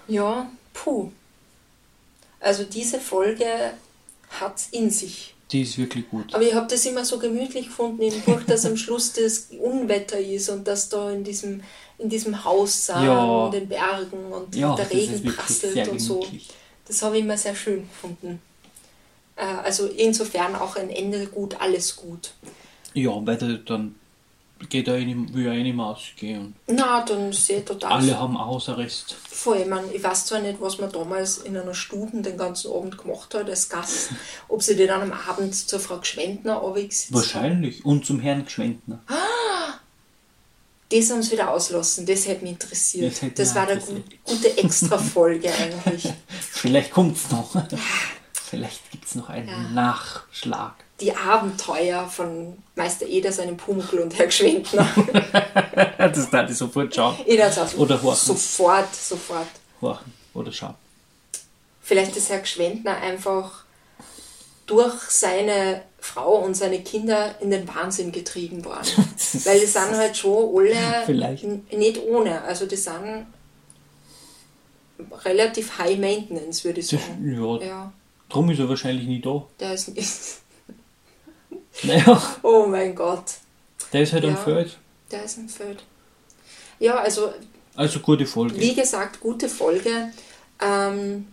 Ja, 0.07 0.49
puh. 0.73 1.11
Also 2.39 2.63
diese 2.63 2.99
Folge 2.99 3.45
hat's 4.29 4.69
in 4.71 4.89
sich. 4.89 5.33
Die 5.51 5.61
ist 5.61 5.77
wirklich 5.77 6.09
gut. 6.09 6.33
Aber 6.35 6.43
ich 6.43 6.53
habe 6.53 6.67
das 6.69 6.85
immer 6.85 7.05
so 7.05 7.17
gemütlich 7.19 7.67
gefunden 7.67 8.01
im 8.01 8.19
Buch, 8.21 8.41
dass 8.47 8.65
am 8.65 8.75
Schluss 8.75 9.13
das 9.13 9.47
Unwetter 9.59 10.19
ist 10.19 10.49
und 10.49 10.67
dass 10.67 10.89
da 10.89 11.09
in 11.11 11.23
diesem, 11.23 11.61
in 11.97 12.09
diesem 12.09 12.43
Haus 12.43 12.87
sind, 12.87 13.03
Ja. 13.03 13.45
in 13.45 13.51
den 13.53 13.69
Bergen 13.69 14.25
und 14.33 14.53
Ja, 14.55 14.75
der 14.75 14.91
Regen 14.91 15.23
prasselt 15.23 15.87
und 15.87 15.99
so. 15.99 16.19
gemütlich. 16.19 16.49
Das 16.85 17.01
habe 17.01 17.17
ich 17.17 17.23
immer 17.23 17.37
sehr 17.37 17.55
schön 17.55 17.87
gefunden. 17.87 18.41
Äh, 19.37 19.43
Also 19.45 19.87
insofern 19.87 20.55
auch 20.55 20.75
ein 20.75 20.89
Ende 20.89 21.25
gut, 21.27 21.55
alles 21.61 21.95
gut. 21.95 22.31
Ja, 22.93 23.11
weil 23.25 23.59
dann 23.59 23.95
geht 24.69 24.87
nicht, 24.87 25.33
will 25.33 25.63
nicht 25.63 25.75
mehr 25.75 25.85
ausgehen. 25.85 26.55
Na, 26.67 27.03
dann 27.05 27.31
sehe 27.31 27.59
ich 27.59 27.65
total 27.65 27.91
Alle 27.93 28.19
haben 28.19 28.37
Hausarrest. 28.39 29.15
Ich, 29.31 29.65
mein, 29.67 29.83
ich 29.93 30.03
weiß 30.03 30.25
zwar 30.25 30.39
nicht, 30.39 30.59
was 30.59 30.77
man 30.79 30.91
damals 30.91 31.37
in 31.39 31.55
einer 31.55 31.73
Stube 31.73 32.21
den 32.21 32.37
ganzen 32.37 32.71
Abend 32.73 32.97
gemacht 32.97 33.33
hat 33.33 33.49
als 33.49 33.69
Gast, 33.69 34.09
ob 34.47 34.61
sie 34.63 34.75
die 34.75 34.87
dann 34.87 35.01
am 35.01 35.13
Abend 35.13 35.53
zur 35.55 35.79
Frau 35.79 35.97
Gschwendner 35.99 36.61
haben. 36.61 36.89
Wahrscheinlich. 37.09 37.85
Und 37.85 38.05
zum 38.05 38.19
Herrn 38.19 38.45
Gschwendner. 38.45 38.99
Das 40.89 41.11
haben 41.11 41.21
sie 41.21 41.33
wieder 41.33 41.51
auslassen, 41.51 42.05
das 42.05 42.25
hätte 42.27 42.43
mich 42.43 42.51
interessiert. 42.53 43.11
Das 43.11 43.21
hätte 43.21 43.33
Das, 43.43 43.55
war 43.55 43.63
eine 43.63 43.73
interessiert. 43.73 44.05
gu- 44.23 44.33
gute 44.35 44.57
Extra-Folge 44.57 45.51
eigentlich. 45.85 46.13
Vielleicht 46.39 46.91
kommt's 46.91 47.29
noch. 47.29 47.61
Vielleicht 48.31 48.89
gibt's 48.91 49.15
noch 49.15 49.27
einen 49.29 49.49
Ja. 49.49 49.59
Nachschlag. 49.73 50.75
Die 50.99 51.15
Abenteuer 51.15 52.07
von 52.07 52.57
Meister 52.75 53.05
Eder, 53.05 53.31
seinem 53.31 53.55
Pumuckl 53.57 53.99
und 53.99 54.17
Herr 54.17 54.27
Gschwendner. 54.27 54.87
das 55.97 56.29
darf 56.29 56.49
ich 56.49 56.57
sofort 56.57 56.93
schauen. 56.95 57.15
Ich 57.25 57.39
Oder 57.77 58.01
horchen. 58.01 58.35
Sofort, 58.35 58.95
sofort. 58.95 59.47
Horchen 59.81 60.11
oder 60.33 60.51
schauen. 60.51 60.73
Vielleicht 61.81 62.15
ist 62.17 62.29
Herr 62.29 62.39
Gschwendner 62.39 62.97
einfach 62.97 63.63
durch 64.65 64.99
seine 65.09 65.83
Frau 65.99 66.35
und 66.37 66.55
seine 66.55 66.81
Kinder 66.81 67.35
in 67.41 67.51
den 67.51 67.67
Wahnsinn 67.67 68.11
getrieben 68.11 68.65
worden. 68.65 68.87
Weil 69.45 69.59
die 69.59 69.65
sind 69.65 69.91
halt 69.95 70.17
schon 70.17 70.55
alle 70.55 71.03
Vielleicht. 71.05 71.43
nicht 71.43 72.01
ohne. 72.09 72.41
Also 72.41 72.65
die 72.65 72.75
sind 72.75 73.27
relativ 75.25 75.77
high 75.77 75.97
maintenance, 75.97 76.63
würde 76.63 76.79
ich 76.79 76.87
Das, 76.89 76.99
sagen. 77.01 77.31
ja, 77.61 77.65
Ja, 77.67 77.93
Drum 78.29 78.49
ist 78.49 78.59
er 78.59 78.67
wahrscheinlich 78.67 79.05
nie 79.07 79.21
da. 79.21 79.45
der 79.59 79.73
ist 79.73 79.89
nicht. 79.89 80.09
Naja, 81.83 82.21
Oh 82.43 82.65
mein 82.67 82.95
Gott, 82.95 83.33
der 83.93 84.01
ist 84.03 84.13
halt 84.13 84.23
am 84.25 84.31
Ja. 84.31 84.35
Feld. 84.37 84.77
der 85.11 85.23
ist 85.23 85.37
ein 85.37 85.49
Feld. 85.49 85.83
Ja, 86.79 86.95
also 86.99 87.33
Also 87.75 87.99
gute 87.99 88.25
Folge. 88.25 88.59
Wie 88.59 88.73
gesagt, 88.75 89.19
gute 89.19 89.47
Folge. 89.49 90.11
Ähm, 90.61 91.27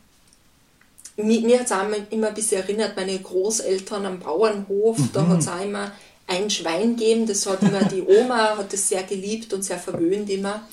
mir 1.17 1.41
mir 1.43 1.59
hat 1.61 1.67
es 1.67 1.73
auch 1.73 1.85
immer 2.11 2.29
ein 2.29 2.35
bisschen 2.35 2.63
erinnert, 2.63 2.97
meine 2.97 3.19
Großeltern 3.19 4.05
am 4.07 4.19
Bauernhof, 4.21 4.99
Mhm. 4.99 5.11
da 5.13 5.27
hat 5.29 5.39
es 5.41 5.49
auch 5.49 5.61
immer 5.61 5.93
ein 6.27 6.49
Schwein 6.51 6.97
gegeben, 6.97 7.27
das 7.27 7.47
hat 7.47 7.63
immer 7.63 7.85
die 7.85 8.03
Oma, 8.03 8.57
hat 8.59 8.73
das 8.73 8.89
sehr 8.89 9.03
geliebt 9.05 9.53
und 9.53 9.63
sehr 9.63 9.79
verwöhnt 9.79 10.29
immer. 10.31 10.67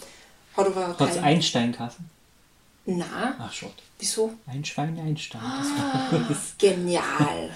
Hat 0.57 0.67
aber 0.67 0.87
Hat 0.87 0.97
kein... 0.97 1.23
Einstein-Kassen? 1.23 2.09
Na, 2.85 3.35
Ach, 3.39 3.53
schaut. 3.53 3.73
wieso? 3.99 4.33
Ein 4.47 4.65
Schwein, 4.65 4.97
Einstein. 4.99 5.41
Das 5.41 5.67
Ah. 5.79 6.09
Genial. 6.57 7.49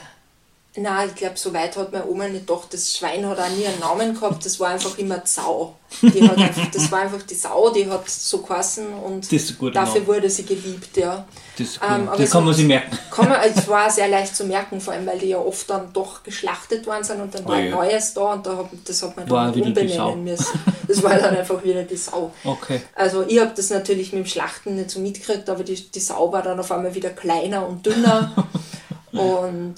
Na, 0.78 1.06
ich 1.06 1.16
glaube, 1.16 1.38
so 1.38 1.54
weit 1.54 1.78
hat 1.78 1.94
meine 1.94 2.06
Oma 2.06 2.28
nicht 2.28 2.48
gedacht. 2.48 2.68
Das 2.74 2.92
Schwein 2.92 3.26
hat 3.26 3.40
auch 3.40 3.50
nie 3.50 3.66
einen 3.66 3.80
Namen 3.80 4.14
gehabt, 4.14 4.46
das 4.46 4.60
war 4.60 4.70
einfach 4.70 4.98
immer 4.98 5.20
die 5.20 5.30
Sau. 5.30 5.76
Die 6.02 6.22
hat 6.28 6.38
einfach, 6.38 6.70
das 6.70 6.92
war 6.92 7.00
einfach 7.00 7.22
die 7.22 7.36
Sau, 7.36 7.70
die 7.70 7.90
hat 7.90 8.10
so 8.10 8.40
geheißen 8.40 8.94
und 8.94 9.32
ein 9.32 9.72
dafür 9.72 10.02
Name. 10.02 10.08
wurde 10.08 10.30
sie 10.30 10.46
geliebt, 10.46 10.98
ja. 10.98 11.26
Das, 11.58 11.68
ist 11.68 11.80
Ähm, 11.82 12.10
das 12.18 12.30
kann 12.30 12.44
man 12.44 12.54
sich 12.54 12.66
merken. 12.66 12.98
Kann 13.10 13.30
man, 13.30 13.40
es 13.56 13.66
war 13.70 13.90
sehr 13.90 14.10
leicht 14.10 14.36
zu 14.36 14.44
merken, 14.44 14.82
vor 14.82 14.94
allem 14.94 15.06
weil 15.06 15.18
die 15.18 15.28
ja 15.28 15.38
oft 15.38 15.70
dann 15.70 15.94
doch 15.94 16.24
geschlachtet 16.24 16.86
worden 16.86 17.06
sind 17.06 17.22
und 17.22 17.34
dann 17.34 17.46
war 17.46 17.56
Oh 17.56 17.58
ein 17.58 17.70
ja. 17.70 17.76
neues 17.76 18.14
da 18.14 18.34
und 18.34 18.46
da 18.46 18.58
hat, 18.58 18.66
das 18.84 19.02
hat 19.02 19.16
man 19.16 19.30
War 19.30 19.52
dann 19.52 19.62
umbenennen 19.62 20.24
müssen. 20.26 20.60
Das 20.90 21.02
war 21.02 21.18
dann 21.18 21.38
einfach 21.38 21.64
wieder 21.64 21.84
die 21.84 21.96
Sau. 21.96 22.34
Okay. 22.44 22.82
Also 22.96 23.24
ich 23.26 23.40
habe 23.40 23.54
das 23.56 23.70
natürlich 23.70 24.12
mit 24.12 24.26
dem 24.26 24.28
Schlachten 24.28 24.76
nicht 24.76 24.92
so 24.92 25.00
mitgekriegt, 25.00 25.50
aber 25.50 25.64
die, 25.64 25.76
die 25.90 26.00
Sau 26.02 26.34
war 26.34 26.42
dann 26.42 26.60
auf 26.60 26.70
einmal 26.70 26.94
wieder 26.94 27.12
kleiner 27.12 27.66
und 27.66 27.86
dünner. 27.86 28.48
und 29.14 29.76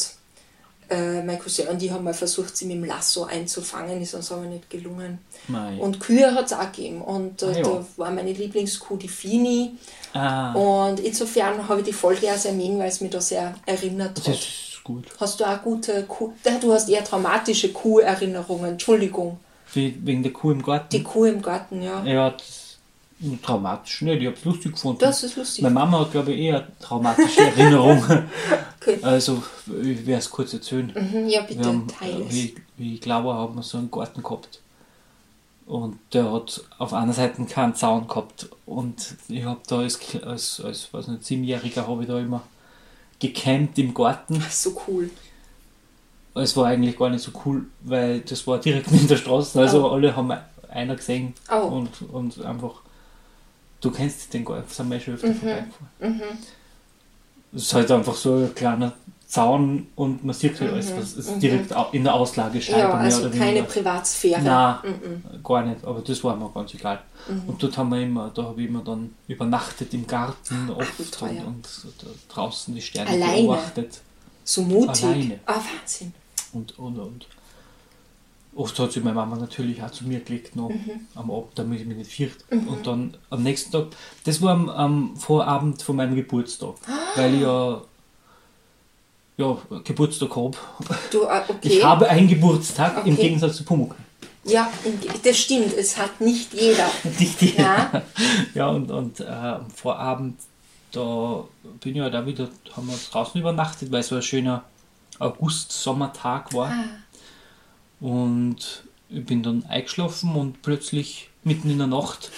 äh, 0.90 1.22
mein 1.24 1.38
Cousin 1.40 1.68
und 1.68 1.82
die 1.82 1.92
haben 1.92 2.04
mal 2.04 2.14
versucht, 2.14 2.56
sie 2.56 2.66
mit 2.66 2.76
dem 2.78 2.86
Lasso 2.86 3.24
einzufangen, 3.26 4.02
ist 4.02 4.14
uns 4.14 4.32
aber 4.32 4.44
nicht 4.46 4.70
gelungen. 4.70 5.20
Mei. 5.48 5.78
Und 5.78 6.00
Kühe 6.00 6.34
hat 6.34 6.46
es 6.48 6.54
auch 6.54 6.72
gegeben. 6.72 7.02
Und 7.02 7.42
äh, 7.44 7.46
Ah, 7.58 7.62
da 7.62 7.86
war 7.98 8.12
meine 8.12 8.32
Lieblingskuh 8.34 8.98
die 8.98 9.08
Fini. 9.08 9.72
Ah, 10.14 10.54
Und 10.54 11.00
insofern 11.00 11.68
habe 11.68 11.82
ich 11.82 11.86
die 11.88 11.94
Folge 11.94 12.28
auch 12.32 12.38
sehr 12.38 12.54
mögen, 12.54 12.80
weil 12.80 12.90
es 12.90 13.02
mich 13.02 13.12
da 13.12 13.22
sehr 13.22 13.54
erinnert 13.66 14.18
das 14.18 14.28
hat. 14.28 14.36
ist 14.36 14.82
gut. 14.84 15.06
Hast 15.20 15.40
du 15.40 15.46
auch 15.46 15.62
gute 15.62 16.04
Kuh? 16.04 16.32
Du 16.62 16.74
hast 16.74 16.90
eher 16.90 17.04
traumatische 17.04 17.72
Kuherinnerungen, 17.74 18.72
Entschuldigung. 18.72 19.40
Wie, 19.74 19.94
wegen 20.06 20.24
der 20.24 20.32
Kuh 20.32 20.52
im 20.52 20.62
Garten. 20.64 20.88
Die 20.92 21.04
Kuh 21.04 21.26
im 21.26 21.42
Garten, 21.42 21.82
ja. 21.82 22.04
Ja, 22.06 22.30
das 22.32 22.67
traumatisch 23.44 24.02
nicht. 24.04 24.22
Ich 24.22 24.28
habe 24.28 24.38
es 24.38 24.46
lustig 24.46 24.74
gefunden. 24.74 25.00
Das 25.00 25.24
ist 25.24 25.36
lustig. 25.36 25.64
Meine 25.64 25.74
Mama 25.76 26.00
hat, 26.02 26.12
glaube 26.12 26.34
ich, 26.34 26.40
eher 26.40 26.68
traumatische 26.80 27.42
Erinnerungen. 27.42 28.26
Okay. 28.80 29.00
Also, 29.02 29.44
ich 29.68 30.06
werde 30.06 30.20
es 30.20 30.30
kurz 30.30 30.54
erzählen. 30.54 30.94
Mhm, 30.96 31.28
Ja, 31.28 31.42
bitte, 31.42 31.66
haben, 31.68 31.88
teile 31.90 32.20
äh, 32.24 32.28
es. 32.28 32.34
wie, 32.34 32.56
wie 32.78 32.94
ich 32.94 33.02
glaube, 33.02 33.34
haben 33.34 33.56
wir 33.56 33.64
so 33.64 33.78
einen 33.80 33.92
Garten 33.92 34.24
gehabt. 34.24 34.62
Und 35.66 36.00
der 36.14 36.32
hat 36.32 36.64
auf 36.78 36.94
einer 36.94 37.12
Seite 37.12 37.44
keinen 37.46 37.76
Zaun 37.76 38.08
gehabt. 38.08 38.48
Und 38.66 39.16
ich 39.28 39.44
habe 39.44 39.60
da 39.68 39.80
als, 39.80 40.00
als, 40.24 40.62
als 40.62 40.94
weiß 40.94 41.08
nicht, 41.10 41.26
Siebenjähriger 41.26 41.86
habe 41.86 42.04
ich 42.04 42.08
da 42.08 42.18
immer 42.18 42.44
gecampt 43.20 43.78
im 43.80 43.94
Garten. 43.94 44.42
So 44.50 44.80
cool. 44.88 45.10
Es 46.36 46.56
war 46.56 46.68
eigentlich 46.68 46.98
gar 46.98 47.10
nicht 47.10 47.24
so 47.24 47.32
cool, 47.46 47.66
weil 47.82 48.22
das 48.22 48.48
war 48.48 48.60
direkt 48.60 48.90
neben 48.92 49.08
der 49.10 49.18
Straße. 49.18 49.60
Also 49.60 49.86
Oh. 49.86 49.90
alle 49.96 50.16
haben 50.16 50.32
einer 50.70 50.96
gesehen 50.96 51.34
Oh. 51.52 51.58
und, 51.68 51.90
und 52.14 52.46
einfach, 52.46 52.76
du 53.82 53.92
kennst 53.92 54.34
den 54.34 54.44
Garten, 54.46 54.70
sind 54.72 54.90
wir 54.92 55.00
schon 55.00 55.14
öfter 55.16 55.34
vorbeigefahren. 55.34 56.22
Es 57.54 57.64
ist 57.64 57.74
halt 57.74 57.92
einfach 57.92 58.16
so 58.16 58.36
ein 58.36 58.54
kleiner 58.56 58.94
Zaun 59.28 59.88
und 59.96 60.24
man 60.24 60.34
sieht 60.34 60.60
halt 60.62 60.72
alles, 60.72 60.96
was 60.96 61.14
ist 61.14 61.40
direkt 61.42 61.74
au- 61.76 61.90
in 61.92 62.04
der 62.04 62.14
Auslagescheibe 62.14 62.80
Ja, 62.80 62.88
mehr 62.94 62.98
also 63.00 63.30
keine 63.30 63.46
weniger. 63.48 63.64
Privatsphäre. 63.66 64.42
Nein, 64.42 65.24
gar 65.44 65.64
nicht, 65.64 65.84
aber 65.84 66.02
das 66.02 66.24
war 66.24 66.36
mir 66.36 66.50
ganz 66.54 66.74
egal. 66.74 67.02
Und 67.46 67.62
dort 67.62 67.78
haben 67.78 67.90
wir 67.90 68.02
immer, 68.02 68.32
da 68.34 68.44
habe 68.44 68.62
ich 68.62 68.70
immer 68.70 68.82
dann 68.84 69.14
übernachtet 69.28 69.94
im 69.94 70.08
Garten 70.08 70.70
oft 70.70 71.00
und, 71.00 71.12
teuer. 71.12 71.46
und 71.46 71.68
da 72.00 72.08
draußen 72.34 72.74
die 72.74 72.82
Sterne 72.82 73.10
Alleine? 73.10 73.42
beobachtet. 73.42 74.00
So 74.46 74.62
mutig. 74.62 75.04
Alleine. 75.04 75.40
Ah, 75.46 75.56
Wahnsinn. 75.56 76.14
Und, 76.54 76.80
und, 76.80 76.98
und. 76.98 77.28
Oft 78.58 78.78
hat 78.80 78.92
sich 78.92 79.04
meine 79.04 79.16
Mama 79.16 79.36
natürlich 79.36 79.82
auch 79.84 79.92
zu 79.92 80.06
mir 80.06 80.20
gelegt, 80.20 80.56
noch 80.56 80.72
am 81.16 81.30
Abend, 81.32 81.52
damit 81.56 81.82
ich 81.82 81.86
mich 81.86 81.98
nicht 81.98 82.12
fürcht. 82.12 82.44
Und 82.50 82.88
dann 82.88 83.16
am 83.30 83.44
nächsten 83.44 83.72
Tag, 83.72 83.88
das 84.24 84.42
war 84.42 84.52
am, 84.52 84.70
am 84.70 85.16
Vorabend 85.16 85.82
von 85.82 85.96
meinem 85.96 86.16
Geburtstag, 86.16 86.76
weil 87.16 87.36
ich 87.36 87.42
ja 87.42 87.82
ja, 89.38 89.56
Geburtstag 89.84 90.36
habe. 90.36 90.58
Du, 91.12 91.24
äh, 91.24 91.42
okay. 91.48 91.60
Ich 91.62 91.84
habe 91.84 92.10
einen 92.10 92.28
Geburtstag 92.28 93.06
im 93.06 93.14
Okay. 93.14 93.22
Gegensatz 93.22 93.58
zu 93.58 93.64
Pumuckl. 93.64 93.96
Ja, 94.44 94.72
das 95.24 95.38
stimmt. 95.38 95.74
Es 95.74 95.98
hat 95.98 96.22
nicht 96.22 96.54
jeder. 96.54 96.90
Nicht 97.20 97.42
die. 97.42 97.56
Ja. 97.56 98.02
Ja, 98.56 98.68
und, 98.70 98.90
und 98.90 99.20
äh, 99.20 99.26
am 99.26 99.70
Vorabend, 99.70 100.40
da 100.92 101.44
bin 101.82 101.92
ich 101.92 101.98
ja 101.98 102.10
da 102.10 102.26
wieder, 102.26 102.50
haben 102.76 102.88
wir 102.88 102.98
draußen 103.12 103.40
übernachtet, 103.40 103.92
weil 103.92 104.00
es 104.00 104.08
so 104.08 104.16
ein 104.16 104.22
schöner 104.22 104.64
August-Sommertag 105.20 106.54
war. 106.54 106.72
Und 108.00 108.84
ich 109.10 109.26
bin 109.26 109.42
dann 109.44 109.66
eingeschlafen 109.68 110.36
und 110.36 110.62
plötzlich 110.62 111.30
mitten 111.44 111.70
in 111.70 111.78
der 111.78 111.88
Nacht, 111.88 112.32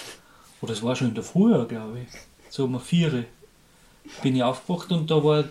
oder 0.62 0.72
es 0.72 0.82
war 0.82 0.96
schon 0.96 1.08
in 1.08 1.14
der 1.14 1.24
Früh, 1.24 1.52
glaube 1.66 1.98
ich, 2.00 2.08
so 2.48 2.64
um 2.64 2.80
vier, 2.80 3.24
bin 4.22 4.36
ich 4.36 4.42
aufgewacht 4.42 4.90
und 4.92 5.10
da 5.10 5.22
war, 5.22 5.44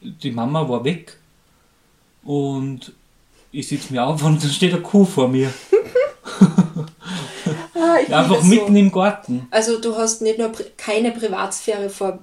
die 0.00 0.30
Mama 0.30 0.68
war 0.68 0.84
weg 0.84 1.16
und 2.22 2.92
ich 3.50 3.68
sitze 3.68 3.92
mir 3.92 4.04
auf 4.04 4.22
und 4.22 4.42
dann 4.42 4.50
steht 4.50 4.72
eine 4.74 4.82
Kuh 4.82 5.04
vor 5.04 5.28
mir. 5.28 5.52
Ah, 7.74 7.94
Einfach 8.18 8.42
mitten 8.42 8.72
so. 8.72 8.78
im 8.78 8.90
Garten. 8.92 9.46
Also 9.50 9.80
du 9.80 9.96
hast 9.96 10.20
nicht 10.20 10.38
nur 10.38 10.52
keine 10.76 11.12
Privatsphäre 11.12 11.88
vor 11.88 12.18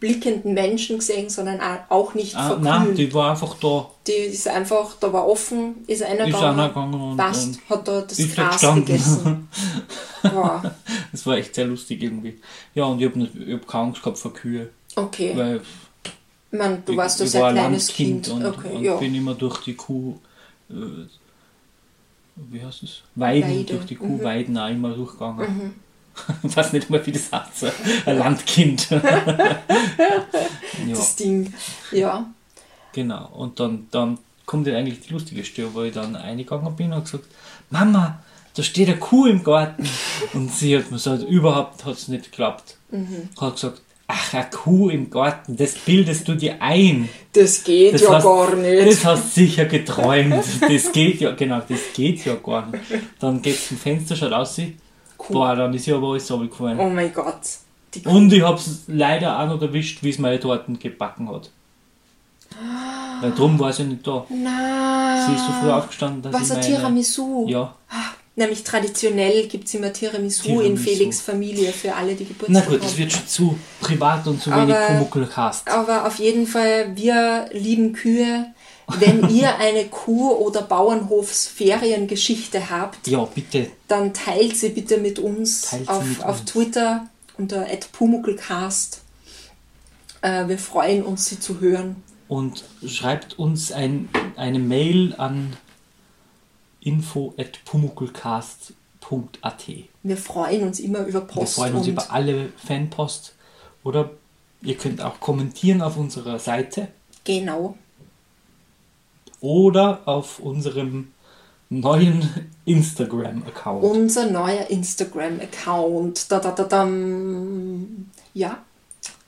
blickenden 0.00 0.54
Menschen 0.54 0.98
gesehen, 0.98 1.28
sondern 1.28 1.60
auch- 1.88 2.14
nicht 2.14 2.34
Ah, 2.36 2.48
vor 2.48 2.58
nein, 2.58 2.94
die 2.94 3.12
war 3.12 3.30
einfach 3.32 3.56
da. 3.58 3.90
Die 4.06 4.12
ist 4.12 4.48
einfach, 4.48 4.94
da 5.00 5.12
war 5.12 5.26
offen, 5.26 5.84
ist 5.86 6.02
einer 6.02 6.20
Ist 6.26 6.34
gegangen, 6.34 6.58
einer 6.60 6.68
gegangen 6.68 6.94
und- 6.94 7.16
passt, 7.16 7.46
und 7.48 7.70
hat 7.70 7.88
da 7.88 8.00
das 8.00 8.16
da 8.16 8.24
Gras 8.34 8.52
gestanden. 8.52 8.84
gegessen. 8.86 9.48
Boah, 10.22 10.74
Das 11.12 11.26
war 11.26 11.36
echt 11.36 11.54
sehr 11.54 11.66
lustig 11.66 12.02
irgendwie. 12.02 12.38
Ja, 12.74 12.84
und 12.84 13.00
ich 13.00 13.06
habe 13.08 13.20
hab 13.52 13.66
keine 13.68 13.84
Angst 13.84 14.02
gehabt 14.02 14.18
vor 14.18 14.32
Kühe. 14.32 14.70
okay. 14.96 15.32
Weil 15.36 15.60
Ich 16.52 16.58
mein, 16.58 16.82
du 16.84 16.92
ich, 16.92 16.98
warst 16.98 17.18
sehr 17.18 17.40
war 17.42 17.48
ein 17.50 17.54
kleines 17.56 17.88
Kind. 17.88 18.28
und, 18.28 18.44
okay, 18.44 18.72
und 18.74 18.82
ja. 18.82 18.96
bin 18.96 19.14
immer 19.14 19.34
durch 19.34 19.62
die 19.62 19.74
Kuh. 19.74 20.14
Äh, 20.70 20.74
wie 22.36 22.62
heißt 22.62 22.82
es? 22.82 23.02
Weiden, 23.14 23.50
Weide. 23.50 23.64
durch 23.74 23.86
die 23.86 23.94
Mhm. 23.96 23.98
Kuhweiden 24.18 24.58
auch 24.58 24.68
immer 24.70 24.90
durchgegangen. 24.90 25.74
Ich 26.42 26.56
weiß 26.56 26.72
nicht 26.72 26.90
mehr, 26.90 27.04
wie 27.06 27.12
das 27.12 27.30
heißt. 27.32 27.72
Ein 28.06 28.18
Landkind. 28.18 28.88
ja, 28.90 29.00
Das 30.88 31.16
Ding, 31.16 31.52
ja. 31.92 32.26
genau. 32.92 33.28
Und 33.34 33.60
dann, 33.60 33.86
dann 33.90 34.18
kommt 34.44 34.66
dann 34.66 34.74
eigentlich 34.74 35.00
die 35.00 35.12
lustige 35.12 35.44
Stelle, 35.44 35.74
wo 35.74 35.82
ich 35.82 35.92
dann 35.94 36.16
eingegangen 36.16 36.74
bin 36.76 36.92
und 36.92 37.04
gesagt, 37.04 37.24
Mama, 37.70 38.18
da 38.54 38.62
steht 38.62 38.88
eine 38.88 38.96
Kuh 38.98 39.26
im 39.26 39.44
Garten. 39.44 39.86
Und 40.32 40.50
sie 40.50 40.76
hat 40.76 40.86
mir 40.90 40.96
gesagt, 40.96 41.22
überhaupt 41.24 41.84
hat 41.84 41.94
es 41.94 42.08
nicht 42.08 42.30
geklappt. 42.30 42.76
Mhm. 42.90 43.28
Hat 43.38 43.54
gesagt, 43.56 43.82
ach, 44.06 44.32
eine 44.32 44.48
Kuh 44.50 44.88
im 44.88 45.10
Garten, 45.10 45.56
das 45.56 45.74
bildest 45.74 46.26
du 46.26 46.34
dir 46.36 46.56
ein. 46.62 47.08
Das 47.34 47.64
geht 47.64 47.92
Das 47.94 48.02
ja 48.02 48.14
hast, 48.14 48.24
gar 48.24 48.54
nicht. 48.56 48.86
Das 48.86 49.04
hast 49.04 49.34
sicher 49.34 49.66
geträumt. 49.66 50.42
Das 50.60 50.92
geht 50.92 51.20
ja, 51.20 51.32
genau, 51.32 51.60
das 51.68 51.80
geht 51.94 52.24
ja 52.24 52.34
gar 52.36 52.66
nicht. 52.70 52.82
Dann 53.18 53.42
geht's 53.42 53.68
zum 53.68 53.76
Fenster, 53.76 54.16
schaut 54.16 54.32
aus, 54.32 54.58
boah, 55.30 55.54
dann 55.56 55.74
ist 55.74 55.86
ja 55.86 55.96
aber 55.96 56.08
alles 56.12 56.30
runtergefallen. 56.30 56.78
Oh 56.78 56.88
mein 56.88 57.12
Gott. 57.12 57.40
Und 58.04 58.32
ich 58.32 58.42
hab's 58.42 58.82
leider 58.88 59.38
auch 59.40 59.46
noch 59.46 59.62
erwischt, 59.62 60.02
wie 60.02 60.10
es 60.10 60.18
meine 60.18 60.38
Torten 60.38 60.78
gebacken 60.78 61.30
hat. 61.30 61.50
Weil 63.20 63.32
drum 63.32 63.58
war 63.58 63.72
sie 63.72 63.84
nicht 63.84 64.06
da. 64.06 64.24
Na. 64.28 65.26
Sie 65.26 65.34
ist 65.34 65.46
so 65.46 65.52
früh 65.60 65.70
aufgestanden, 65.70 66.22
dass 66.22 66.32
Was 66.32 66.42
ich 66.42 66.50
ein 66.56 66.60
meine... 66.62 66.76
Tiramisu. 66.76 67.46
Ja. 67.48 67.74
Nämlich 68.38 68.64
traditionell 68.64 69.46
gibt 69.46 69.66
es 69.66 69.74
immer 69.74 69.90
Tiramisu, 69.92 70.60
in 70.60 70.76
Tiramisu. 70.76 70.82
Felix 70.84 71.20
Familie 71.22 71.72
für 71.72 71.94
alle, 71.94 72.14
die 72.14 72.26
Geburtstag 72.26 72.50
Na 72.50 72.60
gut, 72.60 72.80
haben. 72.80 72.82
das 72.82 72.98
wird 72.98 73.12
schon 73.12 73.26
zu 73.26 73.58
privat 73.80 74.26
und 74.26 74.42
zu 74.42 74.50
wenig 74.50 74.74
Aber- 74.74 74.86
Pumuckl-Cast. 74.88 75.68
Aber 75.70 76.06
auf 76.06 76.18
jeden 76.18 76.46
Fall, 76.46 76.94
wir 76.94 77.48
lieben 77.52 77.94
Kühe. 77.94 78.52
Wenn 78.98 79.28
ihr 79.30 79.56
eine 79.58 79.86
Kuh- 79.86 80.32
oder 80.32 80.62
Bauernhofsferiengeschichte 80.62 82.70
habt, 82.70 83.06
Ja, 83.08 83.24
bitte. 83.24 83.70
dann 83.88 84.14
teilt 84.14 84.56
sie 84.56 84.68
bitte 84.70 84.98
mit 84.98 85.18
uns 85.18 85.62
Teilt 85.62 85.88
auf, 85.88 86.04
mit 86.04 86.22
auf 86.24 86.40
uns. 86.40 86.52
Twitter 86.52 87.06
unter 87.36 87.66
@pumuckelcast. 87.92 89.02
Äh, 90.22 90.48
wir 90.48 90.58
freuen 90.58 91.02
uns, 91.04 91.26
sie 91.26 91.38
zu 91.40 91.60
hören. 91.60 92.02
Und 92.28 92.64
schreibt 92.86 93.38
uns 93.38 93.70
ein, 93.72 94.08
eine 94.36 94.58
Mail 94.58 95.14
an 95.16 95.56
info.pumuckelcast.at. 96.80 99.64
Wir 100.02 100.16
freuen 100.16 100.62
uns 100.62 100.80
immer 100.80 101.00
über 101.00 101.20
Wir 101.20 101.26
Post 101.26 101.54
freuen 101.54 101.74
uns 101.74 101.86
über 101.86 102.10
alle 102.10 102.52
Fanpost. 102.64 103.34
Oder 103.84 104.10
ihr 104.62 104.76
könnt 104.76 105.00
auch 105.00 105.20
kommentieren 105.20 105.82
auf 105.82 105.96
unserer 105.96 106.38
Seite 106.38 106.88
genau. 107.24 107.76
Oder 109.40 110.02
auf 110.06 110.38
unserem 110.38 111.08
neuen 111.68 112.28
Instagram-Account. 112.64 113.84
Unser 113.84 114.30
neuer 114.30 114.70
Instagram-Account. 114.70 116.30
Da, 116.30 116.38
da, 116.38 116.50
da, 116.52 116.64
dam. 116.64 118.10
Ja, 118.34 118.58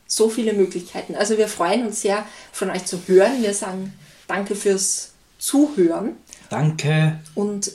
so 0.06 0.28
viele 0.28 0.52
Möglichkeiten. 0.52 1.14
Also 1.14 1.36
wir 1.36 1.48
freuen 1.48 1.86
uns 1.86 2.02
sehr, 2.02 2.24
von 2.52 2.70
euch 2.70 2.84
zu 2.84 2.98
hören. 3.06 3.42
Wir 3.42 3.54
sagen 3.54 3.92
danke 4.26 4.54
fürs 4.54 5.12
Zuhören 5.38 6.16
Danke. 6.50 7.20
und 7.34 7.72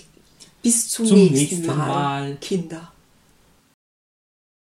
bis 0.62 0.90
zum, 0.90 1.06
Zum 1.06 1.18
nächsten, 1.18 1.36
nächsten 1.36 1.66
Mal, 1.66 1.78
Mal. 1.78 2.38
Kinder. 2.42 2.93